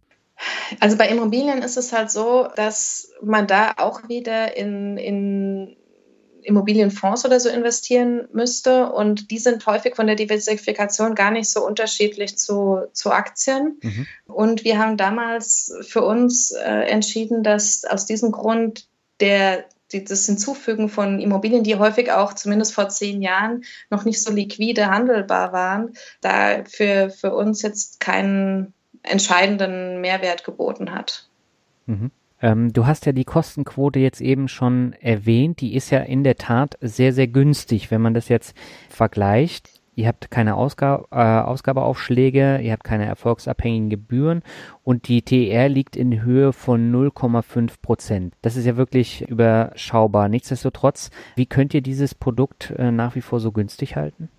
Also 0.79 0.97
bei 0.97 1.07
Immobilien 1.07 1.61
ist 1.61 1.77
es 1.77 1.93
halt 1.93 2.11
so, 2.11 2.47
dass 2.55 3.11
man 3.21 3.47
da 3.47 3.73
auch 3.77 4.07
wieder 4.09 4.57
in, 4.57 4.97
in 4.97 5.77
Immobilienfonds 6.43 7.25
oder 7.25 7.39
so 7.39 7.49
investieren 7.49 8.27
müsste. 8.33 8.91
Und 8.91 9.31
die 9.31 9.39
sind 9.39 9.65
häufig 9.65 9.95
von 9.95 10.07
der 10.07 10.15
Diversifikation 10.15 11.15
gar 11.15 11.31
nicht 11.31 11.49
so 11.49 11.65
unterschiedlich 11.65 12.37
zu, 12.37 12.81
zu 12.93 13.11
Aktien. 13.11 13.79
Mhm. 13.81 14.07
Und 14.25 14.63
wir 14.63 14.77
haben 14.77 14.97
damals 14.97 15.73
für 15.81 16.03
uns 16.03 16.51
äh, 16.51 16.87
entschieden, 16.87 17.43
dass 17.43 17.85
aus 17.85 18.05
diesem 18.05 18.31
Grund 18.31 18.87
der 19.19 19.65
das 20.01 20.25
Hinzufügen 20.25 20.89
von 20.89 21.19
Immobilien, 21.19 21.63
die 21.63 21.75
häufig 21.75 22.11
auch 22.11 22.33
zumindest 22.33 22.73
vor 22.73 22.89
zehn 22.89 23.21
Jahren 23.21 23.63
noch 23.91 24.05
nicht 24.05 24.23
so 24.23 24.31
liquide 24.31 24.87
handelbar 24.87 25.53
waren, 25.53 25.93
da 26.19 26.63
für, 26.65 27.11
für 27.11 27.35
uns 27.35 27.61
jetzt 27.61 27.99
keinen 27.99 28.73
entscheidenden 29.03 30.01
Mehrwert 30.01 30.43
geboten 30.43 30.93
hat. 30.93 31.27
Mhm. 31.85 32.11
Ähm, 32.41 32.73
du 32.73 32.85
hast 32.85 33.05
ja 33.05 33.13
die 33.13 33.23
Kostenquote 33.23 33.99
jetzt 33.99 34.21
eben 34.21 34.47
schon 34.47 34.93
erwähnt. 34.99 35.61
Die 35.61 35.75
ist 35.75 35.91
ja 35.91 35.99
in 35.99 36.23
der 36.23 36.35
Tat 36.35 36.77
sehr, 36.81 37.13
sehr 37.13 37.27
günstig, 37.27 37.91
wenn 37.91 38.01
man 38.01 38.13
das 38.13 38.27
jetzt 38.29 38.55
vergleicht. 38.89 39.69
Ihr 39.95 40.07
habt 40.07 40.31
keine 40.31 40.55
Ausgab 40.55 41.07
äh, 41.11 41.15
Ausgabeaufschläge, 41.15 42.59
ihr 42.61 42.71
habt 42.71 42.83
keine 42.83 43.05
erfolgsabhängigen 43.05 43.89
Gebühren 43.89 44.41
und 44.83 45.07
die 45.07 45.21
TR 45.21 45.69
liegt 45.69 45.95
in 45.95 46.23
Höhe 46.23 46.51
von 46.51 46.91
0,5 46.91 47.73
Prozent. 47.81 48.33
Das 48.41 48.55
ist 48.55 48.65
ja 48.65 48.75
wirklich 48.75 49.21
überschaubar. 49.29 50.29
Nichtsdestotrotz, 50.29 51.11
wie 51.35 51.45
könnt 51.45 51.75
ihr 51.75 51.81
dieses 51.81 52.15
Produkt 52.15 52.71
äh, 52.77 52.91
nach 52.91 53.15
wie 53.15 53.21
vor 53.21 53.39
so 53.39 53.51
günstig 53.51 53.95
halten? 53.95 54.29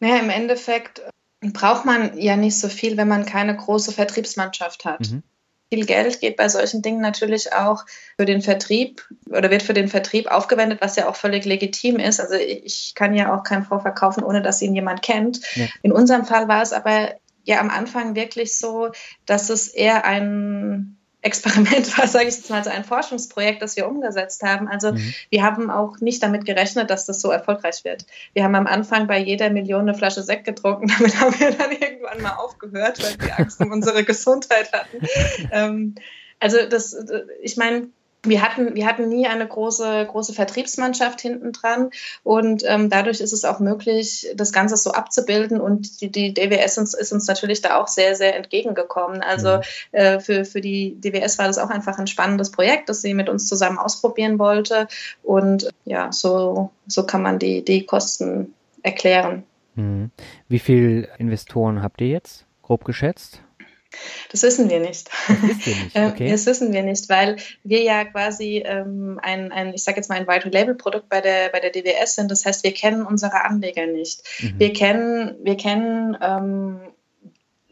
Naja, 0.00 0.16
im 0.16 0.30
Endeffekt 0.30 1.02
braucht 1.42 1.84
man 1.84 2.16
ja 2.18 2.36
nicht 2.36 2.58
so 2.58 2.68
viel, 2.68 2.96
wenn 2.96 3.08
man 3.08 3.26
keine 3.26 3.56
große 3.56 3.92
Vertriebsmannschaft 3.92 4.84
hat. 4.84 5.10
Mhm. 5.10 5.22
Viel 5.70 5.86
Geld 5.86 6.20
geht 6.20 6.36
bei 6.36 6.48
solchen 6.48 6.82
Dingen 6.82 7.00
natürlich 7.00 7.52
auch 7.54 7.84
für 8.16 8.26
den 8.26 8.42
Vertrieb 8.42 9.08
oder 9.30 9.50
wird 9.50 9.62
für 9.62 9.72
den 9.72 9.88
Vertrieb 9.88 10.30
aufgewendet, 10.30 10.80
was 10.82 10.96
ja 10.96 11.08
auch 11.08 11.16
völlig 11.16 11.46
legitim 11.46 11.96
ist. 11.96 12.20
Also 12.20 12.34
ich 12.34 12.92
kann 12.94 13.14
ja 13.14 13.34
auch 13.34 13.42
keinen 13.42 13.64
Fonds 13.64 13.82
verkaufen, 13.82 14.22
ohne 14.22 14.42
dass 14.42 14.60
ihn 14.60 14.74
jemand 14.74 15.02
kennt. 15.02 15.40
Ja. 15.56 15.66
In 15.82 15.92
unserem 15.92 16.26
Fall 16.26 16.46
war 16.46 16.62
es 16.62 16.72
aber 16.72 17.14
ja 17.44 17.58
am 17.58 17.70
Anfang 17.70 18.14
wirklich 18.14 18.56
so, 18.56 18.90
dass 19.24 19.48
es 19.48 19.68
eher 19.68 20.04
ein 20.04 20.98
Experiment 21.22 21.96
war, 21.96 22.06
sage 22.08 22.28
ich 22.28 22.36
jetzt 22.36 22.50
mal, 22.50 22.62
so 22.62 22.70
ein 22.70 22.84
Forschungsprojekt, 22.84 23.62
das 23.62 23.76
wir 23.76 23.88
umgesetzt 23.88 24.42
haben. 24.42 24.68
Also 24.68 24.92
mhm. 24.92 25.14
wir 25.30 25.42
haben 25.42 25.70
auch 25.70 25.98
nicht 26.00 26.22
damit 26.22 26.44
gerechnet, 26.44 26.90
dass 26.90 27.06
das 27.06 27.20
so 27.20 27.30
erfolgreich 27.30 27.84
wird. 27.84 28.04
Wir 28.34 28.44
haben 28.44 28.54
am 28.54 28.66
Anfang 28.66 29.06
bei 29.06 29.18
jeder 29.18 29.48
Million 29.50 29.82
eine 29.82 29.94
Flasche 29.94 30.22
Sekt 30.22 30.44
getrunken, 30.44 30.88
damit 30.98 31.18
haben 31.20 31.38
wir 31.38 31.52
dann 31.52 31.72
irgendwann 31.72 32.20
mal 32.22 32.34
aufgehört, 32.36 33.02
weil 33.02 33.26
wir 33.26 33.38
Angst 33.38 33.60
um 33.60 33.70
unsere 33.70 34.04
Gesundheit 34.04 34.72
hatten. 34.72 34.98
Ähm, 35.50 35.94
also 36.40 36.58
das, 36.68 36.96
ich 37.42 37.56
meine, 37.56 37.88
wir 38.24 38.42
hatten, 38.42 38.74
wir 38.74 38.86
hatten 38.86 39.08
nie 39.08 39.26
eine 39.26 39.46
große, 39.46 40.06
große 40.06 40.32
Vertriebsmannschaft 40.32 41.20
hinten 41.20 41.52
dran 41.52 41.90
und 42.22 42.62
ähm, 42.66 42.88
dadurch 42.88 43.20
ist 43.20 43.32
es 43.32 43.44
auch 43.44 43.58
möglich, 43.58 44.28
das 44.36 44.52
Ganze 44.52 44.76
so 44.76 44.92
abzubilden 44.92 45.60
und 45.60 46.00
die, 46.00 46.10
die 46.10 46.32
DWS 46.32 46.78
ist, 46.78 46.94
ist 46.94 47.12
uns 47.12 47.26
natürlich 47.26 47.62
da 47.62 47.80
auch 47.80 47.88
sehr, 47.88 48.14
sehr 48.14 48.36
entgegengekommen. 48.36 49.22
Also 49.22 49.56
mhm. 49.56 49.62
äh, 49.92 50.20
für, 50.20 50.44
für 50.44 50.60
die 50.60 51.00
DWS 51.00 51.38
war 51.38 51.46
das 51.46 51.58
auch 51.58 51.70
einfach 51.70 51.98
ein 51.98 52.06
spannendes 52.06 52.52
Projekt, 52.52 52.88
das 52.88 53.02
sie 53.02 53.14
mit 53.14 53.28
uns 53.28 53.46
zusammen 53.46 53.78
ausprobieren 53.78 54.38
wollte 54.38 54.86
und 55.22 55.68
ja, 55.84 56.12
so, 56.12 56.70
so 56.86 57.04
kann 57.04 57.22
man 57.22 57.38
die, 57.40 57.64
die 57.64 57.84
Kosten 57.86 58.54
erklären. 58.82 59.42
Mhm. 59.74 60.10
Wie 60.48 60.58
viele 60.60 61.08
Investoren 61.18 61.82
habt 61.82 62.00
ihr 62.00 62.08
jetzt, 62.08 62.46
grob 62.62 62.84
geschätzt? 62.84 63.40
Das 64.30 64.42
wissen 64.42 64.70
wir 64.70 64.80
nicht. 64.80 65.10
Das, 65.28 65.66
nicht. 65.66 65.78
Ähm, 65.94 66.10
okay. 66.10 66.30
das 66.30 66.46
wissen 66.46 66.72
wir 66.72 66.82
nicht, 66.82 67.08
weil 67.08 67.36
wir 67.64 67.82
ja 67.82 68.04
quasi 68.04 68.62
ähm, 68.64 69.20
ein, 69.22 69.52
ein, 69.52 69.74
ich 69.74 69.84
sage 69.84 69.96
jetzt 69.96 70.08
mal, 70.08 70.16
ein 70.18 70.26
White-Label-Produkt 70.26 71.08
bei 71.08 71.20
der, 71.20 71.50
bei 71.50 71.60
der 71.60 71.70
DWS 71.70 72.14
sind. 72.14 72.30
Das 72.30 72.44
heißt, 72.44 72.64
wir 72.64 72.72
kennen 72.72 73.04
unsere 73.04 73.44
Anleger 73.44 73.86
nicht. 73.86 74.22
Mhm. 74.40 74.58
Wir 74.58 74.72
kennen, 74.72 75.36
wir 75.42 75.56
kennen 75.56 76.16
ähm, 76.20 76.80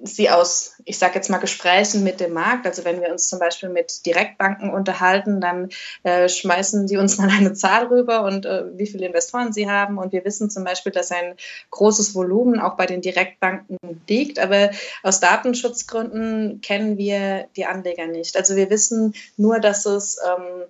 sie 0.03 0.31
aus, 0.31 0.75
ich 0.85 0.99
sage 0.99 1.15
jetzt 1.17 1.31
mal, 1.31 1.39
Gesprächen 1.39 2.03
mit 2.05 2.21
dem 2.21 2.33
Markt, 2.33 2.67
also 2.67 2.85
wenn 2.85 3.01
wir 3.01 3.11
uns 3.11 3.29
zum 3.29 3.39
Beispiel 3.39 3.69
mit 3.69 4.07
Direktbanken 4.07 4.71
unterhalten, 4.71 5.41
dann 5.41 5.69
äh, 6.03 6.29
schmeißen 6.29 6.87
die 6.87 6.97
uns 6.97 7.19
mal 7.19 7.29
eine 7.29 7.53
Zahl 7.53 7.87
rüber 7.87 8.25
und 8.25 8.47
äh, 8.47 8.65
wie 8.77 8.87
viele 8.87 9.07
Investoren 9.07 9.53
sie 9.53 9.71
haben. 9.71 9.99
Und 9.99 10.13
wir 10.13 10.25
wissen 10.25 10.51
zum 10.51 10.65
Beispiel, 10.65 10.93
dass 10.93 11.11
ein 11.11 11.35
großes 11.71 12.15
Volumen 12.15 12.61
auch 12.61 12.77
bei 12.77 12.87
den 12.87 13.01
Direktbanken 13.01 13.79
liegt. 14.09 14.39
Aber 14.39 14.71
aus 15.03 15.21
Datenschutzgründen 15.21 16.61
kennen 16.61 16.99
wir 16.99 17.49
die 17.57 17.67
Anleger 17.67 18.07
nicht. 18.07 18.37
Also 18.37 18.57
wir 18.57 18.71
wissen 18.71 19.15
nur, 19.37 19.61
dass 19.61 19.87
es 19.87 20.19
ähm, 20.27 20.65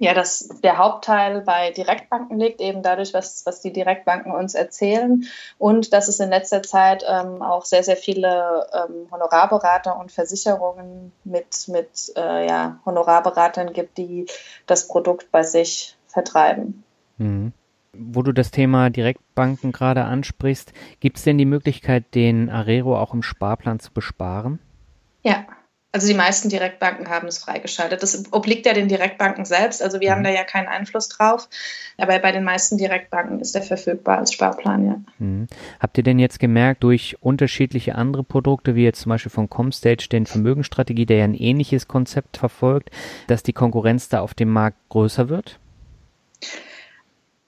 ja, 0.00 0.14
dass 0.14 0.48
der 0.62 0.78
Hauptteil 0.78 1.42
bei 1.42 1.72
Direktbanken 1.72 2.40
liegt, 2.40 2.62
eben 2.62 2.82
dadurch, 2.82 3.12
was, 3.12 3.44
was 3.44 3.60
die 3.60 3.70
Direktbanken 3.70 4.32
uns 4.32 4.54
erzählen 4.54 5.24
und 5.58 5.92
dass 5.92 6.08
es 6.08 6.18
in 6.20 6.30
letzter 6.30 6.62
Zeit 6.62 7.04
ähm, 7.06 7.42
auch 7.42 7.66
sehr, 7.66 7.82
sehr 7.82 7.98
viele 7.98 8.66
ähm, 8.72 9.08
Honorarberater 9.12 10.00
und 10.00 10.10
Versicherungen 10.10 11.12
mit, 11.24 11.68
mit 11.68 12.12
äh, 12.16 12.48
ja, 12.48 12.80
Honorarberatern 12.86 13.74
gibt, 13.74 13.98
die 13.98 14.24
das 14.66 14.88
Produkt 14.88 15.30
bei 15.30 15.42
sich 15.42 15.98
vertreiben. 16.06 16.82
Mhm. 17.18 17.52
Wo 17.92 18.22
du 18.22 18.32
das 18.32 18.50
Thema 18.50 18.88
Direktbanken 18.88 19.70
gerade 19.70 20.04
ansprichst, 20.04 20.72
gibt 21.00 21.18
es 21.18 21.24
denn 21.24 21.36
die 21.36 21.44
Möglichkeit, 21.44 22.14
den 22.14 22.48
Arero 22.48 22.98
auch 22.98 23.12
im 23.12 23.22
Sparplan 23.22 23.80
zu 23.80 23.92
besparen? 23.92 24.60
Ja, 25.22 25.44
also 25.92 26.06
die 26.06 26.14
meisten 26.14 26.48
Direktbanken 26.48 27.08
haben 27.08 27.26
es 27.26 27.38
freigeschaltet. 27.38 28.02
Das 28.02 28.32
obliegt 28.32 28.64
ja 28.64 28.74
den 28.74 28.86
Direktbanken 28.86 29.44
selbst. 29.44 29.82
Also 29.82 30.00
wir 30.00 30.10
mhm. 30.10 30.14
haben 30.14 30.24
da 30.24 30.30
ja 30.30 30.44
keinen 30.44 30.68
Einfluss 30.68 31.08
drauf. 31.08 31.48
Aber 31.98 32.16
bei 32.20 32.30
den 32.30 32.44
meisten 32.44 32.78
Direktbanken 32.78 33.40
ist 33.40 33.54
der 33.56 33.62
verfügbar 33.62 34.18
als 34.18 34.32
Sparplan, 34.32 34.86
ja. 34.86 35.00
Mhm. 35.18 35.48
Habt 35.80 35.98
ihr 35.98 36.04
denn 36.04 36.20
jetzt 36.20 36.38
gemerkt, 36.38 36.84
durch 36.84 37.16
unterschiedliche 37.20 37.96
andere 37.96 38.22
Produkte, 38.22 38.76
wie 38.76 38.84
jetzt 38.84 39.00
zum 39.00 39.10
Beispiel 39.10 39.32
von 39.32 39.50
Comstage, 39.50 40.08
den 40.10 40.26
Vermögensstrategie, 40.26 41.06
der 41.06 41.18
ja 41.18 41.24
ein 41.24 41.34
ähnliches 41.34 41.88
Konzept 41.88 42.36
verfolgt, 42.36 42.90
dass 43.26 43.42
die 43.42 43.52
Konkurrenz 43.52 44.08
da 44.08 44.20
auf 44.20 44.34
dem 44.34 44.50
Markt 44.50 44.78
größer 44.90 45.28
wird? 45.28 45.58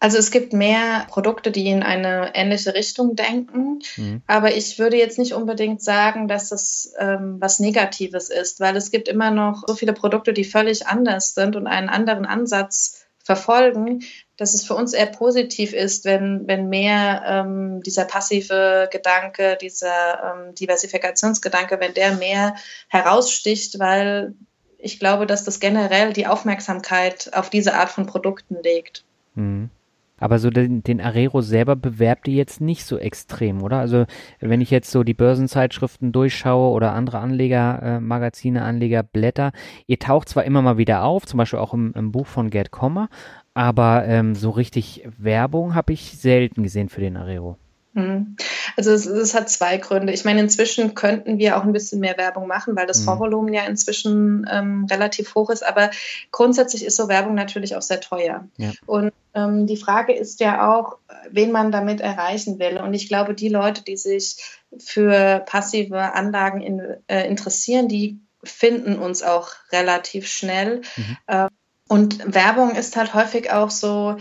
Also 0.02 0.18
es 0.18 0.32
gibt 0.32 0.52
mehr 0.52 1.06
Produkte, 1.10 1.52
die 1.52 1.68
in 1.68 1.84
eine 1.84 2.32
ähnliche 2.34 2.74
Richtung 2.74 3.14
denken, 3.14 3.78
mhm. 3.96 4.20
aber 4.26 4.52
ich 4.52 4.80
würde 4.80 4.96
jetzt 4.96 5.16
nicht 5.16 5.32
unbedingt 5.32 5.80
sagen, 5.80 6.26
dass 6.26 6.50
es 6.50 6.92
ähm, 6.98 7.36
was 7.38 7.60
Negatives 7.60 8.28
ist, 8.28 8.58
weil 8.58 8.76
es 8.76 8.90
gibt 8.90 9.06
immer 9.06 9.30
noch 9.30 9.62
so 9.64 9.76
viele 9.76 9.92
Produkte, 9.92 10.32
die 10.32 10.42
völlig 10.42 10.88
anders 10.88 11.34
sind 11.34 11.54
und 11.54 11.68
einen 11.68 11.88
anderen 11.88 12.26
Ansatz 12.26 13.04
verfolgen, 13.22 14.02
dass 14.36 14.54
es 14.54 14.64
für 14.64 14.74
uns 14.74 14.92
eher 14.92 15.06
positiv 15.06 15.72
ist, 15.72 16.04
wenn, 16.04 16.48
wenn 16.48 16.68
mehr 16.68 17.22
ähm, 17.24 17.80
dieser 17.84 18.04
passive 18.04 18.88
Gedanke, 18.90 19.56
dieser 19.60 20.34
ähm, 20.34 20.54
Diversifikationsgedanke, 20.56 21.78
wenn 21.78 21.94
der 21.94 22.14
mehr 22.14 22.56
heraussticht, 22.88 23.78
weil 23.78 24.34
ich 24.78 24.98
glaube, 24.98 25.26
dass 25.28 25.44
das 25.44 25.60
generell 25.60 26.12
die 26.12 26.26
Aufmerksamkeit 26.26 27.30
auf 27.34 27.50
diese 27.50 27.74
Art 27.74 27.90
von 27.90 28.06
Produkten 28.06 28.56
legt. 28.64 29.04
Mhm. 29.36 29.70
Aber 30.22 30.38
so 30.38 30.50
den, 30.50 30.84
den 30.84 31.00
Arero 31.00 31.40
selber 31.40 31.74
bewerbt 31.74 32.28
ihr 32.28 32.34
jetzt 32.34 32.60
nicht 32.60 32.84
so 32.84 32.96
extrem, 32.96 33.60
oder? 33.60 33.78
Also 33.78 34.04
wenn 34.38 34.60
ich 34.60 34.70
jetzt 34.70 34.92
so 34.92 35.02
die 35.02 35.14
Börsenzeitschriften 35.14 36.12
durchschaue 36.12 36.70
oder 36.70 36.92
andere 36.92 37.18
Anlegermagazine, 37.18 38.60
äh, 38.60 38.62
Anlegerblätter, 38.62 39.50
ihr 39.88 39.98
taucht 39.98 40.28
zwar 40.28 40.44
immer 40.44 40.62
mal 40.62 40.78
wieder 40.78 41.02
auf, 41.02 41.26
zum 41.26 41.38
Beispiel 41.38 41.58
auch 41.58 41.74
im, 41.74 41.92
im 41.94 42.12
Buch 42.12 42.28
von 42.28 42.50
Gerd 42.50 42.70
Kommer, 42.70 43.08
aber 43.52 44.04
ähm, 44.06 44.36
so 44.36 44.50
richtig 44.50 45.04
Werbung 45.18 45.74
habe 45.74 45.92
ich 45.92 46.16
selten 46.16 46.62
gesehen 46.62 46.88
für 46.88 47.00
den 47.00 47.16
Arero. 47.16 47.58
Mhm. 47.94 48.36
Also 48.76 48.92
es, 48.92 49.06
es, 49.06 49.34
hat 49.34 49.50
zwei 49.50 49.76
Gründe. 49.76 50.12
Ich 50.12 50.24
meine, 50.24 50.40
inzwischen 50.40 50.94
könnten 50.94 51.38
wir 51.38 51.56
auch 51.56 51.62
ein 51.62 51.72
bisschen 51.72 52.00
mehr 52.00 52.16
Werbung 52.16 52.46
machen, 52.46 52.74
weil 52.74 52.86
das 52.86 53.00
mhm. 53.00 53.04
Vorvolumen 53.04 53.52
ja 53.52 53.64
inzwischen 53.64 54.46
ähm, 54.50 54.86
relativ 54.90 55.34
hoch 55.34 55.50
ist. 55.50 55.64
Aber 55.64 55.90
grundsätzlich 56.30 56.84
ist 56.84 56.96
so 56.96 57.08
Werbung 57.08 57.34
natürlich 57.34 57.76
auch 57.76 57.82
sehr 57.82 58.00
teuer. 58.00 58.48
Ja. 58.56 58.70
Und 58.86 59.12
ähm, 59.34 59.66
die 59.66 59.76
Frage 59.76 60.14
ist 60.14 60.40
ja 60.40 60.72
auch, 60.72 60.96
wen 61.30 61.52
man 61.52 61.70
damit 61.70 62.00
erreichen 62.00 62.58
will. 62.58 62.78
Und 62.78 62.94
ich 62.94 63.08
glaube, 63.08 63.34
die 63.34 63.48
Leute, 63.48 63.82
die 63.84 63.96
sich 63.96 64.36
für 64.78 65.40
passive 65.40 66.14
Anlagen 66.14 66.62
in, 66.62 66.82
äh, 67.08 67.28
interessieren, 67.28 67.88
die 67.88 68.20
finden 68.42 68.98
uns 68.98 69.22
auch 69.22 69.50
relativ 69.70 70.26
schnell. 70.28 70.80
Mhm. 70.96 71.16
Äh, 71.26 71.48
und 71.88 72.34
Werbung 72.34 72.74
ist 72.74 72.96
halt 72.96 73.12
häufig 73.12 73.52
auch 73.52 73.68
so, 73.68 74.16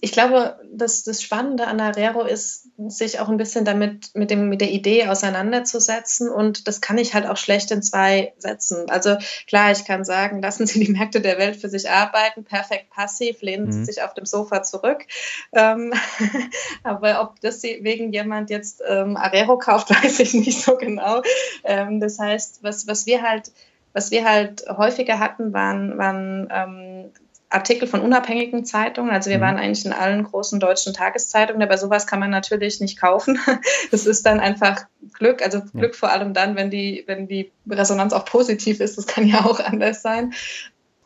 ich 0.00 0.12
glaube, 0.12 0.58
dass 0.70 1.04
das 1.04 1.22
Spannende 1.22 1.66
an 1.66 1.80
Arero 1.80 2.22
ist, 2.22 2.68
sich 2.88 3.20
auch 3.20 3.28
ein 3.28 3.36
bisschen 3.36 3.64
damit 3.64 4.10
mit, 4.14 4.30
dem, 4.30 4.48
mit 4.48 4.60
der 4.60 4.70
Idee 4.70 5.06
auseinanderzusetzen. 5.06 6.30
Und 6.30 6.68
das 6.68 6.80
kann 6.80 6.98
ich 6.98 7.14
halt 7.14 7.26
auch 7.26 7.36
schlecht 7.36 7.70
in 7.70 7.82
zwei 7.82 8.34
Sätzen. 8.38 8.90
Also 8.90 9.16
klar, 9.46 9.70
ich 9.72 9.84
kann 9.84 10.04
sagen, 10.04 10.42
lassen 10.42 10.66
Sie 10.66 10.84
die 10.84 10.92
Märkte 10.92 11.20
der 11.20 11.38
Welt 11.38 11.56
für 11.56 11.68
sich 11.68 11.90
arbeiten, 11.90 12.44
perfekt 12.44 12.90
passiv, 12.90 13.40
lehnen 13.42 13.72
Sie 13.72 13.80
mhm. 13.80 13.84
sich 13.84 14.02
auf 14.02 14.14
dem 14.14 14.26
Sofa 14.26 14.62
zurück. 14.62 15.06
Ähm, 15.52 15.94
aber 16.82 17.22
ob 17.22 17.40
deswegen 17.40 18.12
jemand 18.12 18.50
jetzt 18.50 18.82
ähm, 18.86 19.16
Arero 19.16 19.58
kauft, 19.58 19.90
weiß 20.04 20.20
ich 20.20 20.34
nicht 20.34 20.60
so 20.60 20.76
genau. 20.76 21.22
Ähm, 21.64 22.00
das 22.00 22.18
heißt, 22.18 22.62
was, 22.62 22.86
was 22.86 23.06
wir 23.06 23.22
halt 23.22 23.50
was 23.96 24.10
wir 24.10 24.28
halt 24.28 24.66
häufiger 24.68 25.18
hatten, 25.20 25.54
waren, 25.54 25.96
waren 25.96 26.48
ähm, 26.52 27.12
Artikel 27.48 27.86
von 27.86 28.00
unabhängigen 28.00 28.64
Zeitungen. 28.64 29.10
Also 29.10 29.30
wir 29.30 29.38
mhm. 29.38 29.42
waren 29.42 29.56
eigentlich 29.56 29.84
in 29.84 29.92
allen 29.92 30.24
großen 30.24 30.58
deutschen 30.58 30.94
Tageszeitungen, 30.94 31.62
aber 31.62 31.78
sowas 31.78 32.06
kann 32.06 32.18
man 32.18 32.30
natürlich 32.30 32.80
nicht 32.80 33.00
kaufen. 33.00 33.38
Das 33.90 34.06
ist 34.06 34.26
dann 34.26 34.40
einfach 34.40 34.86
Glück, 35.14 35.42
also 35.42 35.60
Glück 35.60 35.92
ja. 35.92 35.98
vor 35.98 36.10
allem 36.10 36.34
dann, 36.34 36.56
wenn 36.56 36.70
die, 36.70 37.04
wenn 37.06 37.28
die 37.28 37.52
Resonanz 37.68 38.12
auch 38.12 38.24
positiv 38.24 38.80
ist. 38.80 38.98
Das 38.98 39.06
kann 39.06 39.26
ja 39.26 39.44
auch 39.44 39.60
anders 39.64 40.02
sein. 40.02 40.32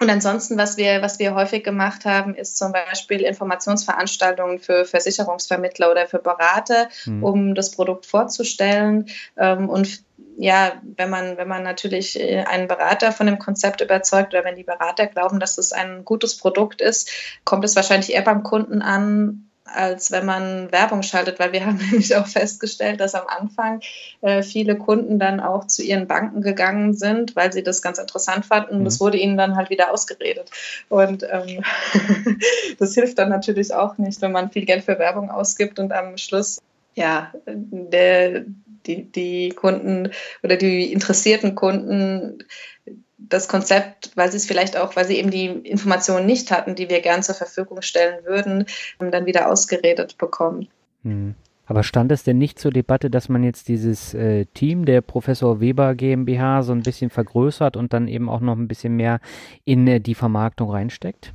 Und 0.03 0.09
ansonsten, 0.09 0.57
was 0.57 0.79
wir, 0.79 1.03
was 1.03 1.19
wir 1.19 1.35
häufig 1.35 1.63
gemacht 1.63 2.07
haben, 2.07 2.35
ist 2.35 2.57
zum 2.57 2.73
Beispiel 2.73 3.21
Informationsveranstaltungen 3.21 4.59
für 4.59 4.87
Versicherungsvermittler 4.87 5.91
oder 5.91 6.07
für 6.07 6.19
Berater, 6.19 6.89
mhm. 7.05 7.23
um 7.23 7.55
das 7.55 7.71
Produkt 7.71 8.07
vorzustellen. 8.07 9.11
Ähm, 9.37 9.69
und 9.69 10.03
ja, 10.39 10.81
wenn 10.97 11.11
man, 11.11 11.37
wenn 11.37 11.49
man 11.49 11.63
natürlich 11.63 12.19
äh, 12.19 12.45
einen 12.45 12.67
Berater 12.67 13.13
von 13.13 13.27
dem 13.27 13.39
Konzept 13.39 13.83
überzeugt 13.83 14.33
oder 14.33 14.43
wenn 14.43 14.57
die 14.57 14.65
Berater 14.65 15.07
glauben, 15.07 15.39
dass 15.39 15.59
es 15.59 15.73
ein 15.73 16.03
gutes 16.07 16.39
Produkt 16.39 16.81
ist, 16.81 17.11
kommt 17.45 17.67
es 17.67 17.77
wahrscheinlich 17.77 18.15
eher 18.15 18.23
beim 18.23 18.43
Kunden 18.43 18.81
an, 18.81 19.50
als 19.75 20.11
wenn 20.11 20.27
man 20.27 20.71
Werbung 20.73 21.03
schaltet, 21.03 21.39
weil 21.39 21.53
wir 21.53 21.65
haben 21.67 21.79
nämlich 21.79 22.15
auch 22.17 22.27
festgestellt, 22.27 23.01
dass 23.01 23.15
am 23.15 23.27
Anfang 23.27 23.81
äh, 24.21 24.43
viele 24.43 24.77
Kunden 24.77 25.19
dann 25.19 25.41
auch 25.41 25.67
zu 25.67 25.83
ihren 25.83 26.07
Banken 26.07 26.43
gegangen 26.43 26.95
sind, 26.95 27.37
weil 27.37 27.53
sie 27.53 27.63
das 27.63 27.83
ganz 27.83 27.99
interessant 27.99 28.47
fanden. 28.47 28.81
Mhm. 28.81 28.85
Das 28.85 29.01
wurde 29.01 29.19
ihnen 29.19 29.37
dann 29.37 29.57
halt 29.57 29.71
wieder 29.71 29.93
ausgeredet. 29.93 30.51
Und 30.89 31.25
ähm, 31.31 31.63
das 32.79 32.95
hilft 32.95 33.19
dann 33.19 33.29
natürlich 33.29 33.73
auch 33.73 33.99
nicht, 33.99 34.21
wenn 34.23 34.33
man 34.33 34.51
viel 34.51 34.65
Geld 34.65 34.85
für 34.85 34.99
Werbung 34.99 35.31
ausgibt 35.31 35.79
und 35.79 35.93
am 35.93 36.17
Schluss 36.17 36.61
ja, 36.95 37.33
der, 37.47 38.45
die, 38.87 39.05
die 39.05 39.51
Kunden 39.51 40.11
oder 40.43 40.57
die 40.57 40.93
interessierten 40.93 41.55
Kunden 41.55 42.45
das 43.29 43.49
Konzept, 43.49 44.11
weil 44.17 44.31
sie 44.31 44.39
es 44.39 44.47
vielleicht 44.47 44.77
auch, 44.77 44.97
weil 44.97 45.07
sie 45.07 45.17
eben 45.17 45.31
die 45.31 45.47
Informationen 45.47 46.27
nicht 46.27 46.51
hatten, 46.51 46.75
die 46.75 46.89
wir 46.89 47.01
gern 47.01 47.23
zur 47.23 47.35
Verfügung 47.35 47.83
stellen 47.83 48.25
würden, 48.25 48.65
dann 48.99 49.27
wieder 49.27 49.51
ausgeredet 49.51 50.19
bekommen. 50.19 50.69
Hm. 51.05 51.35
Aber 51.67 51.85
stand 51.85 52.11
es 52.11 52.25
denn 52.25 52.39
nicht 52.39 52.59
zur 52.59 52.73
Debatte, 52.73 53.11
dass 53.11 53.29
man 53.29 53.45
jetzt 53.45 53.69
dieses 53.69 54.13
äh, 54.13 54.47
Team 54.47 54.87
der 54.87 55.03
Professor 55.03 55.61
Weber 55.61 55.95
GmbH 55.95 56.65
so 56.65 56.73
ein 56.73 56.83
bisschen 56.83 57.11
vergrößert 57.11 57.77
und 57.77 57.93
dann 57.93 58.09
eben 58.09 58.29
auch 58.29 58.41
noch 58.41 58.57
ein 58.57 58.67
bisschen 58.67 58.97
mehr 58.97 59.21
in 59.65 59.87
äh, 59.87 60.01
die 60.01 60.17
Vermarktung 60.17 60.71
reinsteckt? 60.71 61.33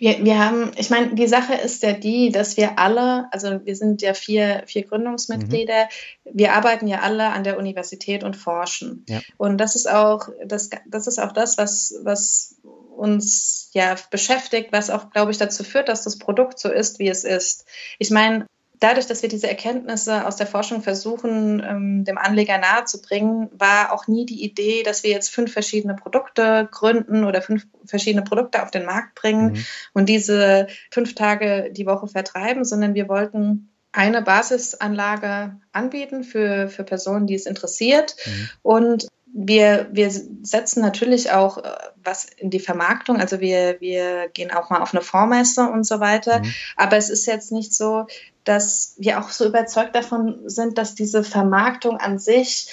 Wir, 0.00 0.24
wir 0.24 0.38
haben, 0.38 0.72
ich 0.76 0.88
meine, 0.88 1.14
die 1.14 1.26
Sache 1.26 1.54
ist 1.54 1.82
ja 1.82 1.92
die, 1.92 2.32
dass 2.32 2.56
wir 2.56 2.78
alle, 2.78 3.28
also 3.32 3.60
wir 3.64 3.76
sind 3.76 4.00
ja 4.00 4.14
vier, 4.14 4.62
vier 4.66 4.86
Gründungsmitglieder, 4.86 5.84
mhm. 6.24 6.30
wir 6.32 6.54
arbeiten 6.54 6.86
ja 6.86 7.00
alle 7.00 7.28
an 7.28 7.44
der 7.44 7.58
Universität 7.58 8.24
und 8.24 8.34
forschen. 8.34 9.04
Ja. 9.08 9.20
Und 9.36 9.58
das 9.58 9.76
ist 9.76 9.88
auch 9.88 10.30
das, 10.44 10.70
das 10.86 11.06
ist 11.06 11.18
auch 11.18 11.32
das, 11.32 11.58
was, 11.58 11.94
was 12.02 12.56
uns 12.96 13.68
ja 13.74 13.94
beschäftigt, 14.10 14.72
was 14.72 14.88
auch, 14.88 15.10
glaube 15.10 15.32
ich, 15.32 15.36
dazu 15.36 15.64
führt, 15.64 15.90
dass 15.90 16.04
das 16.04 16.18
Produkt 16.18 16.58
so 16.58 16.70
ist, 16.70 16.98
wie 16.98 17.08
es 17.08 17.24
ist. 17.24 17.66
Ich 17.98 18.10
meine, 18.10 18.46
dadurch, 18.80 19.06
dass 19.06 19.22
wir 19.22 19.28
diese 19.28 19.48
Erkenntnisse 19.48 20.26
aus 20.26 20.36
der 20.36 20.46
Forschung 20.46 20.82
versuchen, 20.82 21.62
ähm, 21.64 22.04
dem 22.04 22.18
Anleger 22.18 22.58
nahezubringen, 22.58 23.50
war 23.52 23.92
auch 23.92 24.08
nie 24.08 24.26
die 24.26 24.42
Idee, 24.42 24.82
dass 24.82 25.02
wir 25.02 25.10
jetzt 25.10 25.30
fünf 25.30 25.52
verschiedene 25.52 25.94
Produkte 25.94 26.68
gründen 26.70 27.24
oder 27.24 27.42
fünf 27.42 27.66
verschiedene 27.84 28.24
Produkte 28.24 28.62
auf 28.62 28.70
den 28.70 28.86
Markt 28.86 29.14
bringen 29.14 29.52
mhm. 29.52 29.64
und 29.92 30.08
diese 30.08 30.66
fünf 30.90 31.14
Tage 31.14 31.70
die 31.72 31.86
Woche 31.86 32.08
vertreiben, 32.08 32.64
sondern 32.64 32.94
wir 32.94 33.08
wollten 33.08 33.68
eine 33.92 34.22
Basisanlage 34.22 35.56
anbieten 35.72 36.24
für, 36.24 36.68
für 36.68 36.84
Personen, 36.84 37.26
die 37.26 37.34
es 37.34 37.46
interessiert. 37.46 38.16
Mhm. 38.24 38.48
Und 38.62 39.08
wir, 39.32 39.88
wir 39.92 40.10
setzen 40.10 40.82
natürlich 40.82 41.30
auch 41.30 41.58
äh, 41.58 41.70
was 42.02 42.24
in 42.24 42.50
die 42.50 42.60
Vermarktung, 42.60 43.20
also 43.20 43.40
wir, 43.40 43.80
wir 43.80 44.28
gehen 44.28 44.50
auch 44.50 44.70
mal 44.70 44.80
auf 44.80 44.94
eine 44.94 45.02
Vormesse 45.02 45.68
und 45.68 45.84
so 45.84 46.00
weiter. 46.00 46.40
Mhm. 46.40 46.54
Aber 46.76 46.96
es 46.96 47.10
ist 47.10 47.26
jetzt 47.26 47.52
nicht 47.52 47.74
so, 47.74 48.06
dass 48.50 48.96
wir 48.98 49.20
auch 49.20 49.30
so 49.30 49.46
überzeugt 49.46 49.94
davon 49.94 50.40
sind, 50.46 50.76
dass 50.76 50.96
diese 50.96 51.22
Vermarktung 51.22 51.98
an 51.98 52.18
sich 52.18 52.68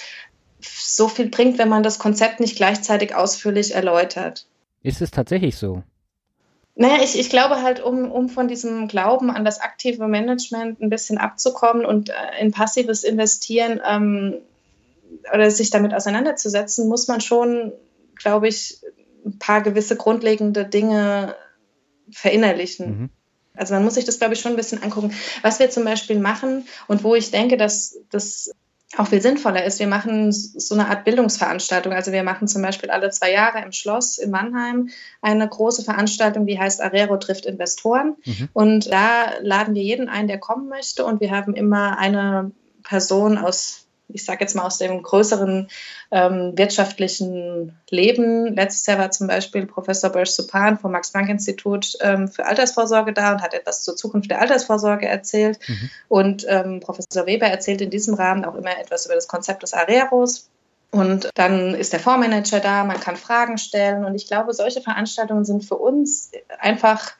so 0.60 1.06
viel 1.06 1.28
bringt, 1.28 1.56
wenn 1.58 1.68
man 1.68 1.84
das 1.84 2.00
Konzept 2.00 2.40
nicht 2.40 2.56
gleichzeitig 2.56 3.14
ausführlich 3.14 3.76
erläutert. 3.76 4.48
Ist 4.82 5.00
es 5.00 5.12
tatsächlich 5.12 5.56
so? 5.56 5.84
Naja, 6.74 7.02
ich, 7.02 7.16
ich 7.16 7.30
glaube 7.30 7.62
halt, 7.62 7.80
um, 7.80 8.10
um 8.10 8.28
von 8.28 8.48
diesem 8.48 8.88
Glauben 8.88 9.30
an 9.30 9.44
das 9.44 9.60
aktive 9.60 10.08
Management 10.08 10.80
ein 10.80 10.90
bisschen 10.90 11.16
abzukommen 11.16 11.86
und 11.86 12.08
äh, 12.08 12.14
in 12.40 12.50
passives 12.50 13.04
Investieren 13.04 13.80
ähm, 13.88 14.34
oder 15.32 15.48
sich 15.52 15.70
damit 15.70 15.94
auseinanderzusetzen, 15.94 16.88
muss 16.88 17.06
man 17.06 17.20
schon, 17.20 17.72
glaube 18.16 18.48
ich, 18.48 18.80
ein 19.24 19.38
paar 19.38 19.62
gewisse 19.62 19.94
grundlegende 19.94 20.64
Dinge 20.64 21.36
verinnerlichen. 22.10 23.00
Mhm. 23.02 23.10
Also 23.58 23.74
man 23.74 23.84
muss 23.84 23.94
sich 23.94 24.04
das, 24.04 24.18
glaube 24.18 24.34
ich, 24.34 24.40
schon 24.40 24.52
ein 24.52 24.56
bisschen 24.56 24.82
angucken. 24.82 25.12
Was 25.42 25.58
wir 25.58 25.70
zum 25.70 25.84
Beispiel 25.84 26.18
machen 26.18 26.66
und 26.86 27.04
wo 27.04 27.14
ich 27.14 27.30
denke, 27.30 27.56
dass 27.56 27.98
das 28.10 28.50
auch 28.96 29.08
viel 29.08 29.20
sinnvoller 29.20 29.64
ist. 29.64 29.80
Wir 29.80 29.86
machen 29.86 30.32
so 30.32 30.74
eine 30.74 30.88
Art 30.88 31.04
Bildungsveranstaltung. 31.04 31.92
Also 31.92 32.10
wir 32.10 32.22
machen 32.22 32.48
zum 32.48 32.62
Beispiel 32.62 32.90
alle 32.90 33.10
zwei 33.10 33.30
Jahre 33.30 33.62
im 33.62 33.72
Schloss 33.72 34.16
in 34.16 34.30
Mannheim 34.30 34.88
eine 35.20 35.46
große 35.46 35.84
Veranstaltung, 35.84 36.46
die 36.46 36.58
heißt 36.58 36.80
Arero 36.80 37.18
trifft 37.18 37.44
Investoren. 37.44 38.16
Mhm. 38.24 38.48
Und 38.54 38.90
da 38.90 39.38
laden 39.42 39.74
wir 39.74 39.82
jeden 39.82 40.08
ein, 40.08 40.26
der 40.26 40.38
kommen 40.38 40.68
möchte. 40.68 41.04
Und 41.04 41.20
wir 41.20 41.30
haben 41.30 41.54
immer 41.54 41.98
eine 41.98 42.50
Person 42.82 43.36
aus 43.36 43.87
ich 44.08 44.24
sage 44.24 44.40
jetzt 44.40 44.54
mal 44.56 44.64
aus 44.64 44.78
dem 44.78 45.02
größeren 45.02 45.68
ähm, 46.10 46.52
wirtschaftlichen 46.56 47.78
Leben. 47.90 48.54
Letztes 48.54 48.86
Jahr 48.86 48.98
war 48.98 49.10
zum 49.10 49.26
Beispiel 49.26 49.66
Professor 49.66 50.10
Bösch 50.10 50.30
Supan 50.30 50.78
vom 50.78 50.92
Max-Planck-Institut 50.92 51.98
ähm, 52.00 52.28
für 52.28 52.46
Altersvorsorge 52.46 53.12
da 53.12 53.32
und 53.32 53.42
hat 53.42 53.54
etwas 53.54 53.82
zur 53.82 53.96
Zukunft 53.96 54.30
der 54.30 54.40
Altersvorsorge 54.40 55.06
erzählt. 55.06 55.58
Mhm. 55.68 55.90
Und 56.08 56.46
ähm, 56.48 56.80
Professor 56.80 57.26
Weber 57.26 57.46
erzählt 57.46 57.80
in 57.80 57.90
diesem 57.90 58.14
Rahmen 58.14 58.44
auch 58.44 58.54
immer 58.54 58.78
etwas 58.78 59.06
über 59.06 59.14
das 59.14 59.28
Konzept 59.28 59.62
des 59.62 59.74
Areros. 59.74 60.48
Und 60.90 61.28
dann 61.34 61.74
ist 61.74 61.92
der 61.92 62.00
Fondsmanager 62.00 62.60
da, 62.60 62.84
man 62.84 62.98
kann 62.98 63.16
Fragen 63.16 63.58
stellen. 63.58 64.06
Und 64.06 64.14
ich 64.14 64.26
glaube, 64.26 64.54
solche 64.54 64.80
Veranstaltungen 64.80 65.44
sind 65.44 65.64
für 65.64 65.76
uns 65.76 66.30
einfach 66.58 67.12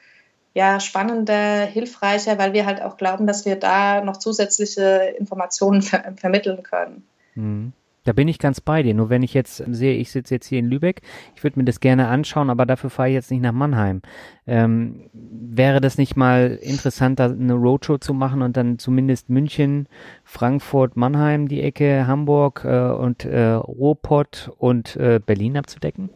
ja, 0.59 0.81
spannender, 0.81 1.65
hilfreicher, 1.65 2.37
weil 2.37 2.51
wir 2.51 2.65
halt 2.65 2.81
auch 2.81 2.97
glauben, 2.97 3.25
dass 3.25 3.45
wir 3.45 3.55
da 3.55 4.01
noch 4.03 4.17
zusätzliche 4.17 5.15
Informationen 5.17 5.81
ver 5.81 6.13
vermitteln 6.17 6.63
können. 6.63 7.07
Mhm. 7.35 7.71
Da 8.03 8.11
bin 8.11 8.27
ich 8.27 8.39
ganz 8.39 8.59
bei 8.59 8.83
dir. 8.83 8.93
Nur 8.93 9.09
wenn 9.09 9.23
ich 9.23 9.33
jetzt 9.33 9.63
sehe, 9.69 9.95
ich 9.95 10.11
sitze 10.11 10.35
jetzt 10.35 10.47
hier 10.47 10.59
in 10.59 10.69
Lübeck, 10.69 11.01
ich 11.33 11.43
würde 11.45 11.59
mir 11.59 11.63
das 11.63 11.79
gerne 11.79 12.09
anschauen, 12.09 12.49
aber 12.49 12.65
dafür 12.65 12.89
fahre 12.89 13.07
ich 13.07 13.13
jetzt 13.13 13.31
nicht 13.31 13.41
nach 13.41 13.53
Mannheim. 13.53 14.01
Ähm, 14.47 15.09
wäre 15.13 15.79
das 15.79 15.97
nicht 15.97 16.17
mal 16.17 16.59
interessant, 16.61 17.21
eine 17.21 17.53
Roadshow 17.53 17.97
zu 17.97 18.13
machen 18.13 18.41
und 18.41 18.57
dann 18.57 18.79
zumindest 18.79 19.29
München, 19.29 19.87
Frankfurt, 20.25 20.97
Mannheim, 20.97 21.47
die 21.47 21.61
Ecke, 21.61 22.05
Hamburg 22.05 22.65
äh, 22.65 22.89
und 22.91 23.23
äh, 23.23 23.51
Ruhrpott 23.51 24.51
und 24.57 24.97
äh, 24.97 25.21
Berlin 25.25 25.55
abzudecken? 25.55 26.09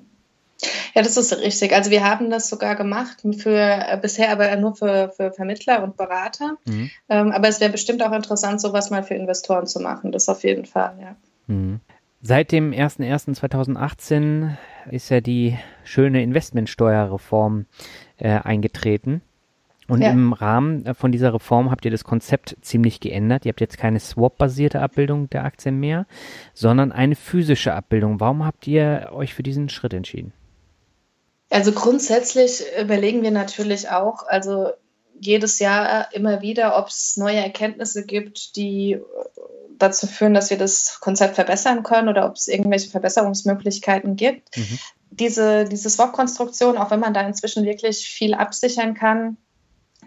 Ja, 0.93 1.01
das 1.01 1.17
ist 1.17 1.35
richtig. 1.39 1.73
Also 1.73 1.89
wir 1.89 2.03
haben 2.03 2.29
das 2.29 2.49
sogar 2.49 2.75
gemacht 2.75 3.23
für 3.37 3.57
äh, 3.57 3.97
bisher 4.01 4.31
aber 4.31 4.55
nur 4.57 4.75
für, 4.75 5.11
für 5.15 5.31
Vermittler 5.31 5.83
und 5.83 5.97
Berater. 5.97 6.57
Mhm. 6.65 6.91
Ähm, 7.09 7.31
aber 7.31 7.47
es 7.47 7.59
wäre 7.59 7.71
bestimmt 7.71 8.03
auch 8.03 8.11
interessant, 8.11 8.61
sowas 8.61 8.91
mal 8.91 9.03
für 9.03 9.15
Investoren 9.15 9.65
zu 9.65 9.79
machen. 9.79 10.11
Das 10.11 10.29
auf 10.29 10.43
jeden 10.43 10.65
Fall, 10.65 10.95
ja. 11.01 11.15
Mhm. 11.47 11.79
Seit 12.21 12.53
dem 12.53 12.71
01.01.2018 12.71 14.51
ist 14.89 15.09
ja 15.09 15.19
die 15.19 15.57
schöne 15.83 16.23
Investmentsteuerreform 16.23 17.65
äh, 18.17 18.29
eingetreten. 18.29 19.21
Und 19.87 20.01
ja. 20.01 20.11
im 20.11 20.31
Rahmen 20.31 20.85
äh, 20.85 20.93
von 20.93 21.11
dieser 21.11 21.33
Reform 21.33 21.69
habt 21.69 21.83
ihr 21.83 21.91
das 21.91 22.05
Konzept 22.05 22.55
ziemlich 22.61 22.99
geändert. 22.99 23.45
Ihr 23.45 23.49
habt 23.49 23.59
jetzt 23.59 23.77
keine 23.77 23.99
Swap-basierte 23.99 24.79
Abbildung 24.79 25.29
der 25.31 25.43
Aktien 25.43 25.79
mehr, 25.79 26.05
sondern 26.53 26.91
eine 26.91 27.15
physische 27.15 27.73
Abbildung. 27.73 28.19
Warum 28.19 28.45
habt 28.45 28.67
ihr 28.67 29.09
euch 29.11 29.33
für 29.33 29.43
diesen 29.43 29.67
Schritt 29.67 29.93
entschieden? 29.93 30.31
Also 31.53 31.71
grundsätzlich 31.71 32.63
überlegen 32.81 33.21
wir 33.21 33.29
natürlich 33.29 33.89
auch, 33.89 34.25
also 34.25 34.71
jedes 35.19 35.59
Jahr 35.59 36.11
immer 36.11 36.41
wieder, 36.41 36.79
ob 36.79 36.87
es 36.87 37.15
neue 37.15 37.37
Erkenntnisse 37.37 38.07
gibt, 38.07 38.55
die 38.55 38.99
dazu 39.77 40.07
führen, 40.07 40.33
dass 40.33 40.49
wir 40.49 40.57
das 40.57 40.99
Konzept 40.99 41.35
verbessern 41.35 41.83
können 41.83 42.09
oder 42.09 42.25
ob 42.25 42.37
es 42.37 42.47
irgendwelche 42.47 42.89
Verbesserungsmöglichkeiten 42.89 44.15
gibt. 44.15 44.57
Mhm. 44.57 44.79
Diese, 45.11 45.65
diese 45.65 45.91
Swap-Konstruktion, 45.91 46.75
auch 46.75 46.89
wenn 46.89 46.99
man 46.99 47.13
da 47.13 47.21
inzwischen 47.21 47.65
wirklich 47.65 48.07
viel 48.07 48.33
absichern 48.33 48.95
kann, 48.95 49.37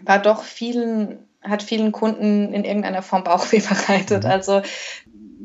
war 0.03 0.19
doch 0.19 0.43
vielen, 0.43 1.29
hat 1.41 1.63
vielen 1.63 1.93
Kunden 1.93 2.53
in 2.53 2.65
irgendeiner 2.65 3.01
Form 3.01 3.23
Bauchweh 3.23 3.61
bereitet. 3.61 4.25
Mhm. 4.25 4.29
Also 4.29 4.61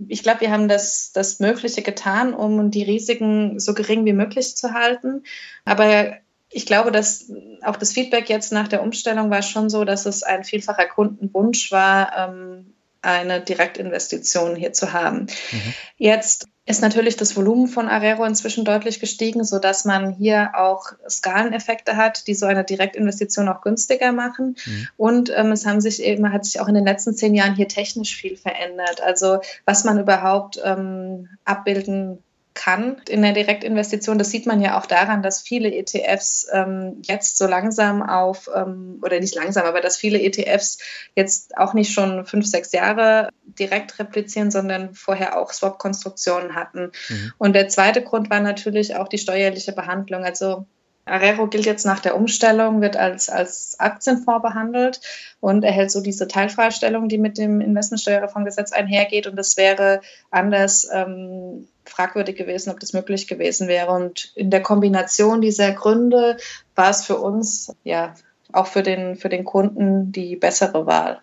ich 0.09 0.23
glaube, 0.23 0.43
wir 0.43 0.51
haben 0.51 0.69
das, 0.69 1.13
das 1.13 1.41
Mögliche 1.41 1.83
getan, 1.83 2.35
um 2.35 2.71
die 2.71 2.83
Risiken 2.83 3.59
so 3.61 3.75
gering 3.75 4.05
wie 4.05 4.13
möglich 4.13 4.57
zu 4.57 4.73
halten. 4.73 5.25
Aber 5.65 6.17
ich 6.51 6.67
glaube, 6.67 6.93
dass 6.93 7.31
auch 7.63 7.77
das 7.77 7.93
Feedback 7.93 8.29
jetzt 8.29 8.53
nach 8.53 8.69
der 8.69 8.83
Umstellung 8.83 9.31
war 9.31 9.43
schon 9.43 9.71
so, 9.71 9.85
dass 9.85 10.07
es 10.07 10.23
ein 10.23 10.45
vielfacher 10.45 10.87
Kundenwunsch 10.87 11.73
war, 11.73 12.17
ähm, 12.17 12.75
eine 13.01 13.41
Direktinvestition 13.41 14.55
hier 14.55 14.73
zu 14.73 14.93
haben. 14.93 15.27
Mhm. 15.51 15.75
Jetzt 15.97 16.47
ist 16.65 16.81
natürlich 16.81 17.17
das 17.17 17.37
Volumen 17.37 17.67
von 17.67 17.89
Arero 17.89 18.25
inzwischen 18.25 18.65
deutlich 18.65 19.01
gestiegen, 19.01 19.43
sodass 19.43 19.85
man 19.85 20.13
hier 20.13 20.53
auch 20.55 20.93
Skaleneffekte 21.09 21.97
hat, 21.97 22.29
die 22.29 22.35
so 22.35 22.47
eine 22.47 22.63
Direktinvestition 22.63 23.49
auch 23.49 23.63
günstiger 23.63 24.13
machen. 24.13 24.57
Mhm. 24.65 24.89
Und 24.97 25.33
ähm, 25.35 25.51
es 25.51 25.67
haben 25.67 25.81
sich 25.81 26.03
eben, 26.03 26.33
hat 26.33 26.45
sich 26.45 26.61
auch 26.61 26.69
in 26.69 26.75
den 26.75 26.85
letzten 26.85 27.15
zehn 27.15 27.35
Jahren 27.35 27.57
hier 27.57 27.67
technisch 27.67 28.15
viel 28.15 28.37
verändert. 28.37 29.01
Also 29.03 29.41
was 29.65 29.83
man 29.83 29.99
überhaupt 29.99 30.61
ähm, 30.65 31.29
abbilden 31.45 32.23
kann 32.55 33.01
in 33.09 33.23
der 33.23 33.33
Direktinvestition. 33.33 34.19
Das 34.19 34.31
sieht 34.31 34.47
man 34.47 34.61
ja 34.61 34.79
auch 34.79 34.87
daran, 34.87 35.23
dass 35.23 35.41
viele 35.41 35.73
ETFs 35.73 36.47
ähm, 36.53 37.03
jetzt 37.03 37.39
so 37.39 37.47
langsam 37.47 38.03
auf, 38.03 38.51
ähm, 38.55 38.99
oder 39.03 39.21
nicht 39.21 39.35
langsam, 39.35 39.65
aber 39.65 39.81
dass 39.81 39.97
viele 39.97 40.21
ETFs 40.21 40.79
jetzt 41.17 41.57
auch 41.57 41.75
nicht 41.75 41.93
schon 41.93 42.27
fünf, 42.27 42.47
sechs 42.47 42.73
Jahre 42.73 43.31
direkt 43.59 43.99
replizieren, 43.99 44.51
sondern 44.51 44.95
vorher 44.95 45.39
auch 45.39 45.53
Swap-Konstruktionen 45.53 46.55
hatten. 46.55 46.93
Mhm. 47.09 47.33
Und 47.39 47.55
der 47.55 47.69
zweite 47.69 48.03
Grund 48.03 48.31
war 48.31 48.41
natürlich 48.41 48.97
auch 48.97 49.09
die 49.09 49.19
steuerliche 49.19 49.73
Behandlung. 49.73 50.25
Also 50.25 50.67
Arero 51.05 51.49
gilt 51.49 51.67
jetzt 51.67 51.85
nach 51.85 52.01
der 52.01 52.17
Umstellung, 52.17 52.81
wird 52.81 52.97
als, 52.97 53.29
als 53.29 53.79
Aktienfonds 53.81 54.43
behandelt 54.43 55.01
und 55.41 55.65
erhält 55.65 55.91
so 55.91 56.01
diese 56.01 56.29
Teilfreistellung, 56.29 57.09
die 57.09 57.19
mit 57.19 57.39
dem 57.39 57.61
Investmentsteuerreformgesetz 57.61 58.73
einhergeht. 58.73 59.27
Und 59.27 59.39
es 59.39 59.57
wäre 59.57 60.01
anders 60.31 60.89
ähm, 60.93 61.67
fragwürdig 61.85 62.37
gewesen, 62.37 62.71
ob 62.71 62.81
das 62.81 62.93
möglich 62.93 63.27
gewesen 63.27 63.69
wäre. 63.69 63.93
Und 63.93 64.33
in 64.35 64.51
der 64.51 64.63
Kombination 64.63 65.41
dieser 65.41 65.73
Gründe 65.73 66.37
war 66.75 66.91
es 66.91 67.05
für 67.05 67.17
uns, 67.17 67.75
ja, 67.85 68.15
auch 68.53 68.67
für 68.67 68.83
den, 68.83 69.17
für 69.17 69.29
den 69.29 69.45
Kunden 69.45 70.13
die 70.13 70.37
bessere 70.37 70.87
Wahl. 70.87 71.21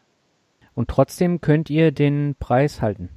Und 0.75 0.89
trotzdem 0.89 1.41
könnt 1.41 1.69
ihr 1.69 1.91
den 1.91 2.35
Preis 2.39 2.81
halten? 2.81 3.09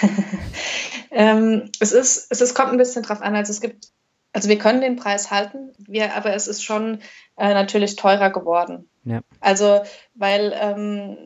ähm, 1.10 1.70
es, 1.80 1.92
ist, 1.92 2.26
es 2.30 2.40
ist, 2.40 2.54
kommt 2.54 2.70
ein 2.70 2.78
bisschen 2.78 3.02
drauf 3.02 3.22
an. 3.22 3.34
Also 3.34 3.50
es 3.50 3.60
gibt 3.60 3.90
also 4.36 4.50
wir 4.50 4.58
können 4.58 4.82
den 4.82 4.96
Preis 4.96 5.30
halten, 5.30 5.72
wir, 5.78 6.14
aber 6.14 6.34
es 6.34 6.46
ist 6.46 6.62
schon 6.62 6.98
äh, 7.38 7.54
natürlich 7.54 7.96
teurer 7.96 8.28
geworden. 8.28 8.86
Ja. 9.04 9.20
Also 9.40 9.80
weil 10.14 10.54
ähm, 10.60 11.16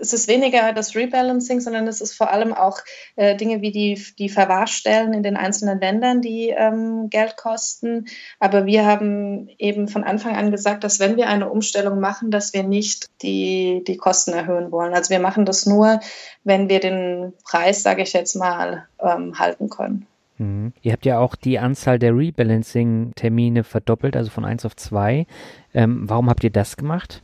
es 0.00 0.12
ist 0.12 0.28
weniger 0.28 0.72
das 0.72 0.94
Rebalancing, 0.94 1.60
sondern 1.60 1.86
es 1.86 2.00
ist 2.00 2.14
vor 2.14 2.30
allem 2.30 2.52
auch 2.52 2.80
äh, 3.16 3.36
Dinge 3.36 3.60
wie 3.60 3.70
die, 3.70 4.02
die 4.18 4.28
Verwahrstellen 4.28 5.12
in 5.12 5.22
den 5.22 5.36
einzelnen 5.36 5.80
Ländern, 5.80 6.20
die 6.20 6.48
ähm, 6.48 7.08
Geld 7.10 7.36
kosten. 7.36 8.06
Aber 8.38 8.66
wir 8.66 8.86
haben 8.86 9.48
eben 9.58 9.88
von 9.88 10.04
Anfang 10.04 10.36
an 10.36 10.50
gesagt, 10.50 10.84
dass 10.84 11.00
wenn 11.00 11.16
wir 11.16 11.28
eine 11.28 11.50
Umstellung 11.50 12.00
machen, 12.00 12.30
dass 12.30 12.52
wir 12.52 12.62
nicht 12.62 13.08
die, 13.22 13.82
die 13.86 13.96
Kosten 13.96 14.32
erhöhen 14.32 14.72
wollen. 14.72 14.94
Also 14.94 15.10
wir 15.10 15.20
machen 15.20 15.44
das 15.44 15.66
nur, 15.66 16.00
wenn 16.44 16.68
wir 16.68 16.80
den 16.80 17.32
Preis, 17.44 17.82
sage 17.82 18.02
ich 18.02 18.12
jetzt 18.12 18.34
mal, 18.34 18.86
ähm, 19.00 19.38
halten 19.38 19.68
können. 19.68 20.06
Mhm. 20.38 20.72
Ihr 20.82 20.92
habt 20.92 21.06
ja 21.06 21.18
auch 21.18 21.36
die 21.36 21.58
Anzahl 21.58 21.98
der 21.98 22.16
Rebalancing-Termine 22.16 23.64
verdoppelt, 23.64 24.16
also 24.16 24.30
von 24.30 24.44
1 24.44 24.64
auf 24.64 24.76
2. 24.76 25.26
Ähm, 25.74 26.08
warum 26.08 26.28
habt 26.28 26.44
ihr 26.44 26.50
das 26.50 26.76
gemacht? 26.76 27.20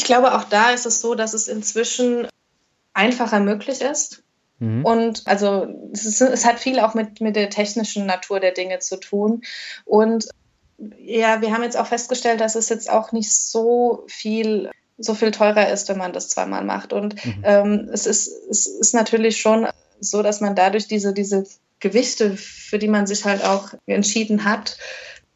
Ich 0.00 0.04
glaube, 0.04 0.34
auch 0.34 0.44
da 0.44 0.70
ist 0.70 0.86
es 0.86 1.02
so, 1.02 1.14
dass 1.14 1.34
es 1.34 1.46
inzwischen 1.46 2.26
einfacher 2.94 3.38
möglich 3.38 3.82
ist. 3.82 4.22
Mhm. 4.58 4.82
Und 4.82 5.26
also 5.26 5.68
es, 5.92 6.06
ist, 6.06 6.22
es, 6.22 6.46
hat 6.46 6.58
viel 6.58 6.80
auch 6.80 6.94
mit, 6.94 7.20
mit 7.20 7.36
der 7.36 7.50
technischen 7.50 8.06
Natur 8.06 8.40
der 8.40 8.52
Dinge 8.52 8.78
zu 8.78 8.96
tun. 8.96 9.42
Und 9.84 10.26
ja, 10.96 11.42
wir 11.42 11.52
haben 11.52 11.62
jetzt 11.64 11.76
auch 11.76 11.86
festgestellt, 11.86 12.40
dass 12.40 12.54
es 12.54 12.70
jetzt 12.70 12.88
auch 12.88 13.12
nicht 13.12 13.30
so 13.30 14.04
viel 14.06 14.70
so 14.96 15.14
viel 15.14 15.32
teurer 15.32 15.68
ist, 15.68 15.90
wenn 15.90 15.98
man 15.98 16.14
das 16.14 16.30
zweimal 16.30 16.64
macht. 16.64 16.94
Und 16.94 17.22
mhm. 17.22 17.42
ähm, 17.44 17.90
es, 17.92 18.06
ist, 18.06 18.32
es 18.48 18.66
ist 18.66 18.94
natürlich 18.94 19.38
schon 19.38 19.68
so, 20.00 20.22
dass 20.22 20.40
man 20.40 20.56
dadurch 20.56 20.88
diese, 20.88 21.12
diese 21.12 21.44
Gewichte, 21.78 22.38
für 22.38 22.78
die 22.78 22.88
man 22.88 23.06
sich 23.06 23.26
halt 23.26 23.44
auch 23.44 23.74
entschieden 23.84 24.46
hat, 24.46 24.78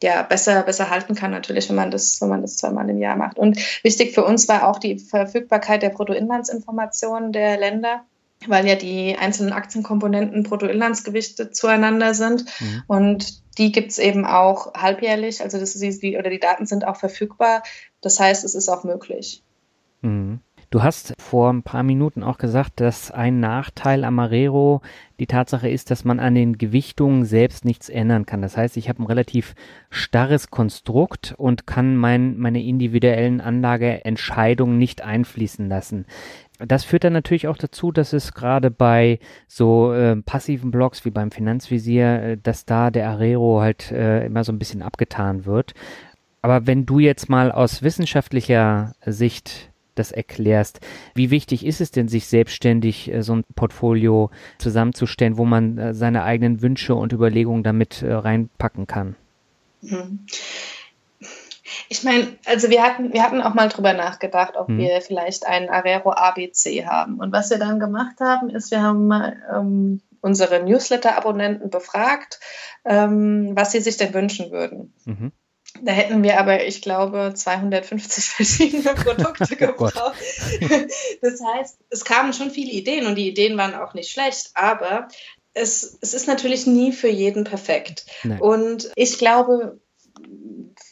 ja, 0.05 0.23
besser, 0.23 0.63
besser 0.63 0.91
halten 0.91 1.15
kann, 1.15 1.31
natürlich, 1.31 1.69
wenn 1.71 1.77
man 1.77 1.91
das, 1.91 2.21
wenn 2.21 2.29
man 2.29 2.43
das 2.43 2.59
zweimal 2.59 2.89
im 2.91 2.99
Jahr 2.99 3.17
macht. 3.17 3.39
Und 3.39 3.59
wichtig 3.83 4.15
für 4.15 4.23
uns 4.23 4.47
war 4.49 4.69
auch 4.69 4.79
die 4.79 4.99
Verfügbarkeit 4.99 5.83
der 5.83 5.89
Bruttoinlandsinformationen 5.89 7.33
der 7.33 7.57
Länder 7.57 8.05
weil 8.47 8.67
ja 8.69 8.75
die 8.75 9.17
einzelnen 9.17 9.55
Aktienkomponenten 9.55 10.43
Bruttoinlandsgewichte 10.43 11.51
zueinander 11.51 12.13
sind. 12.13 12.45
Mhm. 12.61 12.83
Und 12.87 13.43
die 13.57 13.73
gibt 13.73 13.93
es 13.93 13.99
eben 13.99 14.27
auch 14.27 14.75
halbjährlich. 14.75 15.41
Also 15.41 15.59
das 15.59 15.75
ist 15.75 16.03
die, 16.03 16.19
oder 16.19 16.29
die 16.29 16.41
Daten 16.41 16.67
sind 16.67 16.87
auch 16.87 16.97
verfügbar. 16.97 17.63
Das 18.03 18.21
heißt, 18.21 18.45
es 18.45 18.55
ist 18.55 18.69
auch 18.69 18.85
möglich. 18.85 19.43
Mhm. 20.03 20.41
Du 20.75 20.83
hast 20.83 21.15
vor 21.21 21.53
ein 21.53 21.63
paar 21.63 21.85
Minuten 21.85 22.25
auch 22.25 22.37
gesagt, 22.37 22.81
dass 22.81 23.13
ein 23.13 23.39
Nachteil 23.39 24.03
am 24.03 24.17
Marero 24.17 24.83
die 25.21 25.29
Tatsache 25.29 25.69
ist, 25.69 25.93
dass 25.93 26.05
man 26.05 26.19
an 26.19 26.35
den 26.35 26.59
Gewichtungen 26.59 27.25
selbst 27.27 27.65
nichts 27.65 27.89
ändern 27.89 28.27
kann. 28.27 28.43
Das 28.43 28.57
heißt, 28.57 28.77
ich 28.77 28.89
habe 28.89 29.01
ein 29.01 29.07
relativ 29.07 29.55
starres 29.89 30.51
Konstrukt 30.51 31.33
und 31.39 31.69
kann 31.69 31.97
mein, 31.97 32.39
meine 32.39 32.61
individuellen 32.61 33.41
Anlageentscheidungen 33.41 34.77
nicht 34.77 35.01
einfließen 35.01 35.69
lassen. 35.69 36.07
Das 36.59 36.83
führt 36.83 37.05
dann 37.05 37.13
natürlich 37.13 37.47
auch 37.47 37.57
dazu, 37.57 37.93
dass 37.93 38.13
es 38.13 38.35
gerade 38.35 38.73
bei 38.73 39.21
so 39.47 39.93
äh, 39.93 40.17
passiven 40.17 40.73
Blocks 40.73 41.05
wie 41.05 41.11
beim 41.11 41.31
Finanzvisier, 41.31 42.23
äh, 42.23 42.37
dass 42.37 42.65
da 42.65 42.91
der 42.91 43.11
Arero 43.11 43.61
halt 43.61 43.93
äh, 43.93 44.27
immer 44.27 44.43
so 44.43 44.51
ein 44.51 44.59
bisschen 44.59 44.83
abgetan 44.83 45.47
wird. 45.47 45.73
Aber 46.43 46.67
wenn 46.67 46.85
du 46.85 46.99
jetzt 46.99 47.29
mal 47.29 47.53
aus 47.53 47.85
wissenschaftlicher 47.85 48.97
Sicht 49.07 49.71
das 49.95 50.13
erklärst. 50.13 50.81
Wie 51.15 51.31
wichtig 51.31 51.65
ist 51.65 51.81
es 51.81 51.91
denn, 51.91 52.09
sich 52.09 52.27
selbstständig 52.27 53.13
äh, 53.13 53.23
so 53.23 53.35
ein 53.35 53.45
Portfolio 53.55 54.31
zusammenzustellen, 54.59 55.37
wo 55.37 55.45
man 55.45 55.79
äh, 55.79 55.95
seine 55.95 56.25
eigenen 56.25 56.63
Wünsche 56.63 56.95
und 56.95 57.13
Überlegungen 57.13 57.63
damit 57.63 58.03
äh, 58.03 58.13
reinpacken 58.13 58.87
kann? 58.87 59.17
Mhm. 59.81 60.27
Ich 61.89 62.03
meine, 62.03 62.29
also 62.47 62.71
wir 62.71 62.83
hatten, 62.83 63.13
wir 63.13 63.23
hatten 63.23 63.41
auch 63.41 63.55
mal 63.55 63.69
drüber 63.69 63.93
nachgedacht, 63.93 64.57
ob 64.57 64.69
hm. 64.69 64.79
wir 64.79 65.01
vielleicht 65.01 65.47
einen 65.47 65.69
Arero 65.69 66.13
ABC 66.13 66.87
haben. 66.87 67.19
Und 67.19 67.33
was 67.33 67.51
wir 67.51 67.59
dann 67.59 67.79
gemacht 67.79 68.21
haben, 68.21 68.51
ist, 68.51 68.71
wir 68.71 68.83
haben 68.83 69.07
mal 69.07 69.37
ähm, 69.53 70.01
unsere 70.21 70.63
Newsletter-Abonnenten 70.63 71.71
befragt, 71.71 72.41
ähm, 72.85 73.53
was 73.55 73.73
sie 73.73 73.81
sich 73.81 73.97
denn 73.97 74.15
wünschen 74.15 74.51
würden. 74.51 74.95
Mhm. 75.05 75.33
Da 75.83 75.93
hätten 75.93 76.23
wir 76.23 76.39
aber, 76.39 76.65
ich 76.65 76.83
glaube, 76.83 77.33
250 77.35 78.25
verschiedene 78.31 78.95
Produkte 78.95 79.49
oh 79.53 79.57
gebraucht. 79.57 79.95
das 81.21 81.41
heißt, 81.45 81.79
es 81.91 82.05
kamen 82.05 82.33
schon 82.33 82.51
viele 82.51 82.71
Ideen 82.71 83.07
und 83.07 83.17
die 83.17 83.29
Ideen 83.29 83.57
waren 83.59 83.75
auch 83.75 83.95
nicht 83.95 84.11
schlecht, 84.11 84.51
aber 84.55 85.09
es, 85.53 85.99
es 86.01 86.15
ist 86.15 86.27
natürlich 86.27 86.67
nie 86.67 86.93
für 86.93 87.09
jeden 87.09 87.45
perfekt. 87.45 88.07
Nein. 88.25 88.41
Und 88.41 88.91
ich 88.97 89.19
glaube, 89.19 89.79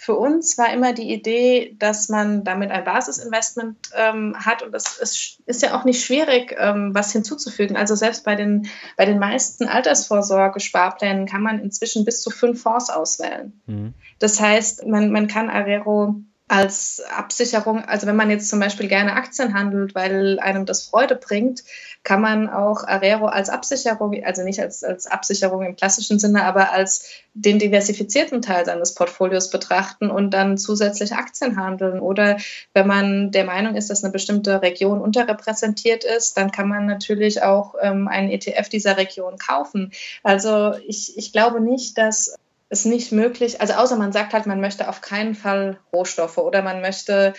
für 0.02 0.16
uns 0.16 0.58
war 0.58 0.72
immer 0.72 0.92
die 0.92 1.12
Idee, 1.12 1.76
dass 1.78 2.08
man 2.08 2.42
damit 2.42 2.72
ein 2.72 2.82
Basisinvestment 2.82 3.90
ähm, 3.94 4.34
hat 4.36 4.64
und 4.64 4.72
das 4.72 4.98
ist, 4.98 5.38
ist, 5.46 5.62
ja 5.62 5.78
auch 5.78 5.84
nicht 5.84 6.04
schwierig, 6.04 6.56
ähm, 6.58 6.92
was 6.92 7.12
hinzuzufügen. 7.12 7.76
Also 7.76 7.94
selbst 7.94 8.24
bei 8.24 8.34
den, 8.34 8.66
bei 8.96 9.04
den 9.04 9.20
meisten 9.20 9.68
Altersvorsorge-Sparplänen 9.68 11.26
kann 11.26 11.42
man 11.42 11.60
inzwischen 11.60 12.04
bis 12.04 12.20
zu 12.20 12.30
fünf 12.30 12.60
Fonds 12.62 12.90
auswählen. 12.90 13.52
Mhm. 13.66 13.94
Das 14.18 14.40
heißt, 14.40 14.88
man, 14.88 15.12
man 15.12 15.28
kann 15.28 15.48
Arero 15.48 16.16
als 16.52 17.02
Absicherung, 17.08 17.82
also 17.86 18.06
wenn 18.06 18.14
man 18.14 18.28
jetzt 18.28 18.50
zum 18.50 18.60
Beispiel 18.60 18.86
gerne 18.86 19.14
Aktien 19.14 19.54
handelt, 19.54 19.94
weil 19.94 20.38
einem 20.38 20.66
das 20.66 20.82
Freude 20.82 21.16
bringt, 21.16 21.64
kann 22.02 22.20
man 22.20 22.50
auch 22.50 22.84
Arero 22.86 23.24
als 23.24 23.48
Absicherung, 23.48 24.22
also 24.22 24.42
nicht 24.42 24.60
als, 24.60 24.84
als 24.84 25.06
Absicherung 25.06 25.64
im 25.64 25.76
klassischen 25.76 26.18
Sinne, 26.18 26.44
aber 26.44 26.70
als 26.70 27.08
den 27.32 27.58
diversifizierten 27.58 28.42
Teil 28.42 28.66
seines 28.66 28.94
Portfolios 28.94 29.48
betrachten 29.48 30.10
und 30.10 30.34
dann 30.34 30.58
zusätzlich 30.58 31.14
Aktien 31.14 31.56
handeln. 31.56 32.00
Oder 32.00 32.36
wenn 32.74 32.86
man 32.86 33.30
der 33.30 33.44
Meinung 33.44 33.74
ist, 33.74 33.88
dass 33.88 34.04
eine 34.04 34.12
bestimmte 34.12 34.60
Region 34.60 35.00
unterrepräsentiert 35.00 36.04
ist, 36.04 36.36
dann 36.36 36.52
kann 36.52 36.68
man 36.68 36.84
natürlich 36.84 37.42
auch 37.42 37.76
ähm, 37.80 38.08
einen 38.08 38.28
ETF 38.28 38.68
dieser 38.68 38.98
Region 38.98 39.38
kaufen. 39.38 39.90
Also 40.22 40.74
ich, 40.86 41.16
ich 41.16 41.32
glaube 41.32 41.62
nicht, 41.62 41.96
dass 41.96 42.34
es 42.72 42.86
nicht 42.86 43.12
möglich, 43.12 43.60
also 43.60 43.74
außer 43.74 43.96
man 43.96 44.12
sagt 44.12 44.32
halt, 44.32 44.46
man 44.46 44.60
möchte 44.60 44.88
auf 44.88 45.02
keinen 45.02 45.34
Fall 45.34 45.78
Rohstoffe 45.92 46.38
oder 46.38 46.62
man 46.62 46.80
möchte, 46.80 47.34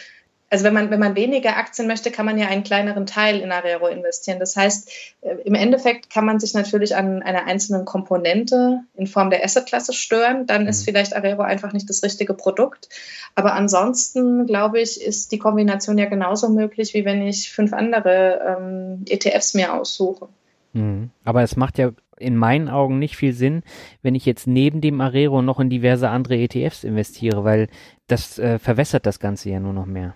also 0.51 0.63
wenn 0.63 0.75
man, 0.75 0.91
wenn 0.91 0.99
man 0.99 1.15
weniger 1.15 1.57
Aktien 1.57 1.87
möchte, 1.87 2.11
kann 2.11 2.27
man 2.27 2.37
ja 2.37 2.45
einen 2.47 2.63
kleineren 2.63 3.07
Teil 3.07 3.39
in 3.39 3.51
Arero 3.51 3.87
investieren. 3.87 4.39
Das 4.39 4.55
heißt, 4.55 4.91
äh, 5.21 5.37
im 5.43 5.55
Endeffekt 5.55 6.11
kann 6.11 6.25
man 6.25 6.39
sich 6.39 6.53
natürlich 6.53 6.95
an 6.95 7.23
einer 7.23 7.45
einzelnen 7.45 7.83
Komponente 7.83 8.81
in 8.93 9.07
Form 9.07 9.31
der 9.31 9.43
Assetklasse 9.43 9.93
stören. 9.93 10.45
Dann 10.45 10.67
ist 10.67 10.81
mhm. 10.81 10.85
vielleicht 10.85 11.15
Arero 11.15 11.41
einfach 11.41 11.73
nicht 11.73 11.89
das 11.89 12.03
richtige 12.03 12.35
Produkt. 12.35 12.89
Aber 13.33 13.53
ansonsten, 13.53 14.45
glaube 14.45 14.79
ich, 14.79 15.01
ist 15.01 15.31
die 15.31 15.39
Kombination 15.39 15.97
ja 15.97 16.05
genauso 16.05 16.49
möglich, 16.49 16.93
wie 16.93 17.05
wenn 17.05 17.23
ich 17.23 17.51
fünf 17.51 17.73
andere 17.73 18.57
ähm, 18.59 19.05
ETFs 19.09 19.55
mir 19.55 19.73
aussuche. 19.73 20.27
Mhm. 20.73 21.09
Aber 21.23 21.41
es 21.41 21.55
macht 21.55 21.79
ja 21.79 21.91
in 22.17 22.37
meinen 22.37 22.69
Augen 22.69 22.99
nicht 22.99 23.15
viel 23.15 23.33
Sinn, 23.33 23.63
wenn 24.01 24.15
ich 24.15 24.25
jetzt 24.25 24.47
neben 24.47 24.81
dem 24.81 25.01
Arero 25.01 25.41
noch 25.41 25.59
in 25.59 25.69
diverse 25.69 26.09
andere 26.09 26.37
ETFs 26.37 26.83
investiere, 26.83 27.43
weil 27.43 27.67
das 28.07 28.39
äh, 28.39 28.59
verwässert 28.59 29.05
das 29.05 29.19
Ganze 29.19 29.49
ja 29.49 29.59
nur 29.59 29.73
noch 29.73 29.85
mehr. 29.85 30.13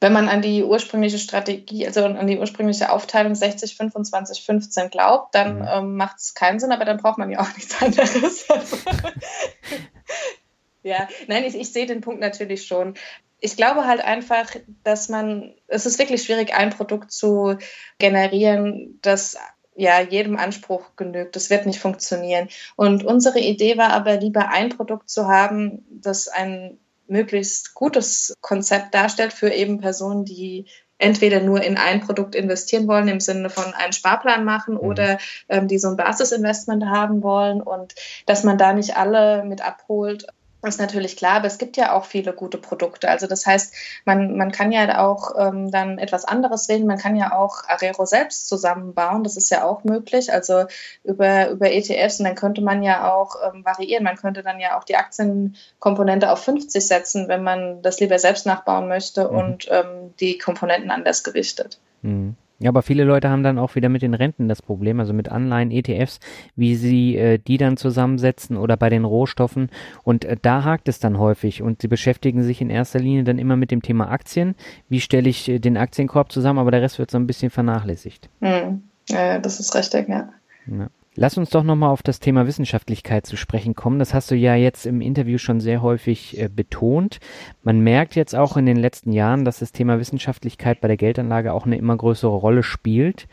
Wenn 0.00 0.12
man 0.12 0.28
an 0.28 0.42
die 0.42 0.64
ursprüngliche 0.64 1.18
Strategie, 1.18 1.86
also 1.86 2.04
an 2.04 2.26
die 2.26 2.38
ursprüngliche 2.38 2.90
Aufteilung 2.90 3.36
60, 3.36 3.76
25, 3.76 4.44
15 4.44 4.90
glaubt, 4.90 5.34
dann 5.34 5.60
mhm. 5.60 5.68
ähm, 5.70 5.96
macht 5.96 6.18
es 6.18 6.34
keinen 6.34 6.58
Sinn, 6.58 6.72
aber 6.72 6.84
dann 6.84 6.96
braucht 6.96 7.18
man 7.18 7.30
ja 7.30 7.40
auch 7.40 7.56
nichts 7.56 7.80
anderes. 7.80 8.48
ja, 10.82 11.06
nein, 11.28 11.44
ich, 11.44 11.54
ich 11.54 11.72
sehe 11.72 11.86
den 11.86 12.00
Punkt 12.00 12.20
natürlich 12.20 12.66
schon 12.66 12.94
ich 13.42 13.56
glaube 13.56 13.86
halt 13.86 14.00
einfach, 14.00 14.54
dass 14.84 15.08
man, 15.08 15.52
es 15.66 15.84
ist 15.84 15.98
wirklich 15.98 16.22
schwierig, 16.22 16.54
ein 16.54 16.70
Produkt 16.70 17.10
zu 17.10 17.56
generieren, 17.98 19.00
das 19.02 19.36
ja 19.74 20.00
jedem 20.00 20.36
Anspruch 20.36 20.96
genügt. 20.96 21.36
Das 21.36 21.50
wird 21.50 21.66
nicht 21.66 21.80
funktionieren. 21.80 22.48
Und 22.76 23.04
unsere 23.04 23.40
Idee 23.40 23.78
war 23.78 23.90
aber 23.90 24.16
lieber 24.16 24.48
ein 24.48 24.70
Produkt 24.70 25.08
zu 25.08 25.28
haben, 25.28 25.84
das 25.90 26.28
ein 26.28 26.78
möglichst 27.06 27.74
gutes 27.74 28.34
Konzept 28.40 28.94
darstellt 28.94 29.32
für 29.32 29.50
eben 29.50 29.80
Personen, 29.80 30.24
die 30.24 30.66
entweder 30.98 31.40
nur 31.40 31.62
in 31.62 31.76
ein 31.76 32.00
Produkt 32.00 32.34
investieren 32.34 32.86
wollen, 32.86 33.08
im 33.08 33.20
Sinne 33.20 33.50
von 33.50 33.74
einen 33.74 33.92
Sparplan 33.92 34.44
machen 34.44 34.74
mhm. 34.74 34.80
oder 34.80 35.18
ähm, 35.48 35.66
die 35.66 35.78
so 35.78 35.88
ein 35.88 35.96
Basisinvestment 35.96 36.86
haben 36.86 37.22
wollen 37.22 37.60
und 37.60 37.94
dass 38.26 38.44
man 38.44 38.56
da 38.56 38.72
nicht 38.72 38.96
alle 38.96 39.44
mit 39.44 39.62
abholt 39.62 40.26
ist 40.68 40.80
natürlich 40.80 41.16
klar, 41.16 41.36
aber 41.36 41.46
es 41.46 41.58
gibt 41.58 41.76
ja 41.76 41.92
auch 41.92 42.04
viele 42.04 42.32
gute 42.32 42.56
Produkte. 42.56 43.08
Also 43.08 43.26
das 43.26 43.46
heißt, 43.46 43.74
man, 44.04 44.36
man 44.36 44.52
kann 44.52 44.70
ja 44.70 45.04
auch 45.04 45.32
ähm, 45.36 45.70
dann 45.70 45.98
etwas 45.98 46.24
anderes 46.24 46.68
wählen. 46.68 46.86
Man 46.86 46.98
kann 46.98 47.16
ja 47.16 47.36
auch 47.36 47.64
Arero 47.66 48.06
selbst 48.06 48.48
zusammenbauen. 48.48 49.24
Das 49.24 49.36
ist 49.36 49.50
ja 49.50 49.64
auch 49.64 49.82
möglich. 49.82 50.32
Also 50.32 50.66
über, 51.02 51.50
über 51.50 51.72
ETFs 51.72 52.20
und 52.20 52.26
dann 52.26 52.36
könnte 52.36 52.62
man 52.62 52.82
ja 52.82 53.12
auch 53.12 53.36
ähm, 53.44 53.64
variieren. 53.64 54.04
Man 54.04 54.16
könnte 54.16 54.42
dann 54.42 54.60
ja 54.60 54.78
auch 54.78 54.84
die 54.84 54.96
Aktienkomponente 54.96 56.30
auf 56.30 56.44
50 56.44 56.86
setzen, 56.86 57.28
wenn 57.28 57.42
man 57.42 57.82
das 57.82 57.98
lieber 57.98 58.18
selbst 58.20 58.46
nachbauen 58.46 58.86
möchte 58.86 59.28
mhm. 59.28 59.36
und 59.36 59.68
ähm, 59.70 60.14
die 60.20 60.38
Komponenten 60.38 60.90
anders 60.90 61.24
gewichtet. 61.24 61.80
Mhm. 62.02 62.36
Ja, 62.62 62.68
aber 62.68 62.82
viele 62.82 63.02
Leute 63.02 63.28
haben 63.28 63.42
dann 63.42 63.58
auch 63.58 63.74
wieder 63.74 63.88
mit 63.88 64.02
den 64.02 64.14
Renten 64.14 64.48
das 64.48 64.62
Problem, 64.62 65.00
also 65.00 65.12
mit 65.12 65.28
Anleihen, 65.28 65.72
ETFs, 65.72 66.20
wie 66.54 66.76
sie 66.76 67.16
äh, 67.16 67.38
die 67.38 67.58
dann 67.58 67.76
zusammensetzen 67.76 68.56
oder 68.56 68.76
bei 68.76 68.88
den 68.88 69.04
Rohstoffen. 69.04 69.68
Und 70.04 70.24
äh, 70.24 70.36
da 70.40 70.62
hakt 70.62 70.86
es 70.86 71.00
dann 71.00 71.18
häufig 71.18 71.60
und 71.60 71.82
sie 71.82 71.88
beschäftigen 71.88 72.44
sich 72.44 72.60
in 72.60 72.70
erster 72.70 73.00
Linie 73.00 73.24
dann 73.24 73.38
immer 73.38 73.56
mit 73.56 73.72
dem 73.72 73.82
Thema 73.82 74.10
Aktien. 74.10 74.54
Wie 74.88 75.00
stelle 75.00 75.28
ich 75.28 75.48
äh, 75.48 75.58
den 75.58 75.76
Aktienkorb 75.76 76.30
zusammen, 76.30 76.60
aber 76.60 76.70
der 76.70 76.82
Rest 76.82 77.00
wird 77.00 77.10
so 77.10 77.18
ein 77.18 77.26
bisschen 77.26 77.50
vernachlässigt. 77.50 78.28
Hm. 78.40 78.84
Ja, 79.08 79.40
das 79.40 79.58
ist 79.58 79.74
richtig, 79.74 80.08
ja. 80.08 80.28
ja. 80.68 80.88
Lass 81.14 81.36
uns 81.36 81.50
doch 81.50 81.62
nochmal 81.62 81.90
auf 81.90 82.02
das 82.02 82.20
Thema 82.20 82.46
Wissenschaftlichkeit 82.46 83.26
zu 83.26 83.36
sprechen 83.36 83.74
kommen. 83.74 83.98
Das 83.98 84.14
hast 84.14 84.30
du 84.30 84.34
ja 84.34 84.54
jetzt 84.54 84.86
im 84.86 85.02
Interview 85.02 85.36
schon 85.36 85.60
sehr 85.60 85.82
häufig 85.82 86.38
äh, 86.38 86.48
betont. 86.48 87.20
Man 87.62 87.80
merkt 87.80 88.14
jetzt 88.14 88.34
auch 88.34 88.56
in 88.56 88.64
den 88.64 88.78
letzten 88.78 89.12
Jahren, 89.12 89.44
dass 89.44 89.58
das 89.58 89.72
Thema 89.72 89.98
Wissenschaftlichkeit 89.98 90.80
bei 90.80 90.88
der 90.88 90.96
Geldanlage 90.96 91.52
auch 91.52 91.66
eine 91.66 91.76
immer 91.76 91.96
größere 91.96 92.34
Rolle 92.34 92.62
spielt. 92.62 93.28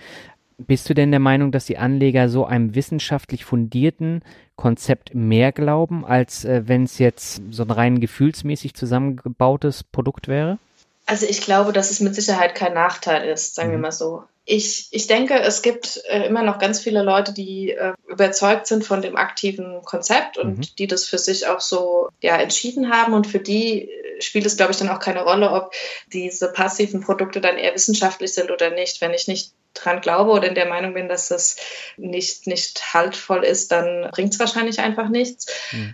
Bist 0.58 0.90
du 0.90 0.94
denn 0.94 1.12
der 1.12 1.22
Meinung, 1.22 1.54
dass 1.54 1.68
die 1.68 1.78
Anleger 1.78 2.28
so 2.28 2.46
einem 2.46 2.76
wissenschaftlich 2.76 3.46
fundierten 3.46 4.24
Konzept 4.58 5.16
mehr 5.16 5.54
glauben, 5.54 6.04
als 6.04 6.44
äh, 6.44 6.64
wenn 6.66 6.84
es 6.84 6.98
jetzt 7.00 7.42
so 7.50 7.64
ein 7.64 7.72
rein 7.72 8.02
gefühlsmäßig 8.02 8.74
zusammengebautes 8.74 9.86
Produkt 9.86 10.28
wäre? 10.28 10.60
Also 11.06 11.26
ich 11.26 11.40
glaube, 11.40 11.72
dass 11.72 11.92
es 11.92 12.02
mit 12.02 12.14
Sicherheit 12.14 12.56
kein 12.56 12.74
Nachteil 12.74 13.30
ist, 13.30 13.56
sagen 13.56 13.70
mhm. 13.70 13.74
wir 13.74 13.80
mal 13.80 13.92
so. 13.94 14.24
Ich, 14.52 14.88
ich 14.90 15.06
denke, 15.06 15.40
es 15.40 15.62
gibt 15.62 16.02
äh, 16.08 16.26
immer 16.26 16.42
noch 16.42 16.58
ganz 16.58 16.80
viele 16.80 17.04
Leute, 17.04 17.34
die 17.34 17.70
äh, 17.70 17.94
überzeugt 18.08 18.66
sind 18.66 18.84
von 18.84 19.04
dem 19.04 19.16
aktiven 19.16 19.84
Konzept 19.84 20.40
und 20.40 20.58
mhm. 20.58 20.66
die 20.80 20.88
das 20.88 21.06
für 21.06 21.20
sich 21.20 21.46
auch 21.46 21.62
so 21.62 22.10
ja, 22.20 22.36
entschieden 22.36 22.92
haben. 22.92 23.14
Und 23.14 23.28
für 23.28 23.38
die 23.38 23.84
äh, 23.84 24.22
spielt 24.22 24.48
es, 24.48 24.58
glaube 24.58 24.72
ich, 24.72 24.80
dann 24.80 24.90
auch 24.90 25.00
keine 25.00 25.24
Rolle, 25.24 25.52
ob 25.52 25.72
diese 26.12 26.52
passiven 26.52 27.02
Produkte 27.02 27.42
dann 27.42 27.58
eher 27.58 27.76
wissenschaftlich 27.76 28.34
sind 28.34 28.50
oder 28.50 28.72
nicht. 28.72 29.02
Wenn 29.02 29.14
ich 29.14 29.28
nicht 29.28 29.54
dran 29.76 30.02
glaube 30.02 30.32
oder 30.32 30.48
in 30.48 30.56
der 30.56 30.68
Meinung 30.68 30.96
bin, 30.96 31.08
dass 31.08 31.28
das 31.28 31.58
nicht, 31.98 32.48
nicht 32.48 32.96
haltvoll 32.96 33.44
ist, 33.44 33.72
dann 33.72 34.10
bringt 34.12 34.34
es 34.34 34.40
wahrscheinlich 34.40 34.80
einfach 34.80 35.10
nichts. 35.10 35.46
Mhm. 35.72 35.94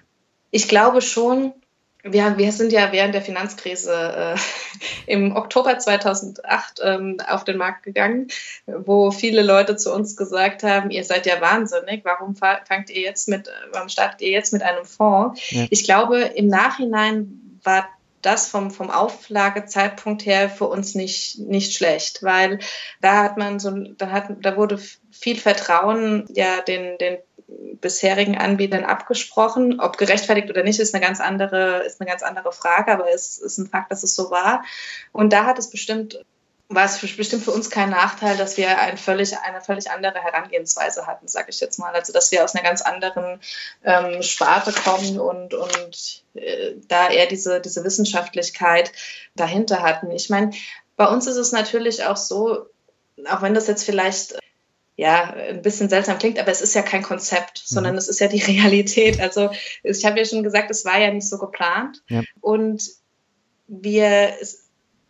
Ich 0.52 0.70
glaube 0.70 1.02
schon, 1.02 1.54
wir, 2.06 2.38
wir 2.38 2.52
sind 2.52 2.72
ja 2.72 2.92
während 2.92 3.16
der 3.16 3.22
Finanzkrise 3.22 4.36
äh, 4.36 4.40
im 5.12 5.36
Oktober 5.36 5.80
2008 5.80 6.82
ähm, 6.84 7.18
auf 7.28 7.44
den 7.44 7.58
Markt 7.58 7.84
gegangen, 7.84 8.28
wo 8.68 9.12
viele 9.12 9.42
Leute 9.42 9.76
zu 9.76 9.94
uns 9.94 10.16
gesagt 10.16 10.64
haben, 10.64 10.92
ihr 10.92 11.04
seid 11.04 11.26
ja 11.26 11.42
wahnsinnig, 11.42 12.06
warum 12.06 12.36
fangt 12.36 12.90
ihr 12.90 13.02
jetzt 13.02 13.28
mit, 13.28 13.50
warum 13.72 13.90
startet 13.90 14.22
ihr 14.22 14.30
jetzt 14.30 14.54
mit 14.54 14.62
einem 14.62 14.86
Fonds? 14.86 15.42
Ja. 15.50 15.66
Ich 15.70 15.84
glaube, 15.84 16.20
im 16.20 16.48
Nachhinein 16.48 17.60
war 17.64 17.88
das 18.26 18.48
vom, 18.48 18.72
vom 18.72 18.90
Auflagezeitpunkt 18.90 20.26
her 20.26 20.50
für 20.50 20.66
uns 20.66 20.96
nicht, 20.96 21.40
nicht 21.40 21.74
schlecht, 21.74 22.24
weil 22.24 22.60
da 23.02 23.24
hat 23.24 23.38
man 23.38 23.60
so, 23.60 23.72
da 23.72 24.12
hat, 24.12 24.30
da 24.42 24.58
wurde 24.58 24.80
viel 25.12 25.38
Vertrauen 25.38 26.26
ja 26.34 26.62
den, 26.62 26.98
den 26.98 27.18
bisherigen 27.48 28.38
Anbietern 28.38 28.84
abgesprochen. 28.84 29.80
Ob 29.80 29.98
gerechtfertigt 29.98 30.50
oder 30.50 30.64
nicht, 30.64 30.80
ist 30.80 30.96
eine 30.96 31.06
ganz 31.06 31.20
andere, 31.20 31.84
ist 31.86 32.02
eine 32.02 32.10
ganz 32.10 32.24
andere 32.24 32.52
Frage, 32.52 32.92
aber 32.92 33.08
es 33.14 33.38
ist 33.38 33.58
ein 33.58 33.68
Fakt, 33.68 33.92
dass 33.92 34.04
es 34.04 34.16
so 34.16 34.32
war. 34.32 34.64
Und 35.12 35.32
da 35.32 35.46
hat 35.46 35.60
es 35.60 35.70
bestimmt 35.70 36.26
war 36.68 36.86
es 36.86 37.00
bestimmt 37.00 37.44
für 37.44 37.52
uns 37.52 37.70
kein 37.70 37.92
Nachteil, 37.92 38.38
dass 38.38 38.58
wir 38.58 38.80
ein 38.80 38.98
völlig, 38.98 39.38
eine 39.38 39.62
völlig 39.62 39.92
andere 39.92 40.20
Herangehensweise 40.24 41.06
hatten, 41.06 41.28
sage 41.28 41.50
ich 41.50 41.60
jetzt 41.60 41.78
mal. 41.78 41.94
Also 41.94 42.12
dass 42.12 42.32
wir 42.32 42.44
aus 42.44 42.56
einer 42.56 42.64
ganz 42.64 42.82
anderen 42.82 43.40
ähm, 43.84 44.24
Sparte 44.24 44.72
kommen 44.72 45.20
und, 45.20 45.54
und 45.54 46.24
äh, 46.34 46.74
da 46.88 47.10
eher 47.10 47.28
diese, 47.28 47.62
diese 47.62 47.84
Wissenschaftlichkeit 47.84 48.92
dahinter 49.36 49.84
hatten. 49.84 50.10
Ich 50.12 50.30
meine, 50.30 50.52
bei 50.96 51.08
uns 51.08 51.28
ist 51.28 51.38
es 51.38 51.52
natürlich 51.52 52.04
auch 52.04 52.18
so, 52.18 52.66
auch 53.30 53.42
wenn 53.42 53.54
das 53.54 53.68
jetzt 53.68 53.84
vielleicht 53.84 54.36
ja, 54.98 55.34
ein 55.34 55.62
bisschen 55.62 55.90
seltsam 55.90 56.18
klingt, 56.18 56.40
aber 56.40 56.52
es 56.52 56.62
ist 56.62 56.74
ja 56.74 56.82
kein 56.82 57.04
Konzept, 57.04 57.64
mhm. 57.66 57.74
sondern 57.76 57.98
es 57.98 58.08
ist 58.08 58.20
ja 58.20 58.28
die 58.28 58.40
Realität. 58.44 59.20
Also 59.20 59.52
ich 59.84 60.06
habe 60.06 60.18
ja 60.18 60.26
schon 60.26 60.44
gesagt, 60.44 60.72
es 60.72 60.86
war 60.86 61.00
ja 61.00 61.12
nicht 61.12 61.30
so 61.30 61.38
geplant. 61.38 62.02
Ja. 62.10 62.24
Und 62.42 62.90
wir, 63.68 64.34
es, 64.40 64.65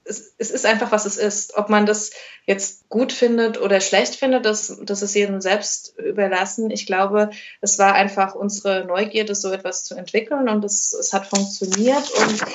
es, 0.05 0.35
es, 0.37 0.51
ist 0.51 0.65
einfach, 0.65 0.91
was 0.91 1.05
es 1.05 1.17
ist. 1.17 1.57
Ob 1.57 1.69
man 1.69 1.85
das 1.85 2.11
jetzt 2.45 2.87
gut 2.89 3.11
findet 3.11 3.59
oder 3.59 3.81
schlecht 3.81 4.15
findet, 4.15 4.45
das, 4.45 4.79
das 4.83 5.01
ist 5.01 5.15
jedem 5.15 5.41
selbst 5.41 5.97
überlassen. 5.97 6.69
Ich 6.71 6.85
glaube, 6.85 7.31
es 7.61 7.79
war 7.79 7.93
einfach 7.93 8.35
unsere 8.35 8.85
Neugierde, 8.85 9.35
so 9.35 9.51
etwas 9.51 9.83
zu 9.83 9.95
entwickeln 9.95 10.47
und 10.47 10.63
es, 10.63 10.93
es 10.93 11.11
hat 11.11 11.25
funktioniert. 11.25 12.09
Und 12.11 12.45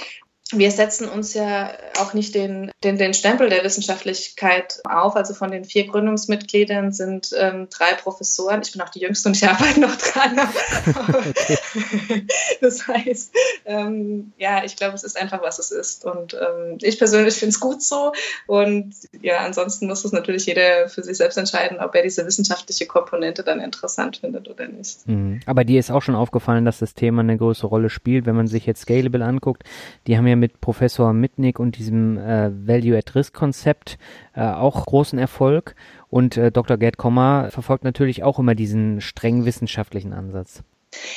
wir 0.52 0.70
setzen 0.70 1.08
uns 1.08 1.34
ja 1.34 1.72
auch 1.98 2.14
nicht 2.14 2.34
den, 2.34 2.70
den, 2.82 2.98
den 2.98 3.14
Stempel 3.14 3.48
der 3.48 3.62
Wissenschaftlichkeit 3.62 4.80
auf. 4.84 5.14
Also 5.14 5.34
von 5.34 5.50
den 5.50 5.64
vier 5.64 5.86
Gründungsmitgliedern 5.86 6.92
sind 6.92 7.30
ähm, 7.38 7.68
drei 7.70 7.94
Professoren. 7.94 8.62
Ich 8.62 8.72
bin 8.72 8.80
auch 8.80 8.88
die 8.88 9.00
Jüngste 9.00 9.28
und 9.28 9.36
ich 9.36 9.48
arbeite 9.48 9.80
noch 9.80 9.96
dran. 9.96 10.40
das 12.60 12.86
heißt, 12.86 13.32
ähm, 13.66 14.32
ja, 14.38 14.64
ich 14.64 14.76
glaube, 14.76 14.94
es 14.94 15.04
ist 15.04 15.20
einfach, 15.20 15.42
was 15.42 15.58
es 15.58 15.70
ist. 15.70 16.04
Und 16.04 16.34
ähm, 16.34 16.78
ich 16.80 16.98
persönlich 16.98 17.34
finde 17.34 17.50
es 17.50 17.60
gut 17.60 17.82
so. 17.82 18.12
Und 18.46 18.94
ja, 19.22 19.38
ansonsten 19.38 19.86
muss 19.86 20.04
es 20.04 20.12
natürlich 20.12 20.46
jeder 20.46 20.88
für 20.88 21.02
sich 21.02 21.16
selbst 21.16 21.36
entscheiden, 21.36 21.78
ob 21.80 21.94
er 21.94 22.02
diese 22.02 22.26
wissenschaftliche 22.26 22.86
Komponente 22.86 23.44
dann 23.44 23.60
interessant 23.60 24.16
findet 24.16 24.48
oder 24.48 24.66
nicht. 24.66 25.06
Mhm. 25.06 25.40
Aber 25.46 25.64
dir 25.64 25.78
ist 25.78 25.90
auch 25.90 26.02
schon 26.02 26.16
aufgefallen, 26.16 26.64
dass 26.64 26.80
das 26.80 26.94
Thema 26.94 27.20
eine 27.20 27.36
größere 27.36 27.68
Rolle 27.68 27.90
spielt, 27.90 28.26
wenn 28.26 28.36
man 28.36 28.48
sich 28.48 28.66
jetzt 28.66 28.82
Scalable 28.82 29.24
anguckt. 29.24 29.62
Die 30.06 30.16
haben 30.16 30.26
ja 30.26 30.39
mit 30.40 30.60
Professor 30.60 31.12
Mitnick 31.12 31.60
und 31.60 31.78
diesem 31.78 32.18
äh, 32.18 32.50
Value-at-Risk-Konzept 32.66 33.98
äh, 34.34 34.40
auch 34.40 34.86
großen 34.86 35.18
Erfolg. 35.18 35.76
Und 36.08 36.36
äh, 36.36 36.50
Dr. 36.50 36.76
Gerd 36.78 36.96
Kommer 36.96 37.50
verfolgt 37.50 37.84
natürlich 37.84 38.24
auch 38.24 38.38
immer 38.38 38.54
diesen 38.54 39.00
streng 39.00 39.44
wissenschaftlichen 39.44 40.12
Ansatz. 40.12 40.62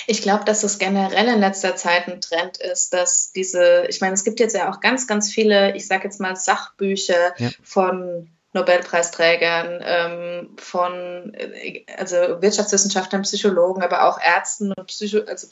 Ich 0.06 0.22
glaube, 0.22 0.46
dass 0.46 0.64
es 0.64 0.78
generell 0.78 1.28
in 1.28 1.40
letzter 1.40 1.76
Zeit 1.76 2.08
ein 2.08 2.22
Trend 2.22 2.58
ist, 2.58 2.94
dass 2.94 3.32
diese, 3.32 3.86
ich 3.90 4.02
meine, 4.02 4.14
es 4.14 4.24
gibt 4.24 4.40
jetzt 4.40 4.56
ja 4.56 4.72
auch 4.72 4.82
ganz, 4.82 5.08
ganz 5.08 5.32
viele, 5.32 5.76
ich 5.76 5.88
sage 5.88 6.04
jetzt 6.04 6.22
mal 6.22 6.36
Sachbücher 6.36 7.34
ja. 7.40 7.50
von 7.64 8.30
Nobelpreisträgern, 8.54 9.82
ähm, 9.84 10.50
von 10.58 11.34
äh, 11.34 11.86
also 11.98 12.16
Wirtschaftswissenschaftlern, 12.42 13.24
Psychologen, 13.24 13.82
aber 13.82 14.08
auch 14.08 14.20
Ärzten 14.22 14.72
und 14.74 14.88
Psycho, 14.88 15.22
also 15.28 15.48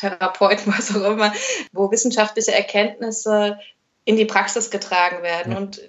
Psychotherapeuten, 0.00 0.72
was 0.76 0.94
auch 0.94 1.10
immer, 1.10 1.32
wo 1.72 1.90
wissenschaftliche 1.90 2.52
Erkenntnisse 2.52 3.58
in 4.04 4.16
die 4.16 4.24
Praxis 4.24 4.70
getragen 4.70 5.22
werden. 5.22 5.52
Ja. 5.52 5.58
Und 5.58 5.80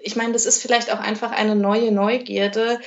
ich 0.00 0.16
meine, 0.16 0.32
das 0.32 0.46
ist 0.46 0.60
vielleicht 0.60 0.92
auch 0.92 1.00
einfach 1.00 1.32
eine 1.32 1.54
neue 1.54 1.92
Neugierde, 1.92 2.80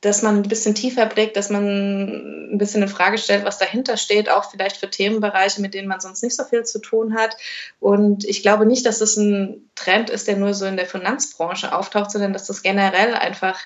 dass 0.00 0.22
man 0.22 0.38
ein 0.38 0.48
bisschen 0.48 0.74
tiefer 0.74 1.06
blickt, 1.06 1.36
dass 1.36 1.48
man 1.48 2.52
ein 2.52 2.58
bisschen 2.58 2.82
in 2.82 2.88
Frage 2.88 3.18
stellt, 3.18 3.44
was 3.44 3.58
dahinter 3.58 3.96
steht, 3.96 4.28
auch 4.28 4.50
vielleicht 4.50 4.76
für 4.76 4.90
Themenbereiche, 4.90 5.60
mit 5.60 5.74
denen 5.74 5.86
man 5.86 6.00
sonst 6.00 6.24
nicht 6.24 6.34
so 6.34 6.42
viel 6.42 6.64
zu 6.64 6.80
tun 6.80 7.14
hat. 7.14 7.36
Und 7.78 8.24
ich 8.24 8.42
glaube 8.42 8.66
nicht, 8.66 8.84
dass 8.84 9.00
es 9.00 9.16
ein 9.16 9.70
Trend 9.76 10.10
ist, 10.10 10.26
der 10.26 10.36
nur 10.36 10.54
so 10.54 10.66
in 10.66 10.76
der 10.76 10.86
Finanzbranche 10.86 11.72
auftaucht, 11.72 12.10
sondern 12.10 12.32
dass 12.32 12.48
das 12.48 12.62
generell 12.62 13.14
einfach 13.14 13.60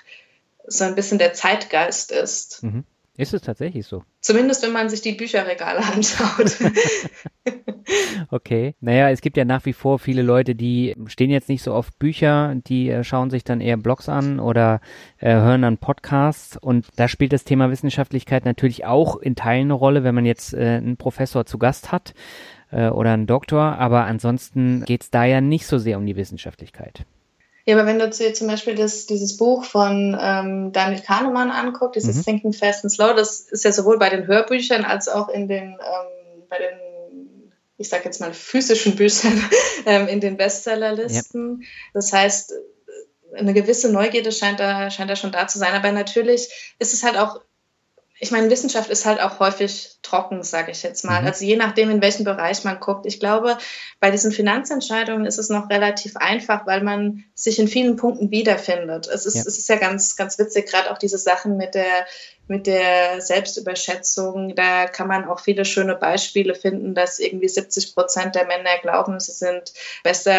so 0.67 0.83
ein 0.83 0.93
bisschen 0.93 1.17
der 1.17 1.33
Zeitgeist 1.33 2.11
ist. 2.11 2.61
Mhm. 2.61 2.83
Ist 3.17 3.33
es 3.33 3.41
tatsächlich 3.41 3.87
so? 3.87 4.03
Zumindest, 4.21 4.61
wenn 4.63 4.73
man 4.73 4.89
sich 4.89 5.01
die 5.01 5.13
Bücherregale 5.13 5.79
anschaut. 5.93 6.57
okay. 8.31 8.75
Naja, 8.79 9.09
es 9.09 9.21
gibt 9.21 9.37
ja 9.37 9.45
nach 9.45 9.65
wie 9.65 9.73
vor 9.73 9.97
viele 9.97 10.21
Leute, 10.21 10.53
die 10.53 10.95
stehen 11.07 11.31
jetzt 11.31 11.49
nicht 11.49 11.63
so 11.63 11.73
auf 11.73 11.91
Bücher, 11.97 12.53
die 12.67 12.89
äh, 12.89 13.03
schauen 13.03 13.31
sich 13.31 13.43
dann 13.43 13.59
eher 13.59 13.77
Blogs 13.77 14.07
an 14.07 14.39
oder 14.39 14.81
äh, 15.17 15.33
hören 15.33 15.63
dann 15.63 15.79
Podcasts. 15.79 16.57
Und 16.57 16.85
da 16.95 17.07
spielt 17.07 17.33
das 17.33 17.43
Thema 17.43 17.71
Wissenschaftlichkeit 17.71 18.45
natürlich 18.45 18.85
auch 18.85 19.17
in 19.17 19.35
Teilen 19.35 19.63
eine 19.63 19.73
Rolle, 19.73 20.03
wenn 20.03 20.13
man 20.13 20.27
jetzt 20.27 20.53
äh, 20.53 20.77
einen 20.77 20.97
Professor 20.97 21.47
zu 21.47 21.57
Gast 21.57 21.91
hat 21.91 22.13
äh, 22.71 22.89
oder 22.89 23.13
einen 23.13 23.25
Doktor. 23.25 23.79
Aber 23.79 24.05
ansonsten 24.05 24.85
geht 24.85 25.01
es 25.01 25.09
da 25.09 25.25
ja 25.25 25.41
nicht 25.41 25.65
so 25.65 25.79
sehr 25.79 25.97
um 25.97 26.05
die 26.05 26.15
Wissenschaftlichkeit. 26.15 27.07
Ja, 27.67 27.75
aber 27.75 27.85
wenn 27.85 27.99
du 27.99 28.09
dir 28.09 28.33
zum 28.33 28.47
Beispiel 28.47 28.75
das, 28.75 29.07
dieses 29.07 29.35
Buch 29.35 29.65
von 29.65 30.17
ähm, 30.17 30.71
Daniel 30.71 31.01
Kahnemann 31.01 31.51
anguckst, 31.51 31.97
dieses 31.97 32.15
mhm. 32.15 32.23
Thinking 32.23 32.53
Fast 32.53 32.85
and 32.85 32.93
Slow, 32.93 33.13
das 33.13 33.41
ist 33.41 33.65
ja 33.65 33.73
sowohl 33.73 33.99
bei 33.99 34.09
den 34.09 34.25
Hörbüchern 34.25 34.85
als 34.85 35.09
auch 35.09 35.27
in 35.27 35.49
den, 35.49 35.73
ähm, 35.73 36.43
bei 36.49 36.59
den, 36.59 37.51
ich 37.77 37.89
sag 37.89 38.05
jetzt 38.05 38.21
mal, 38.21 38.33
physischen 38.33 38.95
Büchern 38.95 39.43
ähm, 39.85 40.07
in 40.07 40.21
den 40.21 40.37
Bestsellerlisten. 40.37 41.59
Ja. 41.61 41.67
Das 41.93 42.13
heißt, 42.13 42.53
eine 43.35 43.53
gewisse 43.53 43.91
Neugierde 43.91 44.31
scheint 44.31 44.61
da, 44.61 44.89
scheint 44.89 45.09
da 45.09 45.17
schon 45.17 45.33
da 45.33 45.45
zu 45.47 45.59
sein. 45.59 45.73
Aber 45.73 45.91
natürlich 45.91 46.75
ist 46.79 46.93
es 46.93 47.03
halt 47.03 47.17
auch 47.17 47.41
ich 48.19 48.31
meine, 48.31 48.49
Wissenschaft 48.49 48.89
ist 48.89 49.05
halt 49.05 49.19
auch 49.19 49.39
häufig 49.39 49.97
trocken, 50.01 50.41
sage 50.41 50.71
ich 50.71 50.81
jetzt 50.81 51.05
mal. 51.05 51.21
Mhm. 51.21 51.27
Also 51.27 51.45
je 51.45 51.55
nachdem, 51.55 51.91
in 51.91 52.01
welchem 52.01 52.23
Bereich 52.23 52.63
man 52.63 52.79
guckt. 52.79 53.05
Ich 53.05 53.19
glaube, 53.19 53.57
bei 53.99 54.09
diesen 54.09 54.31
Finanzentscheidungen 54.31 55.25
ist 55.25 55.37
es 55.37 55.49
noch 55.49 55.69
relativ 55.69 56.17
einfach, 56.17 56.65
weil 56.65 56.81
man 56.81 57.25
sich 57.35 57.59
in 57.59 57.67
vielen 57.67 57.95
Punkten 57.95 58.31
wiederfindet. 58.31 59.07
Es 59.07 59.25
ist 59.25 59.35
ja, 59.35 59.41
es 59.41 59.57
ist 59.57 59.69
ja 59.69 59.75
ganz, 59.75 60.15
ganz 60.15 60.39
witzig, 60.39 60.67
gerade 60.67 60.91
auch 60.91 60.97
diese 60.97 61.17
Sachen 61.17 61.57
mit 61.57 61.75
der 61.75 62.07
mit 62.47 62.67
der 62.67 63.21
Selbstüberschätzung. 63.21 64.55
Da 64.55 64.87
kann 64.87 65.07
man 65.07 65.25
auch 65.25 65.39
viele 65.39 65.65
schöne 65.65 65.95
Beispiele 65.95 66.55
finden, 66.55 66.95
dass 66.95 67.19
irgendwie 67.19 67.49
70 67.49 67.93
Prozent 67.93 68.35
der 68.35 68.45
Männer 68.45 68.77
glauben, 68.81 69.19
sie 69.19 69.33
sind 69.33 69.73
besser, 70.03 70.33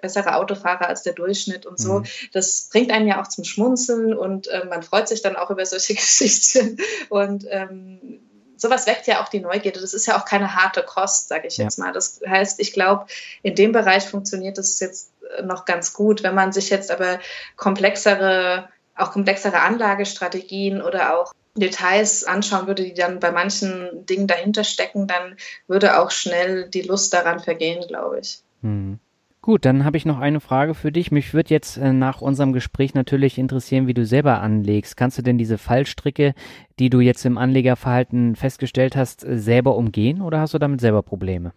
bessere 0.00 0.36
Autofahrer 0.36 0.88
als 0.88 1.02
der 1.02 1.12
Durchschnitt 1.12 1.66
und 1.66 1.78
so. 1.78 2.00
Mhm. 2.00 2.06
Das 2.32 2.68
bringt 2.70 2.90
einen 2.90 3.08
ja 3.08 3.22
auch 3.22 3.28
zum 3.28 3.44
Schmunzeln 3.44 4.14
und 4.14 4.48
äh, 4.48 4.64
man 4.68 4.82
freut 4.82 5.08
sich 5.08 5.22
dann 5.22 5.36
auch 5.36 5.50
über 5.50 5.64
solche 5.64 5.94
Geschichten. 5.94 6.78
Und 7.08 7.46
ähm, 7.48 8.20
sowas 8.56 8.86
weckt 8.86 9.06
ja 9.06 9.22
auch 9.22 9.28
die 9.28 9.40
Neugierde. 9.40 9.80
Das 9.80 9.94
ist 9.94 10.06
ja 10.06 10.18
auch 10.18 10.24
keine 10.24 10.54
harte 10.54 10.82
Kost, 10.82 11.28
sage 11.28 11.48
ich 11.48 11.56
ja. 11.56 11.64
jetzt 11.64 11.78
mal. 11.78 11.92
Das 11.92 12.20
heißt, 12.26 12.60
ich 12.60 12.72
glaube, 12.72 13.06
in 13.42 13.54
dem 13.54 13.72
Bereich 13.72 14.04
funktioniert 14.04 14.58
das 14.58 14.80
jetzt 14.80 15.12
noch 15.42 15.64
ganz 15.64 15.92
gut. 15.92 16.22
Wenn 16.22 16.34
man 16.34 16.52
sich 16.52 16.70
jetzt 16.70 16.90
aber 16.90 17.20
komplexere 17.56 18.68
auch 18.94 19.12
komplexere 19.12 19.60
Anlagestrategien 19.60 20.82
oder 20.82 21.18
auch 21.18 21.32
Details 21.54 22.24
anschauen 22.24 22.66
würde, 22.66 22.84
die 22.84 22.94
dann 22.94 23.20
bei 23.20 23.30
manchen 23.30 24.06
Dingen 24.06 24.26
dahinter 24.26 24.64
stecken, 24.64 25.06
dann 25.06 25.36
würde 25.66 26.00
auch 26.00 26.10
schnell 26.10 26.68
die 26.68 26.82
Lust 26.82 27.12
daran 27.12 27.40
vergehen, 27.40 27.84
glaube 27.86 28.20
ich. 28.20 28.40
Hm. 28.62 28.98
Gut, 29.42 29.64
dann 29.64 29.84
habe 29.84 29.96
ich 29.96 30.04
noch 30.04 30.20
eine 30.20 30.38
Frage 30.38 30.72
für 30.72 30.92
dich. 30.92 31.10
Mich 31.10 31.34
würde 31.34 31.50
jetzt 31.50 31.76
äh, 31.76 31.92
nach 31.92 32.20
unserem 32.20 32.52
Gespräch 32.52 32.94
natürlich 32.94 33.38
interessieren, 33.38 33.88
wie 33.88 33.94
du 33.94 34.06
selber 34.06 34.40
anlegst. 34.40 34.96
Kannst 34.96 35.18
du 35.18 35.22
denn 35.22 35.36
diese 35.36 35.58
Fallstricke, 35.58 36.34
die 36.78 36.90
du 36.90 37.00
jetzt 37.00 37.24
im 37.24 37.36
Anlegerverhalten 37.36 38.36
festgestellt 38.36 38.94
hast, 38.94 39.24
äh, 39.24 39.36
selber 39.38 39.74
umgehen 39.74 40.22
oder 40.22 40.38
hast 40.38 40.54
du 40.54 40.58
damit 40.58 40.80
selber 40.80 41.02
Probleme? 41.02 41.52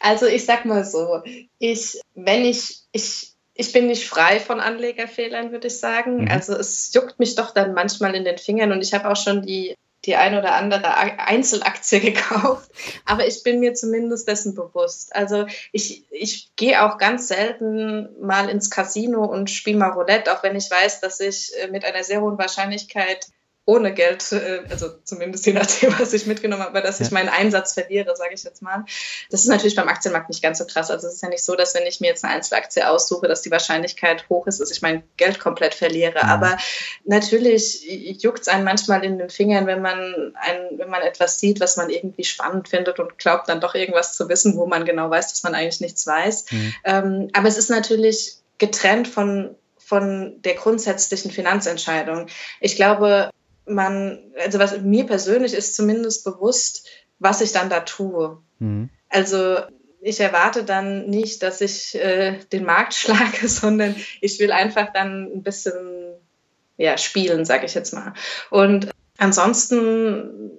also 0.00 0.24
ich 0.24 0.46
sag 0.46 0.64
mal 0.64 0.86
so, 0.86 1.20
ich, 1.58 2.00
wenn 2.14 2.46
ich, 2.46 2.80
ich, 2.92 3.35
ich 3.56 3.72
bin 3.72 3.86
nicht 3.86 4.08
frei 4.08 4.38
von 4.38 4.60
Anlegerfehlern, 4.60 5.50
würde 5.50 5.68
ich 5.68 5.78
sagen. 5.78 6.22
Mhm. 6.22 6.30
Also 6.30 6.54
es 6.54 6.92
juckt 6.92 7.18
mich 7.18 7.34
doch 7.34 7.52
dann 7.52 7.74
manchmal 7.74 8.14
in 8.14 8.24
den 8.24 8.38
Fingern 8.38 8.72
und 8.72 8.82
ich 8.82 8.94
habe 8.94 9.10
auch 9.10 9.16
schon 9.16 9.42
die 9.42 9.74
die 10.04 10.14
ein 10.14 10.36
oder 10.36 10.54
andere 10.54 10.96
Einzelaktie 10.96 12.00
gekauft, 12.12 12.70
aber 13.04 13.26
ich 13.26 13.42
bin 13.42 13.58
mir 13.58 13.74
zumindest 13.74 14.28
dessen 14.28 14.54
bewusst. 14.54 15.14
Also 15.14 15.46
ich, 15.72 16.04
ich 16.12 16.54
gehe 16.54 16.84
auch 16.84 16.96
ganz 16.98 17.28
selten 17.28 18.08
mal 18.20 18.48
ins 18.48 18.70
Casino 18.70 19.24
und 19.24 19.50
spiele 19.50 19.78
mal 19.78 19.90
Roulette, 19.90 20.32
auch 20.32 20.42
wenn 20.42 20.54
ich 20.54 20.70
weiß, 20.70 21.00
dass 21.00 21.18
ich 21.18 21.50
äh, 21.60 21.68
mit 21.68 21.84
einer 21.84 22.04
sehr 22.04 22.20
hohen 22.20 22.38
Wahrscheinlichkeit 22.38 23.26
ohne 23.66 23.92
Geld, 23.92 24.30
äh, 24.30 24.62
also 24.70 24.88
zumindest 25.02 25.44
je 25.44 25.52
nachdem, 25.52 25.98
was 25.98 26.12
ich 26.12 26.26
mitgenommen 26.26 26.62
habe, 26.62 26.80
dass 26.82 27.00
ich 27.00 27.10
meinen 27.10 27.28
Einsatz 27.28 27.74
verliere, 27.74 28.16
sage 28.16 28.32
ich 28.32 28.44
jetzt 28.44 28.62
mal. 28.62 28.84
Das 29.28 29.40
ist 29.40 29.48
natürlich 29.48 29.74
beim 29.74 29.88
Aktienmarkt 29.88 30.28
nicht 30.28 30.40
ganz 30.40 30.58
so 30.58 30.66
krass. 30.66 30.88
Also 30.88 31.08
es 31.08 31.14
ist 31.14 31.22
ja 31.22 31.28
nicht 31.28 31.44
so, 31.44 31.56
dass 31.56 31.74
wenn 31.74 31.84
ich 31.84 32.00
mir 32.00 32.06
jetzt 32.06 32.24
eine 32.24 32.34
Einzelaktie 32.34 32.88
aussuche, 32.88 33.26
dass 33.26 33.42
die 33.42 33.50
Wahrscheinlichkeit 33.50 34.28
hoch 34.30 34.46
ist, 34.46 34.60
dass 34.60 34.70
ich 34.70 34.82
mein 34.82 35.02
Geld 35.16 35.40
komplett 35.40 35.74
verliere. 35.74 36.22
Mhm. 36.22 36.30
Aber 36.30 36.56
natürlich 37.04 37.84
juckt 38.22 38.42
es 38.42 38.48
einen 38.48 38.62
manchmal 38.62 39.04
in 39.04 39.18
den 39.18 39.30
Fingern, 39.30 39.66
wenn 39.66 39.82
man 39.82 40.32
ein, 40.36 40.78
wenn 40.78 40.88
man 40.88 41.02
etwas 41.02 41.40
sieht, 41.40 41.58
was 41.58 41.76
man 41.76 41.90
irgendwie 41.90 42.24
spannend 42.24 42.68
findet 42.68 43.00
und 43.00 43.18
glaubt 43.18 43.48
dann 43.48 43.60
doch 43.60 43.74
irgendwas 43.74 44.14
zu 44.14 44.28
wissen, 44.28 44.56
wo 44.56 44.66
man 44.66 44.84
genau 44.84 45.10
weiß, 45.10 45.30
dass 45.30 45.42
man 45.42 45.56
eigentlich 45.56 45.80
nichts 45.80 46.06
weiß. 46.06 46.52
Mhm. 46.52 46.74
Ähm, 46.84 47.30
aber 47.32 47.48
es 47.48 47.58
ist 47.58 47.70
natürlich 47.70 48.36
getrennt 48.58 49.08
von 49.08 49.56
von 49.78 50.42
der 50.42 50.54
grundsätzlichen 50.54 51.30
Finanzentscheidung. 51.30 52.26
Ich 52.60 52.74
glaube, 52.74 53.30
man, 53.66 54.32
also 54.42 54.58
was 54.58 54.80
mir 54.80 55.06
persönlich 55.06 55.54
ist 55.54 55.74
zumindest 55.74 56.24
bewusst, 56.24 56.88
was 57.18 57.40
ich 57.40 57.52
dann 57.52 57.70
da 57.70 57.80
tue. 57.80 58.38
Mhm. 58.58 58.90
Also 59.08 59.58
ich 60.00 60.20
erwarte 60.20 60.64
dann 60.64 61.06
nicht, 61.06 61.42
dass 61.42 61.60
ich 61.60 61.94
äh, 61.96 62.38
den 62.52 62.64
Markt 62.64 62.94
schlage, 62.94 63.48
sondern 63.48 63.96
ich 64.20 64.38
will 64.38 64.52
einfach 64.52 64.92
dann 64.92 65.30
ein 65.32 65.42
bisschen 65.42 66.14
ja, 66.76 66.98
spielen, 66.98 67.44
sage 67.44 67.66
ich 67.66 67.74
jetzt 67.74 67.94
mal. 67.94 68.12
Und 68.50 68.90
ansonsten 69.18 70.50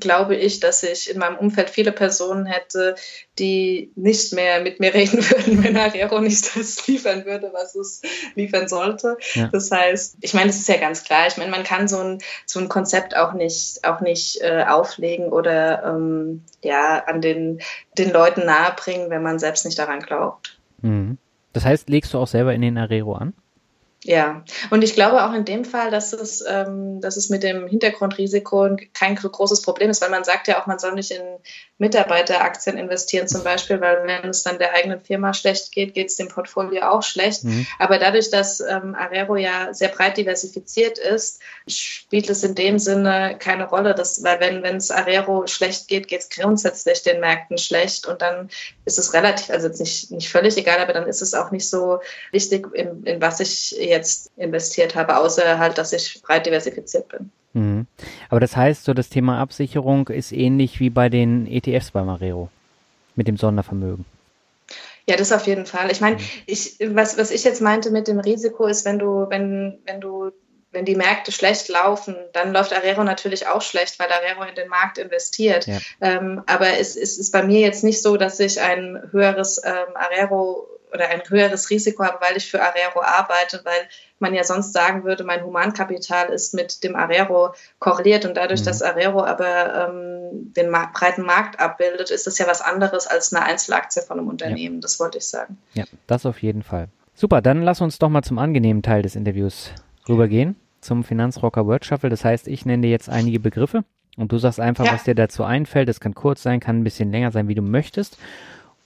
glaube 0.00 0.36
ich, 0.36 0.60
dass 0.60 0.82
ich 0.82 1.10
in 1.10 1.18
meinem 1.18 1.36
Umfeld 1.36 1.70
viele 1.70 1.92
Personen 1.92 2.46
hätte, 2.46 2.94
die 3.38 3.92
nicht 3.94 4.32
mehr 4.32 4.60
mit 4.60 4.80
mir 4.80 4.94
reden 4.94 5.18
würden, 5.18 5.62
wenn 5.64 5.76
Arero 5.76 6.20
nicht 6.20 6.56
das 6.56 6.86
liefern 6.86 7.24
würde, 7.24 7.50
was 7.52 7.74
es 7.74 8.02
liefern 8.34 8.68
sollte. 8.68 9.16
Ja. 9.34 9.48
Das 9.48 9.70
heißt, 9.70 10.16
ich 10.20 10.34
meine, 10.34 10.50
es 10.50 10.56
ist 10.56 10.68
ja 10.68 10.76
ganz 10.76 11.04
klar. 11.04 11.26
Ich 11.26 11.36
meine, 11.36 11.50
man 11.50 11.64
kann 11.64 11.88
so 11.88 11.98
ein, 11.98 12.18
so 12.46 12.60
ein 12.60 12.68
Konzept 12.68 13.16
auch 13.16 13.32
nicht, 13.32 13.84
auch 13.84 14.00
nicht 14.00 14.40
äh, 14.40 14.64
auflegen 14.66 15.28
oder 15.28 15.84
ähm, 15.84 16.42
ja, 16.62 17.04
an 17.04 17.20
den, 17.20 17.60
den 17.98 18.10
Leuten 18.10 18.46
nahebringen, 18.46 19.10
wenn 19.10 19.22
man 19.22 19.38
selbst 19.38 19.64
nicht 19.64 19.78
daran 19.78 20.00
glaubt. 20.00 20.58
Mhm. 20.82 21.18
Das 21.52 21.64
heißt, 21.64 21.88
legst 21.88 22.12
du 22.12 22.18
auch 22.18 22.26
selber 22.26 22.52
in 22.52 22.62
den 22.62 22.78
Arero 22.78 23.14
an? 23.14 23.32
Ja, 24.06 24.44
und 24.68 24.84
ich 24.84 24.94
glaube 24.94 25.24
auch 25.24 25.32
in 25.32 25.46
dem 25.46 25.64
Fall, 25.64 25.90
dass 25.90 26.12
es, 26.12 26.44
ähm, 26.46 27.00
dass 27.00 27.16
es 27.16 27.30
mit 27.30 27.42
dem 27.42 27.66
Hintergrundrisiko 27.66 28.76
kein 28.92 29.14
großes 29.14 29.62
Problem 29.62 29.88
ist, 29.88 30.02
weil 30.02 30.10
man 30.10 30.24
sagt 30.24 30.46
ja 30.46 30.60
auch, 30.60 30.66
man 30.66 30.78
soll 30.78 30.92
nicht 30.92 31.10
in 31.10 31.22
Mitarbeiteraktien 31.78 32.76
investieren 32.76 33.28
zum 33.28 33.42
Beispiel, 33.42 33.80
weil 33.80 34.06
wenn 34.06 34.28
es 34.28 34.42
dann 34.42 34.58
der 34.58 34.74
eigenen 34.74 35.00
Firma 35.00 35.32
schlecht 35.32 35.72
geht, 35.72 35.94
geht 35.94 36.08
es 36.08 36.16
dem 36.16 36.28
Portfolio 36.28 36.82
auch 36.82 37.02
schlecht. 37.02 37.44
Mhm. 37.44 37.66
Aber 37.78 37.98
dadurch, 37.98 38.30
dass 38.30 38.60
ähm, 38.60 38.94
Arero 38.94 39.36
ja 39.36 39.72
sehr 39.72 39.88
breit 39.88 40.18
diversifiziert 40.18 40.98
ist, 40.98 41.40
spielt 41.66 42.28
es 42.28 42.44
in 42.44 42.54
dem 42.54 42.78
Sinne 42.78 43.36
keine 43.38 43.68
Rolle, 43.68 43.94
dass, 43.94 44.22
weil 44.22 44.38
wenn 44.38 44.76
es 44.76 44.90
Arero 44.90 45.46
schlecht 45.46 45.88
geht, 45.88 46.08
geht 46.08 46.20
es 46.20 46.28
grundsätzlich 46.28 47.02
den 47.02 47.20
Märkten 47.20 47.56
schlecht 47.56 48.06
und 48.06 48.20
dann 48.20 48.50
ist 48.84 48.98
es 48.98 49.14
relativ, 49.14 49.48
also 49.48 49.68
nicht, 49.68 50.10
nicht 50.10 50.28
völlig 50.28 50.58
egal, 50.58 50.78
aber 50.78 50.92
dann 50.92 51.08
ist 51.08 51.22
es 51.22 51.32
auch 51.32 51.50
nicht 51.50 51.68
so 51.68 52.00
wichtig, 52.32 52.66
in, 52.74 53.02
in 53.04 53.22
was 53.22 53.40
ich 53.40 53.74
jetzt 53.94 54.30
investiert 54.36 54.94
habe, 54.94 55.16
außer 55.16 55.58
halt, 55.58 55.78
dass 55.78 55.92
ich 55.92 56.20
breit 56.22 56.46
diversifiziert 56.46 57.08
bin. 57.08 57.30
Mhm. 57.54 57.86
Aber 58.28 58.40
das 58.40 58.56
heißt, 58.56 58.84
so 58.84 58.92
das 58.92 59.08
Thema 59.08 59.38
Absicherung 59.40 60.08
ist 60.08 60.32
ähnlich 60.32 60.80
wie 60.80 60.90
bei 60.90 61.08
den 61.08 61.46
ETFs 61.46 61.92
bei 61.92 62.02
Marero 62.02 62.50
mit 63.14 63.28
dem 63.28 63.36
Sondervermögen. 63.36 64.04
Ja, 65.06 65.16
das 65.16 65.32
auf 65.32 65.46
jeden 65.46 65.66
Fall. 65.66 65.90
Ich 65.90 66.00
meine, 66.00 66.16
mhm. 66.16 66.22
ich, 66.46 66.76
was, 66.80 67.16
was 67.18 67.30
ich 67.30 67.44
jetzt 67.44 67.60
meinte 67.60 67.90
mit 67.90 68.08
dem 68.08 68.18
Risiko 68.18 68.66
ist, 68.66 68.84
wenn 68.84 68.98
du, 68.98 69.26
wenn, 69.28 69.78
wenn 69.86 70.00
du, 70.00 70.30
wenn 70.72 70.84
die 70.84 70.96
Märkte 70.96 71.30
schlecht 71.30 71.68
laufen, 71.68 72.16
dann 72.32 72.52
läuft 72.52 72.72
Arero 72.72 73.04
natürlich 73.04 73.46
auch 73.46 73.62
schlecht, 73.62 74.00
weil 74.00 74.08
Arero 74.10 74.42
in 74.48 74.56
den 74.56 74.68
Markt 74.68 74.98
investiert. 74.98 75.66
Ja. 75.66 75.78
Ähm, 76.00 76.42
aber 76.46 76.78
es, 76.78 76.96
es 76.96 77.18
ist 77.18 77.30
bei 77.30 77.44
mir 77.44 77.60
jetzt 77.60 77.84
nicht 77.84 78.02
so, 78.02 78.16
dass 78.16 78.40
ich 78.40 78.60
ein 78.60 79.00
höheres 79.12 79.62
ähm, 79.64 79.94
Arero 79.94 80.66
oder 80.94 81.08
ein 81.08 81.22
höheres 81.28 81.68
Risiko 81.70 82.04
habe, 82.04 82.18
weil 82.20 82.36
ich 82.36 82.50
für 82.50 82.62
Arero 82.62 83.02
arbeite, 83.02 83.60
weil 83.64 83.88
man 84.20 84.32
ja 84.32 84.44
sonst 84.44 84.72
sagen 84.72 85.04
würde, 85.04 85.24
mein 85.24 85.44
Humankapital 85.44 86.28
ist 86.28 86.54
mit 86.54 86.84
dem 86.84 86.94
Arero 86.94 87.52
korreliert 87.80 88.24
und 88.24 88.36
dadurch, 88.36 88.60
mhm. 88.60 88.64
dass 88.66 88.80
Arero 88.80 89.24
aber 89.24 89.88
ähm, 89.90 90.52
den 90.54 90.70
ma 90.70 90.90
breiten 90.94 91.22
Markt 91.22 91.60
abbildet, 91.60 92.10
ist 92.10 92.26
das 92.26 92.38
ja 92.38 92.46
was 92.46 92.62
anderes 92.62 93.06
als 93.06 93.34
eine 93.34 93.44
Einzelaktie 93.44 94.02
von 94.02 94.18
einem 94.18 94.28
Unternehmen. 94.28 94.76
Ja. 94.76 94.80
Das 94.80 95.00
wollte 95.00 95.18
ich 95.18 95.26
sagen. 95.26 95.58
Ja, 95.74 95.84
das 96.06 96.24
auf 96.24 96.40
jeden 96.40 96.62
Fall. 96.62 96.88
Super, 97.14 97.42
dann 97.42 97.62
lass 97.62 97.80
uns 97.80 97.98
doch 97.98 98.08
mal 98.08 98.22
zum 98.22 98.38
angenehmen 98.38 98.82
Teil 98.82 99.02
des 99.02 99.16
Interviews 99.16 99.70
rübergehen, 100.08 100.56
zum 100.80 101.04
Finanzrocker 101.04 101.66
Word 101.66 101.84
Shuffle. 101.84 102.10
Das 102.10 102.24
heißt, 102.24 102.48
ich 102.48 102.64
nenne 102.66 102.82
dir 102.82 102.90
jetzt 102.90 103.08
einige 103.08 103.40
Begriffe 103.40 103.84
und 104.16 104.32
du 104.32 104.38
sagst 104.38 104.60
einfach, 104.60 104.84
ja. 104.84 104.92
was 104.92 105.04
dir 105.04 105.14
dazu 105.14 105.44
einfällt. 105.44 105.88
Das 105.88 106.00
kann 106.00 106.14
kurz 106.14 106.42
sein, 106.42 106.60
kann 106.60 106.78
ein 106.78 106.84
bisschen 106.84 107.10
länger 107.10 107.32
sein, 107.32 107.48
wie 107.48 107.54
du 107.54 107.62
möchtest. 107.62 108.16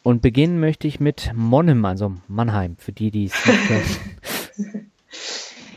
Und 0.09 0.23
beginnen 0.23 0.59
möchte 0.59 0.89
ich 0.89 1.01
mit 1.01 1.33
Monnem, 1.35 1.85
also 1.85 2.15
Mannheim, 2.29 2.79
für 2.79 2.93
die, 2.93 3.11
die 3.11 3.27
es 3.27 3.35
nicht 3.45 3.69
kennen. 4.57 4.93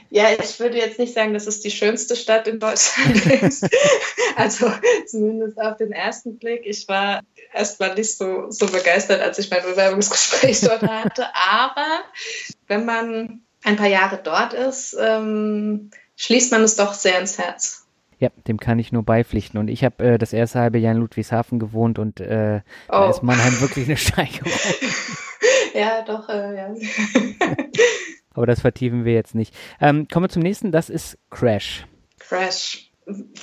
Ja, 0.10 0.28
ich 0.32 0.58
würde 0.58 0.78
jetzt 0.78 1.00
nicht 1.00 1.14
sagen, 1.14 1.34
dass 1.34 1.48
es 1.48 1.60
die 1.60 1.70
schönste 1.70 2.16
Stadt 2.16 2.48
in 2.48 2.58
Deutschland 2.58 3.26
ist. 3.42 3.68
also 4.38 4.72
zumindest 5.06 5.60
auf 5.60 5.76
den 5.76 5.92
ersten 5.92 6.38
Blick. 6.40 6.62
Ich 6.64 6.88
war 6.88 7.20
erstmal 7.54 7.94
nicht 7.94 8.16
so, 8.16 8.50
so 8.50 8.68
begeistert, 8.68 9.20
als 9.20 9.38
ich 9.38 9.50
mein 9.50 9.64
Bewerbungsgespräch 9.64 10.62
dort 10.62 10.84
hatte. 10.84 11.26
Aber 11.34 12.06
wenn 12.70 12.86
man 12.86 13.42
ein 13.66 13.76
paar 13.76 13.90
Jahre 13.90 14.18
dort 14.24 14.54
ist, 14.54 14.96
ähm, 14.98 15.92
schließt 16.16 16.54
man 16.54 16.64
es 16.64 16.78
doch 16.78 16.94
sehr 16.94 17.20
ins 17.20 17.38
Herz. 17.38 17.81
Ja, 18.22 18.30
dem 18.47 18.59
kann 18.59 18.78
ich 18.78 18.91
nur 18.91 19.01
beipflichten. 19.01 19.59
Und 19.59 19.67
ich 19.67 19.84
habe 19.84 20.03
äh, 20.03 20.17
das 20.19 20.32
erste 20.32 20.59
halbe 20.59 20.78
Jahr 20.78 20.93
in 20.93 20.99
Ludwigshafen 20.99 21.57
gewohnt 21.57 21.97
und 21.97 22.19
äh, 22.19 22.61
oh. 22.88 22.91
da 22.91 23.09
ist 23.09 23.24
Mannheim 23.24 23.59
wirklich 23.61 23.88
eine 23.88 23.97
Steigerung. 23.97 24.51
ja, 25.74 26.03
doch, 26.03 26.30
äh, 26.30 26.55
ja. 26.55 26.72
Aber 28.36 28.45
das 28.45 28.61
vertiefen 28.61 29.05
wir 29.05 29.13
jetzt 29.13 29.34
nicht. 29.34 29.55
Ähm, 29.80 30.07
kommen 30.07 30.26
wir 30.26 30.30
zum 30.30 30.43
nächsten, 30.43 30.72
das 30.72 30.91
ist 30.91 31.17
Crash. 31.32 31.88
Crash. 32.19 32.91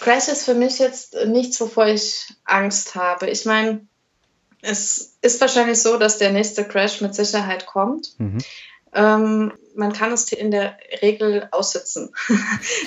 Crash 0.00 0.28
ist 0.28 0.44
für 0.44 0.54
mich 0.54 0.78
jetzt 0.78 1.16
nichts, 1.26 1.60
wovor 1.60 1.88
ich 1.88 2.32
Angst 2.44 2.94
habe. 2.94 3.28
Ich 3.28 3.46
meine, 3.46 3.80
es 4.62 5.18
ist 5.22 5.40
wahrscheinlich 5.40 5.82
so, 5.82 5.98
dass 5.98 6.18
der 6.18 6.30
nächste 6.30 6.62
Crash 6.62 7.00
mit 7.00 7.16
Sicherheit 7.16 7.66
kommt. 7.66 8.14
Mhm. 8.18 8.38
Ähm, 8.94 9.52
man 9.74 9.92
kann 9.92 10.12
es 10.12 10.32
in 10.32 10.52
der 10.52 10.78
Regel 11.02 11.48
aussitzen. 11.50 12.10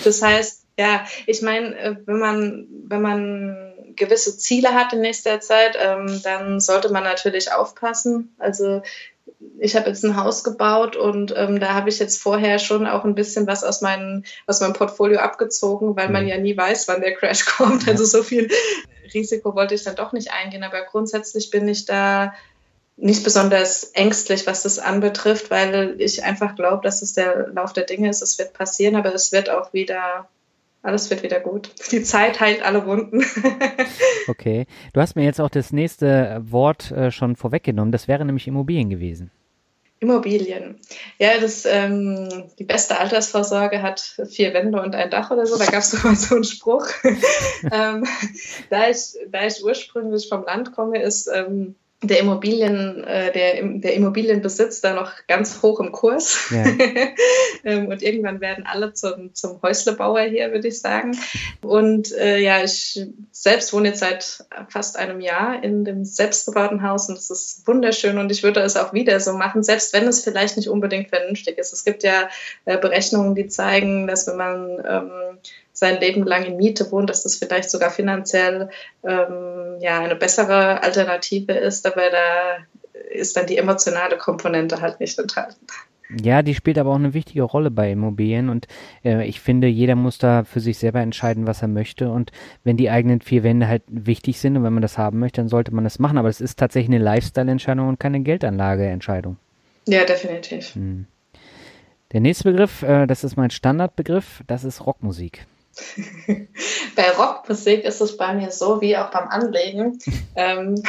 das 0.06 0.22
heißt, 0.22 0.62
ja, 0.82 1.06
ich 1.28 1.42
meine, 1.42 1.78
äh, 1.78 1.96
wenn 2.06 2.20
man, 2.20 2.68
wenn 2.88 3.02
man 3.02 3.74
gewisse 3.96 4.38
Ziele 4.38 4.74
hat 4.74 4.94
in 4.94 5.02
nächster 5.02 5.40
Zeit, 5.40 5.78
ähm, 5.80 6.22
dann 6.24 6.60
sollte 6.60 6.92
man 6.92 7.04
natürlich 7.04 7.52
aufpassen. 7.52 8.34
Also 8.40 8.82
ich 9.60 9.76
habe 9.76 9.90
jetzt 9.90 10.04
ein 10.04 10.16
Haus 10.16 10.44
gebaut 10.44 10.96
und 10.96 11.34
ähm, 11.38 11.60
da 11.60 11.74
habe 11.74 11.90
ich 11.90 12.00
jetzt 12.00 12.22
vorher 12.22 12.58
schon 12.58 12.88
auch 12.88 13.06
ein 13.06 13.16
bisschen 13.16 13.46
was 13.46 13.64
aus, 13.64 13.82
meinen, 13.82 14.26
aus 14.48 14.60
meinem 14.60 14.74
Portfolio 14.74 15.20
abgezogen, 15.20 15.96
weil 15.96 16.10
man 16.10 16.24
mhm. 16.24 16.30
ja 16.30 16.38
nie 16.38 16.58
weiß, 16.58 16.88
wann 16.88 17.02
der 17.02 17.14
Crash 17.14 17.46
kommt. 17.58 17.88
Also 17.88 18.06
so 18.06 18.24
viel 18.24 18.50
Risiko 19.14 19.54
wollte 19.56 19.76
ich 19.76 19.84
dann 19.84 19.96
doch 19.96 20.14
nicht 20.14 20.32
eingehen. 20.32 20.64
Aber 20.64 20.82
grundsätzlich 20.84 21.52
bin 21.52 21.68
ich 21.68 21.86
da 21.86 22.34
nicht 22.98 23.24
besonders 23.24 23.84
ängstlich, 23.94 24.48
was 24.48 24.64
das 24.64 24.80
anbetrifft, 24.80 25.50
weil 25.50 25.96
ich 26.00 26.24
einfach 26.24 26.56
glaube, 26.56 26.84
dass 26.84 27.02
es 27.02 27.14
der 27.14 27.50
Lauf 27.50 27.74
der 27.74 27.86
Dinge 27.86 28.10
ist. 28.10 28.22
Es 28.22 28.38
wird 28.40 28.54
passieren, 28.54 28.96
aber 28.96 29.14
es 29.14 29.32
wird 29.32 29.50
auch 29.50 29.74
wieder 29.74 30.28
alles 30.84 31.10
wird 31.10 31.24
wieder 31.24 31.40
gut. 31.40 31.72
Die 31.92 32.02
Zeit 32.04 32.40
heilt 32.40 32.64
alle 32.64 32.86
Wunden. 32.86 33.24
okay. 34.28 34.66
Du 34.94 35.02
hast 35.02 35.16
mir 35.16 35.24
jetzt 35.24 35.40
auch 35.40 35.50
das 35.50 35.72
nächste 35.72 36.42
Wort 36.44 36.92
äh, 36.92 37.12
schon 37.12 37.36
vorweggenommen. 37.36 37.92
Das 37.92 38.08
wäre 38.08 38.26
nämlich 38.26 38.48
Immobilien 38.48 38.90
gewesen. 38.90 39.32
Immobilien. 40.00 40.80
Ja, 41.20 41.38
das, 41.40 41.66
ähm, 41.66 42.46
die 42.58 42.64
beste 42.64 42.98
Altersvorsorge 42.98 43.84
hat 43.84 44.00
vier 44.28 44.52
Wände 44.56 44.82
und 44.82 44.96
ein 44.96 45.12
Dach 45.12 45.30
oder 45.30 45.46
so. 45.46 45.60
Da 45.60 45.66
gab 45.66 45.82
es 45.82 45.94
mal 46.04 46.16
so 46.16 46.34
einen 46.34 46.44
Spruch. 46.44 46.88
ähm, 47.72 48.08
da, 48.72 48.90
ich, 48.90 49.14
da 49.30 49.46
ich 49.46 49.64
ursprünglich 49.64 50.28
vom 50.28 50.44
Land 50.44 50.72
komme, 50.74 51.00
ist 51.04 51.30
ähm, 51.32 51.76
der 52.04 52.20
Immobilien, 52.20 53.04
äh, 53.04 53.32
der, 53.32 53.62
der 53.64 53.94
Immobilienbesitz 53.94 54.82
da 54.82 54.94
noch 54.94 55.12
ganz 55.28 55.62
hoch 55.62 55.80
im 55.80 55.92
Kurs. 55.92 56.50
Ja. 56.50 56.66
ähm, 57.64 57.88
und 57.88 58.02
irgendwann 58.02 58.42
werden 58.42 58.66
alle 58.66 58.94
zum, 58.94 59.36
zum 59.36 59.62
Häuslebauer 59.62 60.22
hier, 60.22 60.52
würde 60.52 60.68
ich 60.68 60.82
sagen. 60.82 61.16
Und 61.62 62.12
äh, 62.14 62.40
ja, 62.40 62.64
ich 62.64 63.06
selbst 63.32 63.72
wohne 63.74 63.90
jetzt 63.90 64.00
seit 64.00 64.46
fast 64.70 64.98
einem 64.98 65.22
Jahr 65.22 65.64
in 65.64 65.86
dem 65.86 66.04
selbstgebauten 66.04 66.82
Haus 66.82 67.08
und 67.08 67.18
es 67.18 67.30
ist 67.30 67.68
wunderschön 67.68 68.18
und 68.18 68.32
ich 68.32 68.42
würde 68.42 68.62
es 68.62 68.78
auch 68.78 68.94
wieder 68.94 69.20
so 69.20 69.34
machen, 69.34 69.62
selbst 69.62 69.94
wenn 69.94 70.08
es 70.08 70.24
vielleicht 70.24 70.58
nicht 70.58 70.70
unbedingt 70.70 71.10
vernünftig 71.10 71.60
ist. 71.60 71.72
Es 71.72 71.84
gibt 71.84 72.02
ja 72.02 72.30
äh, 72.66 72.78
Berechnungen, 72.78 73.36
die 73.36 73.48
zeigen, 73.48 74.08
dass 74.08 74.26
wenn 74.26 74.38
man 74.38 74.84
ähm, 74.88 75.38
sein 75.82 76.00
Leben 76.00 76.24
lang 76.24 76.46
in 76.46 76.58
Miete 76.58 76.92
wohnt, 76.92 77.10
dass 77.10 77.24
das 77.24 77.38
vielleicht 77.38 77.72
sogar 77.72 77.90
finanziell 77.90 78.70
ähm, 79.04 79.78
ja, 79.80 80.00
eine 80.00 80.16
bessere 80.16 80.82
Alternative 80.84 81.54
ist, 81.54 81.88
aber 81.88 82.04
da 82.12 82.58
ist 83.10 83.36
dann 83.36 83.48
die 83.48 83.58
emotionale 83.58 84.18
Komponente 84.18 84.80
halt 84.80 85.00
nicht 85.00 85.18
enthalten. 85.18 85.66
Ja, 86.22 86.44
die 86.44 86.54
spielt 86.54 86.78
aber 86.78 86.92
auch 86.92 86.96
eine 86.96 87.16
wichtige 87.16 87.42
Rolle 87.42 87.72
bei 87.72 87.92
Immobilien 87.92 88.50
und 88.50 88.68
äh, 89.04 89.26
ich 89.28 89.40
finde, 89.40 89.68
jeder 89.68 89.96
muss 89.96 90.20
da 90.20 90.44
für 90.44 90.60
sich 90.60 90.78
selber 90.78 91.00
entscheiden, 91.00 91.48
was 91.48 91.64
er 91.64 91.68
möchte 91.68 92.12
und 92.12 92.32
wenn 92.64 92.78
die 92.78 92.92
eigenen 92.92 93.22
vier 93.22 93.42
Wände 93.42 93.68
halt 93.68 93.82
wichtig 93.88 94.40
sind 94.40 94.58
und 94.58 94.64
wenn 94.64 94.74
man 94.74 94.84
das 94.84 95.00
haben 95.00 95.18
möchte, 95.18 95.42
dann 95.42 95.50
sollte 95.50 95.74
man 95.74 95.84
das 95.84 95.98
machen, 95.98 96.20
aber 96.20 96.30
es 96.30 96.42
ist 96.42 96.60
tatsächlich 96.60 96.94
eine 96.96 97.04
Lifestyle-Entscheidung 97.04 97.88
und 97.88 98.00
keine 98.00 98.20
Geldanlage-Entscheidung. 98.20 99.38
Ja, 99.88 100.04
definitiv. 100.04 100.76
Hm. 100.76 101.08
Der 102.12 102.20
nächste 102.20 102.52
Begriff, 102.52 102.84
äh, 102.84 103.08
das 103.08 103.24
ist 103.24 103.36
mein 103.36 103.50
Standardbegriff, 103.50 104.44
das 104.46 104.64
ist 104.64 104.86
Rockmusik. 104.86 105.48
bei 106.96 107.10
Rockmusik 107.12 107.84
ist 107.84 108.02
es 108.02 108.18
bei 108.18 108.34
mir 108.34 108.52
so 108.52 108.82
wie 108.82 108.98
auch 108.98 109.12
beim 109.12 109.28
Anlegen. 109.28 110.00
ähm, 110.36 110.82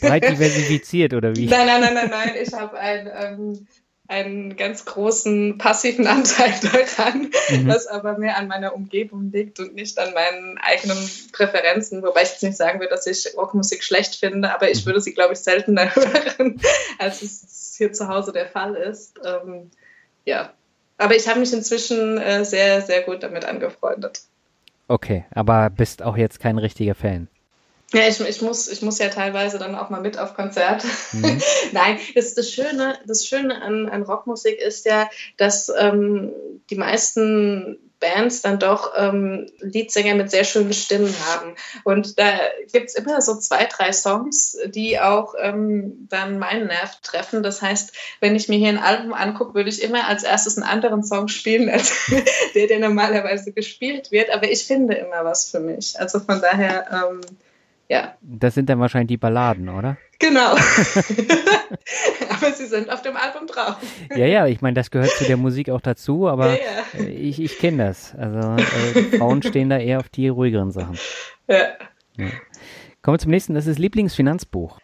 Breit 0.00 0.28
diversifiziert 0.28 1.14
oder 1.14 1.34
wie? 1.36 1.46
Nein, 1.46 1.66
nein, 1.66 1.80
nein, 1.80 1.94
nein, 1.94 2.10
nein. 2.10 2.34
Ich 2.40 2.52
habe 2.52 2.78
ein 2.78 3.10
ähm, 3.14 3.66
einen 4.12 4.56
ganz 4.56 4.84
großen 4.84 5.56
passiven 5.56 6.06
Anteil 6.06 6.52
daran, 6.96 7.30
mhm. 7.48 7.66
was 7.66 7.86
aber 7.86 8.18
mehr 8.18 8.36
an 8.36 8.46
meiner 8.46 8.74
Umgebung 8.74 9.30
liegt 9.32 9.58
und 9.58 9.74
nicht 9.74 9.98
an 9.98 10.12
meinen 10.12 10.58
eigenen 10.58 10.98
Präferenzen. 11.32 12.02
Wobei 12.02 12.22
ich 12.22 12.30
jetzt 12.30 12.42
nicht 12.42 12.58
sagen 12.58 12.78
würde, 12.78 12.90
dass 12.90 13.06
ich 13.06 13.34
Rockmusik 13.36 13.82
schlecht 13.82 14.16
finde, 14.16 14.52
aber 14.54 14.70
ich 14.70 14.82
mhm. 14.82 14.86
würde 14.86 15.00
sie, 15.00 15.14
glaube 15.14 15.32
ich, 15.32 15.38
seltener 15.38 15.94
hören, 15.94 16.60
als 16.98 17.22
es 17.22 17.74
hier 17.78 17.92
zu 17.92 18.08
Hause 18.08 18.32
der 18.32 18.48
Fall 18.48 18.74
ist. 18.74 19.18
Ähm, 19.24 19.70
ja, 20.26 20.52
aber 21.02 21.16
ich 21.16 21.28
habe 21.28 21.40
mich 21.40 21.52
inzwischen 21.52 22.18
äh, 22.18 22.44
sehr, 22.44 22.82
sehr 22.82 23.02
gut 23.02 23.22
damit 23.22 23.44
angefreundet. 23.44 24.22
Okay, 24.88 25.24
aber 25.34 25.70
bist 25.70 26.02
auch 26.02 26.16
jetzt 26.16 26.40
kein 26.40 26.58
richtiger 26.58 26.94
Fan. 26.94 27.28
Ja, 27.92 28.08
ich, 28.08 28.20
ich, 28.20 28.40
muss, 28.40 28.68
ich 28.68 28.80
muss 28.80 28.98
ja 28.98 29.08
teilweise 29.08 29.58
dann 29.58 29.74
auch 29.74 29.90
mal 29.90 30.00
mit 30.00 30.18
auf 30.18 30.34
Konzert. 30.34 30.84
Mhm. 31.12 31.42
Nein, 31.72 31.98
das, 32.14 32.34
das 32.34 32.50
Schöne, 32.50 32.98
das 33.06 33.26
Schöne 33.26 33.60
an, 33.60 33.88
an 33.88 34.02
Rockmusik 34.02 34.58
ist 34.58 34.86
ja, 34.86 35.10
dass 35.36 35.70
ähm, 35.78 36.30
die 36.70 36.76
meisten 36.76 37.78
Bands 38.02 38.42
dann 38.42 38.58
doch 38.58 38.92
ähm, 38.96 39.46
Leadsänger 39.60 40.14
mit 40.14 40.30
sehr 40.30 40.44
schönen 40.44 40.74
Stimmen 40.74 41.14
haben. 41.26 41.54
Und 41.84 42.18
da 42.18 42.32
gibt 42.72 42.88
es 42.88 42.94
immer 42.94 43.22
so 43.22 43.36
zwei, 43.36 43.64
drei 43.64 43.92
Songs, 43.92 44.58
die 44.66 45.00
auch 45.00 45.34
ähm, 45.40 46.08
dann 46.10 46.38
meinen 46.38 46.66
Nerv 46.66 47.00
treffen. 47.00 47.42
Das 47.42 47.62
heißt, 47.62 47.96
wenn 48.20 48.36
ich 48.36 48.48
mir 48.48 48.58
hier 48.58 48.68
ein 48.68 48.78
Album 48.78 49.14
angucke, 49.14 49.54
würde 49.54 49.70
ich 49.70 49.82
immer 49.82 50.08
als 50.08 50.24
erstes 50.24 50.58
einen 50.58 50.68
anderen 50.68 51.04
Song 51.04 51.28
spielen, 51.28 51.70
als 51.70 52.10
der, 52.54 52.66
der 52.66 52.80
normalerweise 52.80 53.52
gespielt 53.52 54.10
wird. 54.10 54.30
Aber 54.30 54.50
ich 54.50 54.64
finde 54.64 54.94
immer 54.94 55.24
was 55.24 55.48
für 55.48 55.60
mich. 55.60 55.98
Also 55.98 56.20
von 56.20 56.42
daher. 56.42 56.86
Ähm, 56.90 57.20
ja. 57.88 58.14
Das 58.22 58.54
sind 58.54 58.70
dann 58.70 58.80
wahrscheinlich 58.80 59.08
die 59.08 59.16
Balladen, 59.18 59.68
oder? 59.68 59.98
Genau. 60.22 60.54
aber 62.30 62.52
sie 62.52 62.66
sind 62.66 62.90
auf 62.90 63.02
dem 63.02 63.16
Album 63.16 63.46
drauf. 63.46 63.76
Ja, 64.14 64.26
ja, 64.26 64.46
ich 64.46 64.60
meine, 64.60 64.74
das 64.74 64.90
gehört 64.90 65.10
zu 65.10 65.24
der 65.24 65.36
Musik 65.36 65.68
auch 65.68 65.80
dazu, 65.80 66.28
aber 66.28 66.52
ja, 66.52 66.58
ja. 66.98 67.04
ich, 67.06 67.40
ich 67.40 67.58
kenne 67.58 67.88
das. 67.88 68.14
Also 68.14 68.56
äh, 68.56 69.18
Frauen 69.18 69.42
stehen 69.42 69.68
da 69.68 69.78
eher 69.78 69.98
auf 69.98 70.08
die 70.08 70.28
ruhigeren 70.28 70.70
Sachen. 70.70 70.96
Ja. 71.48 71.72
ja. 72.16 72.26
Kommen 73.02 73.16
wir 73.16 73.18
zum 73.18 73.32
nächsten, 73.32 73.54
das 73.54 73.66
ist 73.66 73.78
Lieblingsfinanzbuch. 73.78 74.78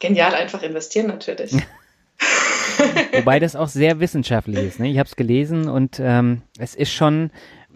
Genial, 0.00 0.34
einfach 0.34 0.62
investieren 0.62 1.06
natürlich. 1.06 1.52
Wobei 3.12 3.38
das 3.38 3.54
auch 3.54 3.68
sehr 3.68 4.00
wissenschaftlich 4.00 4.58
ist. 4.58 4.80
Ne? 4.80 4.90
Ich 4.90 4.98
habe 4.98 5.06
es 5.06 5.14
gelesen 5.14 5.68
und 5.68 6.00
ähm, 6.02 6.42
es 6.58 6.74
ist 6.74 6.92
schon 6.92 7.30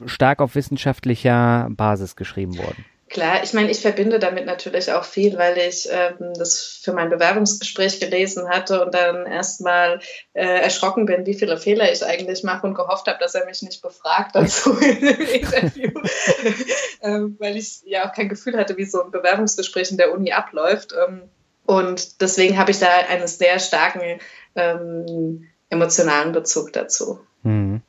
stark 0.07 0.41
auf 0.41 0.57
wissenschaftlicher 0.57 1.68
Basis 1.70 2.16
geschrieben 2.16 2.59
worden. 2.59 2.85
Klar, 3.15 3.45
ich 3.45 3.53
meine, 3.53 3.71
ich 3.71 3.81
verbinde 3.81 4.19
damit 4.19 4.45
natürlich 4.45 4.91
auch 4.91 5.05
viel, 5.05 5.39
weil 5.39 5.57
ich 5.57 5.89
ähm, 5.89 6.33
das 6.37 6.81
für 6.83 6.93
mein 6.93 7.11
Bewerbungsgespräch 7.11 8.01
gelesen 8.01 8.49
hatte 8.49 8.85
und 8.85 8.93
dann 8.93 9.25
erstmal 9.25 10.01
äh, 10.33 10.45
erschrocken 10.45 11.07
bin, 11.07 11.25
wie 11.25 11.35
viele 11.35 11.57
Fehler 11.57 11.93
ich 11.93 12.05
eigentlich 12.05 12.43
mache 12.43 12.67
und 12.67 12.75
gehofft 12.75 13.07
habe, 13.07 13.21
dass 13.21 13.37
er 13.37 13.47
mich 13.47 13.62
nicht 13.62 13.83
befragt 13.83 14.35
dazu 14.35 14.77
in 14.79 14.99
dem 15.01 15.21
Interview, 15.21 15.93
ähm, 17.03 17.37
weil 17.39 17.57
ich 17.57 17.83
ja 17.85 18.11
auch 18.11 18.12
kein 18.12 18.29
Gefühl 18.29 18.57
hatte, 18.57 18.77
wie 18.77 18.85
so 18.85 19.05
ein 19.05 19.12
Bewerbungsgespräch 19.12 19.93
in 19.93 19.97
der 19.97 20.12
Uni 20.12 20.33
abläuft. 20.33 20.93
Ähm, 20.93 21.23
und 21.67 22.21
deswegen 22.21 22.59
habe 22.59 22.73
ich 22.73 22.81
da 22.81 22.89
einen 23.09 23.29
sehr 23.29 23.61
starken 23.61 24.19
ähm, 24.57 25.47
emotionalen 25.71 26.33
Bezug 26.33 26.73
dazu. 26.73 27.21
Mhm. 27.45 27.81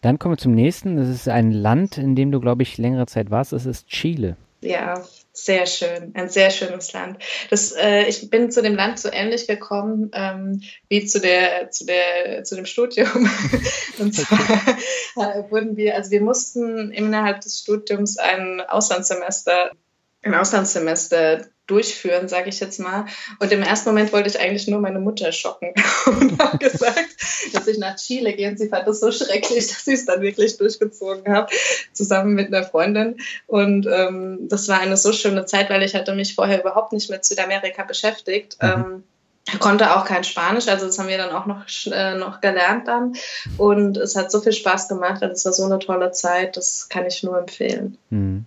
Dann 0.00 0.18
kommen 0.18 0.32
wir 0.32 0.38
zum 0.38 0.54
nächsten. 0.54 0.96
Das 0.96 1.08
ist 1.08 1.28
ein 1.28 1.52
Land, 1.52 1.98
in 1.98 2.16
dem 2.16 2.32
du, 2.32 2.40
glaube 2.40 2.62
ich, 2.62 2.78
längere 2.78 3.04
Zeit 3.04 3.30
warst. 3.30 3.52
Das 3.52 3.66
ist 3.66 3.86
Chile. 3.86 4.38
Ja, 4.62 5.04
sehr 5.32 5.66
schön, 5.66 6.12
ein 6.14 6.28
sehr 6.28 6.50
schönes 6.50 6.92
Land. 6.92 7.18
Das, 7.50 7.72
äh, 7.72 8.04
ich 8.04 8.30
bin 8.30 8.52
zu 8.52 8.62
dem 8.62 8.76
Land 8.76 9.00
so 9.00 9.10
ähnlich 9.10 9.48
gekommen 9.48 10.10
ähm, 10.14 10.62
wie 10.88 11.04
zu 11.04 11.20
der, 11.20 11.70
zu 11.70 11.84
der, 11.84 12.44
zu 12.44 12.54
dem 12.54 12.66
Studium. 12.66 13.28
Und 13.98 14.14
zwar 14.14 14.38
äh, 15.16 15.50
wurden 15.50 15.76
wir, 15.76 15.96
also 15.96 16.12
wir 16.12 16.20
mussten 16.20 16.92
innerhalb 16.92 17.40
des 17.40 17.58
Studiums 17.58 18.18
ein 18.18 18.60
Auslandssemester, 18.60 19.72
ein 20.22 20.34
Auslandssemester 20.34 21.46
durchführen, 21.66 22.28
sage 22.28 22.48
ich 22.48 22.60
jetzt 22.60 22.80
mal. 22.80 23.06
Und 23.38 23.52
im 23.52 23.62
ersten 23.62 23.88
Moment 23.88 24.12
wollte 24.12 24.28
ich 24.28 24.38
eigentlich 24.38 24.66
nur 24.68 24.80
meine 24.80 24.98
Mutter 24.98 25.32
schocken 25.32 25.72
und 26.06 26.38
habe 26.42 26.58
gesagt, 26.58 27.08
dass 27.52 27.66
ich 27.66 27.78
nach 27.78 27.96
Chile 27.96 28.32
gehe. 28.34 28.48
Und 28.48 28.58
sie 28.58 28.68
fand 28.68 28.86
das 28.86 29.00
so 29.00 29.12
schrecklich, 29.12 29.68
dass 29.68 29.86
ich 29.86 29.94
es 29.94 30.04
dann 30.04 30.20
wirklich 30.20 30.56
durchgezogen 30.58 31.32
habe, 31.32 31.50
zusammen 31.92 32.34
mit 32.34 32.48
einer 32.48 32.64
Freundin. 32.64 33.16
Und 33.46 33.86
ähm, 33.90 34.48
das 34.48 34.68
war 34.68 34.80
eine 34.80 34.96
so 34.96 35.12
schöne 35.12 35.46
Zeit, 35.46 35.70
weil 35.70 35.82
ich 35.82 35.94
hatte 35.94 36.14
mich 36.14 36.34
vorher 36.34 36.60
überhaupt 36.60 36.92
nicht 36.92 37.10
mit 37.10 37.24
Südamerika 37.24 37.84
beschäftigt. 37.84 38.58
Mhm. 38.60 38.68
Ähm, 38.68 39.04
konnte 39.58 39.96
auch 39.96 40.04
kein 40.04 40.24
Spanisch, 40.24 40.68
also 40.68 40.86
das 40.86 40.98
haben 40.98 41.08
wir 41.08 41.18
dann 41.18 41.30
auch 41.30 41.46
noch, 41.46 41.64
äh, 41.86 42.14
noch 42.14 42.40
gelernt 42.40 42.86
dann. 42.86 43.14
Und 43.58 43.96
es 43.96 44.14
hat 44.14 44.30
so 44.30 44.40
viel 44.40 44.52
Spaß 44.52 44.88
gemacht, 44.88 45.22
also 45.22 45.32
es 45.32 45.44
war 45.44 45.52
so 45.52 45.64
eine 45.64 45.78
tolle 45.78 46.12
Zeit, 46.12 46.56
das 46.56 46.88
kann 46.88 47.06
ich 47.06 47.22
nur 47.22 47.38
empfehlen. 47.38 47.98
Mhm. 48.10 48.46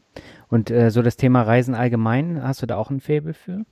Und 0.49 0.71
äh, 0.71 0.91
so 0.91 1.01
das 1.01 1.17
Thema 1.17 1.41
Reisen 1.43 1.75
allgemein, 1.75 2.41
hast 2.43 2.61
du 2.61 2.65
da 2.65 2.77
auch 2.77 2.89
ein 2.89 3.01
Faible 3.01 3.33
für? 3.33 3.65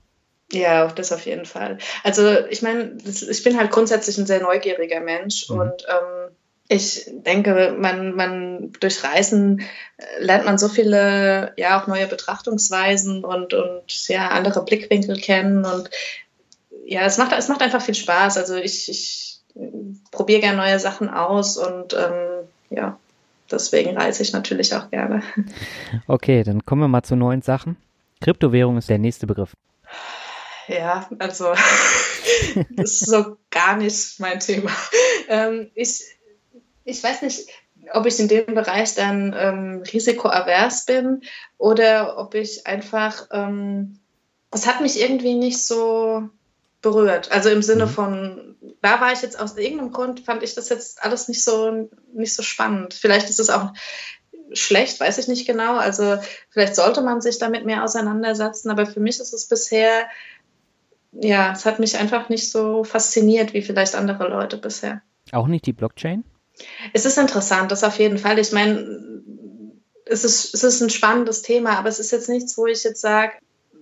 Ja, 0.52 0.88
das 0.88 1.12
auf 1.12 1.26
jeden 1.26 1.46
Fall. 1.46 1.78
Also 2.04 2.46
ich 2.50 2.62
meine, 2.62 2.98
ich 3.06 3.44
bin 3.44 3.58
halt 3.58 3.72
grundsätzlich 3.72 4.18
ein 4.18 4.26
sehr 4.26 4.42
neugieriger 4.42 5.00
Mensch 5.00 5.50
mhm. 5.50 5.60
und 5.60 5.86
ähm, 5.90 6.36
ich 6.70 7.06
denke, 7.12 7.76
man, 7.78 8.16
man 8.16 8.72
durch 8.80 9.04
Reisen 9.04 9.62
äh, 9.98 10.24
lernt 10.24 10.46
man 10.46 10.58
so 10.58 10.70
viele, 10.70 11.54
ja, 11.58 11.82
auch 11.82 11.88
neue 11.88 12.08
Betrachtungsweisen 12.08 13.26
und, 13.26 13.54
und 13.54 14.08
ja, 14.08 14.30
andere 14.30 14.64
Blickwinkel 14.64 15.20
kennen 15.20 15.66
und 15.66 15.90
ja, 16.86 17.02
es 17.02 17.18
macht, 17.18 17.34
es 17.38 17.48
macht 17.48 17.62
einfach 17.62 17.82
viel 17.82 17.96
Spaß. 17.96 18.38
Also 18.38 18.56
ich, 18.56 18.90
ich 18.90 19.40
probiere 20.12 20.42
gerne 20.42 20.58
neue 20.58 20.80
Sachen 20.80 21.10
aus 21.10 21.58
und 21.58 21.94
ähm, 21.94 22.48
ja, 22.70 23.00
deswegen 23.54 23.98
reise 23.98 24.24
ich 24.24 24.34
natürlich 24.34 24.74
auch 24.76 24.90
gerne. 24.90 25.24
Okay, 26.08 26.44
dann 26.44 26.66
kommen 26.66 26.82
wir 26.82 26.88
mal 26.88 27.04
zu 27.04 27.16
neuen 27.16 27.42
Sachen. 27.42 27.78
Kryptowährung 28.22 28.78
ist 28.78 28.90
der 28.90 29.00
nächste 29.00 29.28
Begriff. 29.28 29.54
Ja, 30.68 31.08
also 31.20 31.54
das 32.72 32.92
ist 32.92 33.06
so 33.06 33.38
gar 33.52 33.78
nicht 33.78 34.20
mein 34.20 34.40
Thema. 34.40 34.72
Ähm, 35.28 35.72
ich, 35.76 36.04
ich 36.86 37.04
weiß 37.04 37.22
nicht, 37.22 37.50
ob 37.92 38.06
ich 38.06 38.20
in 38.20 38.28
dem 38.28 38.56
Bereich 38.56 38.96
dann 38.96 39.36
ähm, 39.38 39.84
risikoavers 39.92 40.86
bin 40.86 41.22
oder 41.58 42.18
ob 42.18 42.34
ich 42.36 42.66
einfach, 42.66 43.28
ähm, 43.32 44.00
es 44.52 44.68
hat 44.68 44.82
mich 44.82 45.02
irgendwie 45.02 45.36
nicht 45.36 45.64
so 45.64 46.30
berührt. 46.84 47.32
Also 47.32 47.50
im 47.50 47.64
Sinne 47.64 47.88
mhm. 47.88 47.90
von, 47.90 48.56
da 48.82 49.02
war 49.02 49.12
ich 49.12 49.24
jetzt 49.24 49.40
aus 49.40 49.58
irgendeinem 49.58 49.92
Grund, 49.92 50.20
fand 50.20 50.44
ich 50.44 50.54
das 50.54 50.70
jetzt 50.70 51.04
alles 51.04 51.28
nicht 51.28 51.44
so, 51.44 51.90
nicht 52.14 52.36
so 52.36 52.44
spannend. 52.44 52.94
Vielleicht 52.94 53.30
ist 53.32 53.40
es 53.40 53.50
auch 53.50 53.74
schlecht, 54.52 55.00
weiß 55.00 55.18
ich 55.18 55.28
nicht 55.28 55.48
genau. 55.48 55.78
Also 55.78 56.18
vielleicht 56.50 56.76
sollte 56.76 57.02
man 57.02 57.22
sich 57.22 57.40
damit 57.40 57.66
mehr 57.66 57.84
auseinandersetzen, 57.84 58.70
aber 58.70 58.86
für 58.86 59.00
mich 59.00 59.20
ist 59.20 59.34
es 59.34 59.48
bisher, 59.48 60.06
ja, 61.14 61.54
es 61.54 61.66
hat 61.66 61.80
mich 61.80 61.98
einfach 61.98 62.30
nicht 62.30 62.52
so 62.52 62.84
fasziniert 62.84 63.54
wie 63.54 63.64
vielleicht 63.64 63.96
andere 63.96 64.28
Leute 64.28 64.58
bisher. 64.58 65.02
Auch 65.32 65.48
nicht 65.48 65.66
die 65.66 65.74
Blockchain? 65.74 66.24
Es 66.92 67.06
ist 67.06 67.18
interessant, 67.18 67.72
das 67.72 67.84
auf 67.84 67.98
jeden 67.98 68.20
Fall. 68.20 68.38
Ich 68.38 68.52
meine, 68.52 69.02
es 70.06 70.24
ist, 70.24 70.54
es 70.54 70.64
ist 70.64 70.82
ein 70.82 70.90
spannendes 70.90 71.42
Thema, 71.42 71.78
aber 71.78 71.90
es 71.90 72.00
ist 72.00 72.12
jetzt 72.12 72.30
nichts, 72.30 72.58
wo 72.58 72.68
ich 72.68 72.84
jetzt 72.84 73.02
sage, 73.02 73.34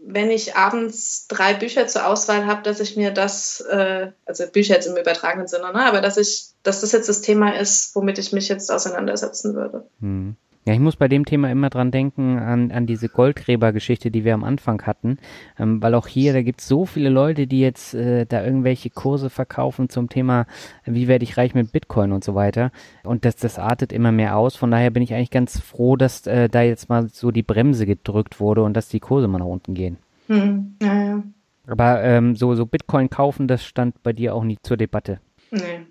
wenn 0.04 0.32
ich 0.32 0.56
abends 0.56 1.28
drei 1.28 1.54
Bücher 1.54 1.88
zur 1.88 2.08
Auswahl 2.08 2.46
habe, 2.46 2.64
dass 2.64 2.80
ich 2.80 2.98
mir 2.98 3.12
das, 3.12 3.62
äh, 3.62 4.12
also 4.26 4.48
Bücher 4.48 4.76
jetzt 4.76 4.88
im 4.88 4.98
übertragenen 4.98 5.48
Sinne, 5.48 5.72
ne, 5.72 5.86
aber 5.86 6.02
dass 6.02 6.18
ich, 6.18 6.48
dass 6.64 6.82
das 6.82 6.92
jetzt 6.92 7.10
das 7.10 7.22
Thema 7.22 7.58
ist, 7.58 7.96
womit 7.96 8.18
ich 8.18 8.32
mich 8.32 8.50
jetzt 8.50 8.72
auseinandersetzen 8.72 9.54
würde. 9.54 9.86
Hm. 10.00 10.36
Ja, 10.64 10.74
ich 10.74 10.80
muss 10.80 10.96
bei 10.96 11.08
dem 11.08 11.26
Thema 11.26 11.50
immer 11.50 11.72
dran 11.72 11.90
denken, 11.90 12.38
an, 12.38 12.72
an 12.72 12.86
diese 12.86 13.10
Goldgräber-Geschichte, 13.10 14.12
die 14.12 14.24
wir 14.24 14.36
am 14.36 14.44
Anfang 14.44 14.84
hatten, 14.84 15.18
ähm, 15.58 15.82
weil 15.82 15.96
auch 15.96 16.06
hier, 16.06 16.34
da 16.34 16.44
gibt 16.44 16.62
es 16.62 16.68
so 16.68 16.86
viele 16.86 17.10
Leute, 17.10 17.48
die 17.48 17.62
jetzt 17.62 17.96
äh, 17.96 18.28
da 18.28 18.46
irgendwelche 18.46 18.92
Kurse 18.92 19.32
verkaufen 19.32 19.90
zum 19.90 20.08
Thema, 20.08 20.46
wie 20.86 21.08
werde 21.08 21.24
ich 21.24 21.36
reich 21.36 21.56
mit 21.56 21.72
Bitcoin 21.72 22.12
und 22.12 22.24
so 22.24 22.36
weiter. 22.36 22.72
Und 23.04 23.26
das, 23.26 23.38
das 23.38 23.58
artet 23.58 23.92
immer 23.92 24.12
mehr 24.12 24.38
aus. 24.38 24.56
Von 24.56 24.70
daher 24.70 24.92
bin 24.92 25.02
ich 25.02 25.16
eigentlich 25.16 25.32
ganz 25.32 25.60
froh, 25.60 25.96
dass 25.96 26.28
äh, 26.28 26.48
da 26.48 26.62
jetzt 26.62 26.90
mal 26.90 27.10
so 27.10 27.32
die 27.32 27.44
Bremse 27.44 27.88
gedrückt 27.88 28.40
wurde 28.40 28.62
und 28.62 28.78
dass 28.78 28.88
die 28.88 29.00
Kurse 29.00 29.28
mal 29.28 29.40
nach 29.40 29.46
unten 29.46 29.74
gehen. 29.74 29.98
Hm, 30.28 30.76
ja, 30.80 31.04
ja. 31.04 31.24
Aber 31.66 32.04
ähm, 32.04 32.36
so, 32.36 32.54
so 32.54 32.68
Bitcoin 32.68 33.10
kaufen, 33.10 33.48
das 33.48 33.66
stand 33.66 34.04
bei 34.04 34.14
dir 34.14 34.36
auch 34.36 34.44
nie 34.44 34.60
zur 34.62 34.78
Debatte. 34.78 35.22
Nee. 35.50 35.88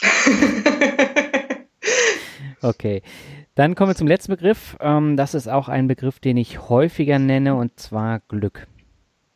okay. 2.62 3.02
Dann 3.56 3.74
kommen 3.74 3.90
wir 3.90 3.96
zum 3.96 4.06
letzten 4.06 4.32
Begriff. 4.32 4.76
Ähm, 4.80 5.16
das 5.16 5.34
ist 5.34 5.48
auch 5.48 5.68
ein 5.68 5.88
Begriff, 5.88 6.20
den 6.20 6.36
ich 6.36 6.68
häufiger 6.68 7.18
nenne, 7.18 7.54
und 7.54 7.80
zwar 7.80 8.20
Glück. 8.28 8.66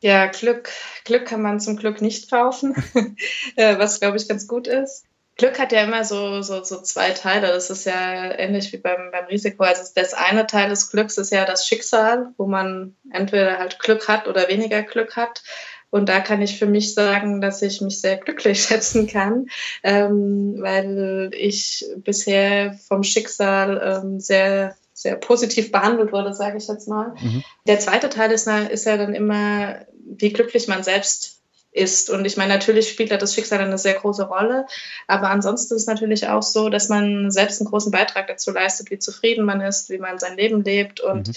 Ja, 0.02 0.26
Glück. 0.26 0.68
Glück 1.04 1.26
kann 1.26 1.40
man 1.42 1.58
zum 1.58 1.76
Glück 1.76 2.02
nicht 2.02 2.30
kaufen, 2.30 2.74
äh, 3.56 3.78
was 3.78 3.98
glaube 3.98 4.18
ich 4.18 4.28
ganz 4.28 4.46
gut 4.46 4.66
ist. 4.66 5.06
Glück 5.36 5.58
hat 5.58 5.72
ja 5.72 5.84
immer 5.84 6.04
so, 6.04 6.42
so, 6.42 6.62
so 6.62 6.82
zwei 6.82 7.12
Teile. 7.12 7.46
Das 7.48 7.70
ist 7.70 7.86
ja 7.86 8.38
ähnlich 8.38 8.70
wie 8.74 8.76
beim, 8.76 9.10
beim 9.10 9.24
Risiko. 9.24 9.64
Also 9.64 9.90
das 9.94 10.12
eine 10.12 10.46
Teil 10.46 10.68
des 10.68 10.90
Glücks 10.90 11.16
ist 11.16 11.32
ja 11.32 11.46
das 11.46 11.66
Schicksal, 11.66 12.34
wo 12.36 12.46
man 12.46 12.96
entweder 13.10 13.58
halt 13.58 13.78
Glück 13.78 14.06
hat 14.06 14.28
oder 14.28 14.48
weniger 14.48 14.82
Glück 14.82 15.16
hat. 15.16 15.42
Und 15.90 16.08
da 16.08 16.20
kann 16.20 16.40
ich 16.40 16.58
für 16.58 16.66
mich 16.66 16.94
sagen, 16.94 17.40
dass 17.40 17.62
ich 17.62 17.80
mich 17.80 18.00
sehr 18.00 18.16
glücklich 18.16 18.62
schätzen 18.68 19.06
kann, 19.06 19.46
ähm, 19.82 20.56
weil 20.58 21.30
ich 21.34 21.84
bisher 21.96 22.74
vom 22.88 23.02
Schicksal 23.02 24.02
ähm, 24.02 24.20
sehr 24.20 24.76
sehr 24.92 25.16
positiv 25.16 25.72
behandelt 25.72 26.12
wurde, 26.12 26.34
sage 26.34 26.58
ich 26.58 26.68
jetzt 26.68 26.86
mal. 26.86 27.14
Mhm. 27.18 27.42
Der 27.66 27.78
zweite 27.78 28.10
Teil 28.10 28.30
ist, 28.32 28.46
ist 28.46 28.84
ja 28.84 28.98
dann 28.98 29.14
immer, 29.14 29.86
wie 30.04 30.30
glücklich 30.30 30.68
man 30.68 30.82
selbst 30.82 31.40
ist. 31.72 32.10
Und 32.10 32.26
ich 32.26 32.36
meine, 32.36 32.52
natürlich 32.52 32.90
spielt 32.90 33.10
da 33.10 33.16
das 33.16 33.34
Schicksal 33.34 33.60
eine 33.60 33.78
sehr 33.78 33.94
große 33.94 34.24
Rolle, 34.24 34.66
aber 35.06 35.30
ansonsten 35.30 35.74
ist 35.74 35.82
es 35.82 35.86
natürlich 35.86 36.28
auch 36.28 36.42
so, 36.42 36.68
dass 36.68 36.90
man 36.90 37.30
selbst 37.30 37.60
einen 37.60 37.70
großen 37.70 37.90
Beitrag 37.90 38.26
dazu 38.26 38.50
leistet, 38.50 38.90
wie 38.90 38.98
zufrieden 38.98 39.46
man 39.46 39.62
ist, 39.62 39.88
wie 39.88 39.98
man 39.98 40.18
sein 40.18 40.36
Leben 40.36 40.62
lebt 40.64 41.00
und 41.00 41.28
mhm 41.28 41.32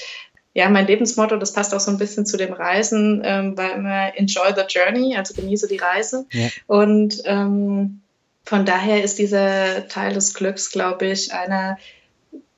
ja, 0.53 0.69
mein 0.69 0.85
Lebensmotto, 0.85 1.37
das 1.37 1.53
passt 1.53 1.73
auch 1.73 1.79
so 1.79 1.89
ein 1.89 1.97
bisschen 1.97 2.25
zu 2.25 2.37
dem 2.37 2.53
Reisen, 2.53 3.21
ähm, 3.25 3.57
war 3.57 3.73
immer 3.73 4.15
Enjoy 4.17 4.53
the 4.55 4.63
Journey, 4.67 5.15
also 5.17 5.33
genieße 5.33 5.67
die 5.67 5.77
Reise. 5.77 6.25
Ja. 6.31 6.49
Und 6.67 7.21
ähm, 7.25 8.01
von 8.43 8.65
daher 8.65 9.03
ist 9.03 9.17
dieser 9.17 9.87
Teil 9.87 10.13
des 10.13 10.33
Glücks, 10.33 10.71
glaube 10.71 11.07
ich, 11.07 11.33
einer, 11.33 11.77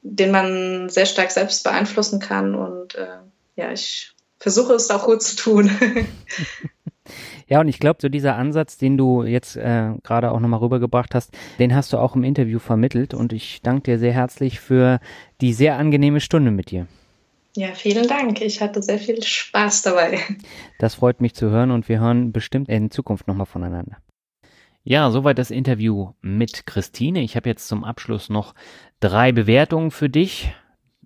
den 0.01 0.31
man 0.31 0.89
sehr 0.89 1.05
stark 1.05 1.31
selbst 1.31 1.63
beeinflussen 1.63 2.19
kann. 2.19 2.53
Und 2.55 2.95
äh, 2.95 3.07
ja, 3.55 3.71
ich 3.71 4.13
versuche 4.39 4.73
es 4.73 4.91
auch 4.91 5.05
gut 5.05 5.21
zu 5.23 5.35
tun. 5.35 5.71
Ja, 7.47 7.59
und 7.59 7.67
ich 7.67 7.77
glaube, 7.77 7.99
so 8.01 8.09
dieser 8.09 8.35
Ansatz, 8.35 8.77
den 8.77 8.97
du 8.97 9.21
jetzt 9.21 9.55
äh, 9.55 9.91
gerade 10.01 10.31
auch 10.31 10.39
nochmal 10.39 10.61
rübergebracht 10.61 11.13
hast, 11.13 11.31
den 11.59 11.75
hast 11.75 11.93
du 11.93 11.99
auch 11.99 12.15
im 12.15 12.23
Interview 12.23 12.57
vermittelt 12.57 13.13
und 13.13 13.33
ich 13.33 13.61
danke 13.61 13.83
dir 13.83 13.99
sehr 13.99 14.13
herzlich 14.13 14.59
für 14.59 14.99
die 15.41 15.53
sehr 15.53 15.77
angenehme 15.77 16.21
Stunde 16.21 16.49
mit 16.49 16.71
dir. 16.71 16.87
Ja, 17.55 17.73
vielen 17.73 18.07
Dank. 18.07 18.41
Ich 18.41 18.61
hatte 18.61 18.83
sehr 18.83 18.99
viel 18.99 19.23
Spaß 19.23 19.83
dabei. 19.83 20.19
Das 20.77 20.95
freut 20.95 21.21
mich 21.21 21.33
zu 21.33 21.49
hören 21.49 21.71
und 21.71 21.87
wir 21.87 21.99
hören 21.99 22.33
bestimmt 22.33 22.67
in 22.67 22.91
Zukunft 22.91 23.27
nochmal 23.27 23.45
voneinander. 23.45 23.97
Ja, 24.83 25.09
soweit 25.09 25.39
das 25.39 25.51
Interview 25.51 26.11
mit 26.21 26.67
Christine. 26.67 27.21
Ich 27.21 27.37
habe 27.37 27.47
jetzt 27.47 27.67
zum 27.69 27.85
Abschluss 27.85 28.29
noch 28.29 28.53
drei 28.99 29.31
Bewertungen 29.31 29.89
für 29.91 30.09
dich. 30.09 30.53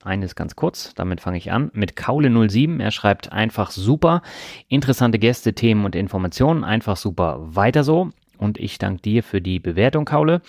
Eine 0.01 0.25
ist 0.25 0.35
ganz 0.35 0.55
kurz, 0.55 0.95
damit 0.95 1.21
fange 1.21 1.37
ich 1.37 1.51
an. 1.51 1.69
Mit 1.73 1.93
Kaule07, 1.93 2.81
er 2.81 2.91
schreibt 2.91 3.31
einfach 3.31 3.69
super. 3.69 4.23
Interessante 4.67 5.19
Gäste, 5.19 5.53
Themen 5.53 5.85
und 5.85 5.95
Informationen, 5.95 6.63
einfach 6.63 6.97
super. 6.97 7.37
Weiter 7.41 7.83
so. 7.83 8.09
Und 8.37 8.57
ich 8.57 8.79
danke 8.79 9.01
dir 9.01 9.21
für 9.21 9.41
die 9.41 9.59
Bewertung, 9.59 10.05
Kaule 10.05 10.41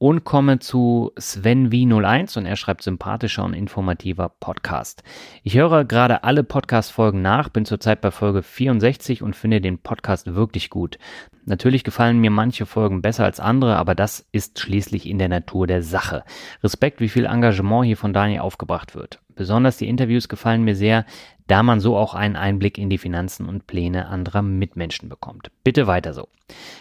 und 0.00 0.24
komme 0.24 0.60
zu 0.60 1.12
Sven 1.18 1.68
V01 1.68 2.38
und 2.38 2.46
er 2.46 2.56
schreibt 2.56 2.82
sympathischer 2.82 3.44
und 3.44 3.52
informativer 3.52 4.30
Podcast. 4.30 5.02
Ich 5.42 5.56
höre 5.56 5.84
gerade 5.84 6.24
alle 6.24 6.42
Podcast-Folgen 6.42 7.20
nach, 7.20 7.50
bin 7.50 7.66
zurzeit 7.66 8.00
bei 8.00 8.10
Folge 8.10 8.42
64 8.42 9.22
und 9.22 9.36
finde 9.36 9.60
den 9.60 9.76
Podcast 9.76 10.34
wirklich 10.34 10.70
gut. 10.70 10.98
Natürlich 11.44 11.84
gefallen 11.84 12.18
mir 12.18 12.30
manche 12.30 12.64
Folgen 12.64 13.02
besser 13.02 13.24
als 13.24 13.40
andere, 13.40 13.76
aber 13.76 13.94
das 13.94 14.26
ist 14.32 14.58
schließlich 14.58 15.06
in 15.06 15.18
der 15.18 15.28
Natur 15.28 15.66
der 15.66 15.82
Sache. 15.82 16.24
Respekt, 16.64 17.00
wie 17.00 17.10
viel 17.10 17.26
Engagement 17.26 17.84
hier 17.84 17.98
von 17.98 18.14
Daniel 18.14 18.40
aufgebracht 18.40 18.94
wird. 18.94 19.20
Besonders 19.34 19.76
die 19.76 19.88
Interviews 19.88 20.30
gefallen 20.30 20.64
mir 20.64 20.76
sehr, 20.76 21.04
da 21.46 21.62
man 21.62 21.78
so 21.78 21.98
auch 21.98 22.14
einen 22.14 22.36
Einblick 22.36 22.78
in 22.78 22.88
die 22.88 22.98
Finanzen 22.98 23.46
und 23.46 23.66
Pläne 23.66 24.06
anderer 24.06 24.40
Mitmenschen 24.40 25.10
bekommt. 25.10 25.50
Bitte 25.62 25.86
weiter 25.86 26.14
so. 26.14 26.28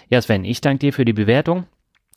Ja, 0.08 0.22
Sven, 0.22 0.46
ich 0.46 0.62
danke 0.62 0.80
dir 0.80 0.94
für 0.94 1.04
die 1.04 1.12
Bewertung. 1.12 1.66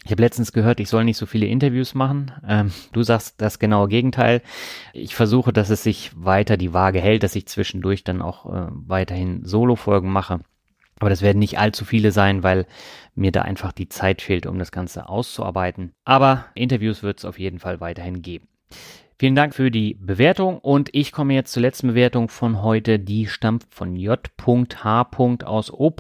Ich 0.05 0.11
habe 0.11 0.23
letztens 0.23 0.53
gehört, 0.53 0.81
ich 0.81 0.89
soll 0.89 1.05
nicht 1.05 1.17
so 1.17 1.27
viele 1.27 1.47
Interviews 1.47 1.95
machen. 1.95 2.33
Ähm, 2.47 2.73
du 2.93 3.03
sagst 3.03 3.41
das 3.41 3.59
genaue 3.59 3.89
Gegenteil. 3.89 4.43
Ich 4.93 5.15
versuche, 5.15 5.53
dass 5.53 5.71
es 5.71 5.85
sich 5.85 6.11
weiter 6.17 6.57
die 6.57 6.73
Waage 6.73 7.01
hält, 7.01 7.23
dass 7.23 7.37
ich 7.37 7.47
zwischendurch 7.47 8.03
dann 8.03 8.21
auch 8.21 8.47
äh, 8.47 8.67
weiterhin 8.71 9.45
Solo-Folgen 9.45 10.11
mache. 10.11 10.41
Aber 10.99 11.11
das 11.11 11.23
werden 11.23 11.39
nicht 11.39 11.59
allzu 11.59 11.85
viele 11.85 12.13
sein, 12.13 12.43
weil 12.43 12.67
mir 13.15 13.33
da 13.33 13.43
einfach 13.43 13.73
die 13.73 13.89
Zeit 13.89 14.23
fehlt, 14.23 14.47
um 14.47 14.59
das 14.59 14.73
Ganze 14.73 15.09
auszuarbeiten. 15.09 15.93
Aber 16.05 16.47
Interviews 16.55 17.03
wird 17.03 17.19
es 17.19 17.25
auf 17.25 17.39
jeden 17.39 17.59
Fall 17.59 17.81
weiterhin 17.81 18.23
geben. 18.23 18.49
Vielen 19.23 19.37
Dank 19.37 19.55
für 19.55 19.71
die 19.71 19.97
Bewertung 20.01 20.59
und 20.59 20.89
ich 20.93 21.13
komme 21.13 21.35
jetzt 21.35 21.53
zur 21.53 21.63
letzten 21.63 21.87
Bewertung 21.87 22.29
von 22.29 22.61
heute. 22.61 22.99
Die 22.99 23.29
stammt 23.29 23.65
von 23.71 23.95
J.H. 23.95 25.11
aus 25.45 25.73
O. 25.73 25.95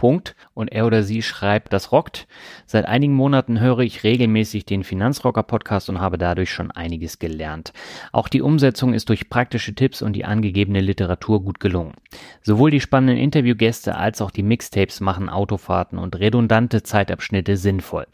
und 0.55 0.73
er 0.73 0.87
oder 0.87 1.05
sie 1.05 1.23
schreibt, 1.23 1.73
das 1.73 1.93
rockt. 1.93 2.27
Seit 2.66 2.85
einigen 2.85 3.14
Monaten 3.14 3.61
höre 3.61 3.79
ich 3.79 4.03
regelmäßig 4.03 4.66
den 4.66 4.83
Finanzrocker 4.83 5.45
Podcast 5.45 5.89
und 5.89 6.01
habe 6.01 6.18
dadurch 6.18 6.51
schon 6.51 6.73
einiges 6.73 7.20
gelernt. 7.20 7.73
Auch 8.11 8.27
die 8.27 8.43
Umsetzung 8.43 8.93
ist 8.93 9.09
durch 9.09 9.31
praktische 9.31 9.73
Tipps 9.73 10.03
und 10.03 10.14
die 10.14 10.25
angegebene 10.25 10.81
Literatur 10.81 11.45
gut 11.45 11.61
gelungen. 11.61 11.95
Sowohl 12.43 12.73
die 12.73 12.81
spannenden 12.81 13.18
Interviewgäste 13.18 13.95
als 13.95 14.20
auch 14.20 14.33
die 14.33 14.43
Mixtapes 14.43 15.01
machen 15.01 15.29
Autofahrten 15.29 15.97
und 15.97 16.18
redundante 16.18 16.83
Zeitabschnitte 16.83 17.57
sinnvoll. 17.57 18.09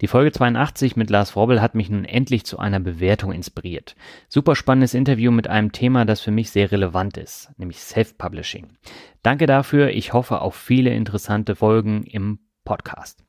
Die 0.00 0.08
Folge 0.08 0.32
82 0.32 0.96
mit 0.96 1.10
Lars 1.10 1.30
Frobbel 1.30 1.62
hat 1.62 1.74
mich 1.74 1.88
nun 1.88 2.04
endlich 2.04 2.44
zu 2.44 2.58
einer 2.58 2.80
Bewertung 2.80 3.32
inspiriert. 3.32 3.94
Super 4.54 4.60
spannendes 4.60 4.94
Interview 4.94 5.32
mit 5.32 5.48
einem 5.48 5.72
Thema, 5.72 6.04
das 6.04 6.20
für 6.20 6.30
mich 6.30 6.52
sehr 6.52 6.70
relevant 6.70 7.16
ist, 7.16 7.50
nämlich 7.56 7.80
Self-Publishing. 7.80 8.68
Danke 9.24 9.46
dafür. 9.46 9.90
Ich 9.90 10.12
hoffe 10.12 10.42
auf 10.42 10.54
viele 10.54 10.94
interessante 10.94 11.56
Folgen 11.56 12.04
im 12.04 12.38
Podcast. 12.64 13.24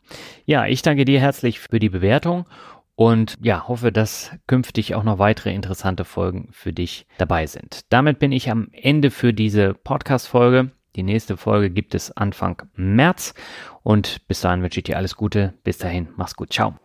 Ja, 0.46 0.68
ich 0.68 0.84
danke 0.84 1.04
dir 1.04 1.20
herzlich 1.20 1.60
für 1.60 1.80
die 1.80 1.90
Bewertung 1.90 2.46
und 2.94 3.40
ja, 3.42 3.68
hoffe, 3.68 3.92
dass 3.92 4.34
künftig 4.46 4.94
auch 4.94 5.04
noch 5.04 5.18
weitere 5.18 5.52
interessante 5.52 6.06
Folgen 6.06 6.50
für 6.52 6.74
dich 6.74 7.08
dabei 7.18 7.48
sind. 7.48 7.92
Damit 7.92 8.20
bin 8.20 8.32
ich 8.32 8.52
am 8.52 8.68
Ende 8.72 9.10
für 9.10 9.34
diese 9.34 9.74
Podcast-Folge. 9.74 10.70
Die 10.96 11.02
nächste 11.02 11.38
Folge 11.38 11.72
gibt 11.72 11.96
es 11.96 12.16
Anfang 12.16 12.62
März 12.76 13.34
und 13.82 14.28
bis 14.28 14.42
dahin 14.42 14.62
wünsche 14.62 14.80
ich 14.80 14.84
dir 14.84 14.98
alles 14.98 15.16
Gute. 15.16 15.56
Bis 15.64 15.80
dahin, 15.80 16.08
mach's 16.18 16.36
gut. 16.36 16.54
Ciao. 16.54 16.76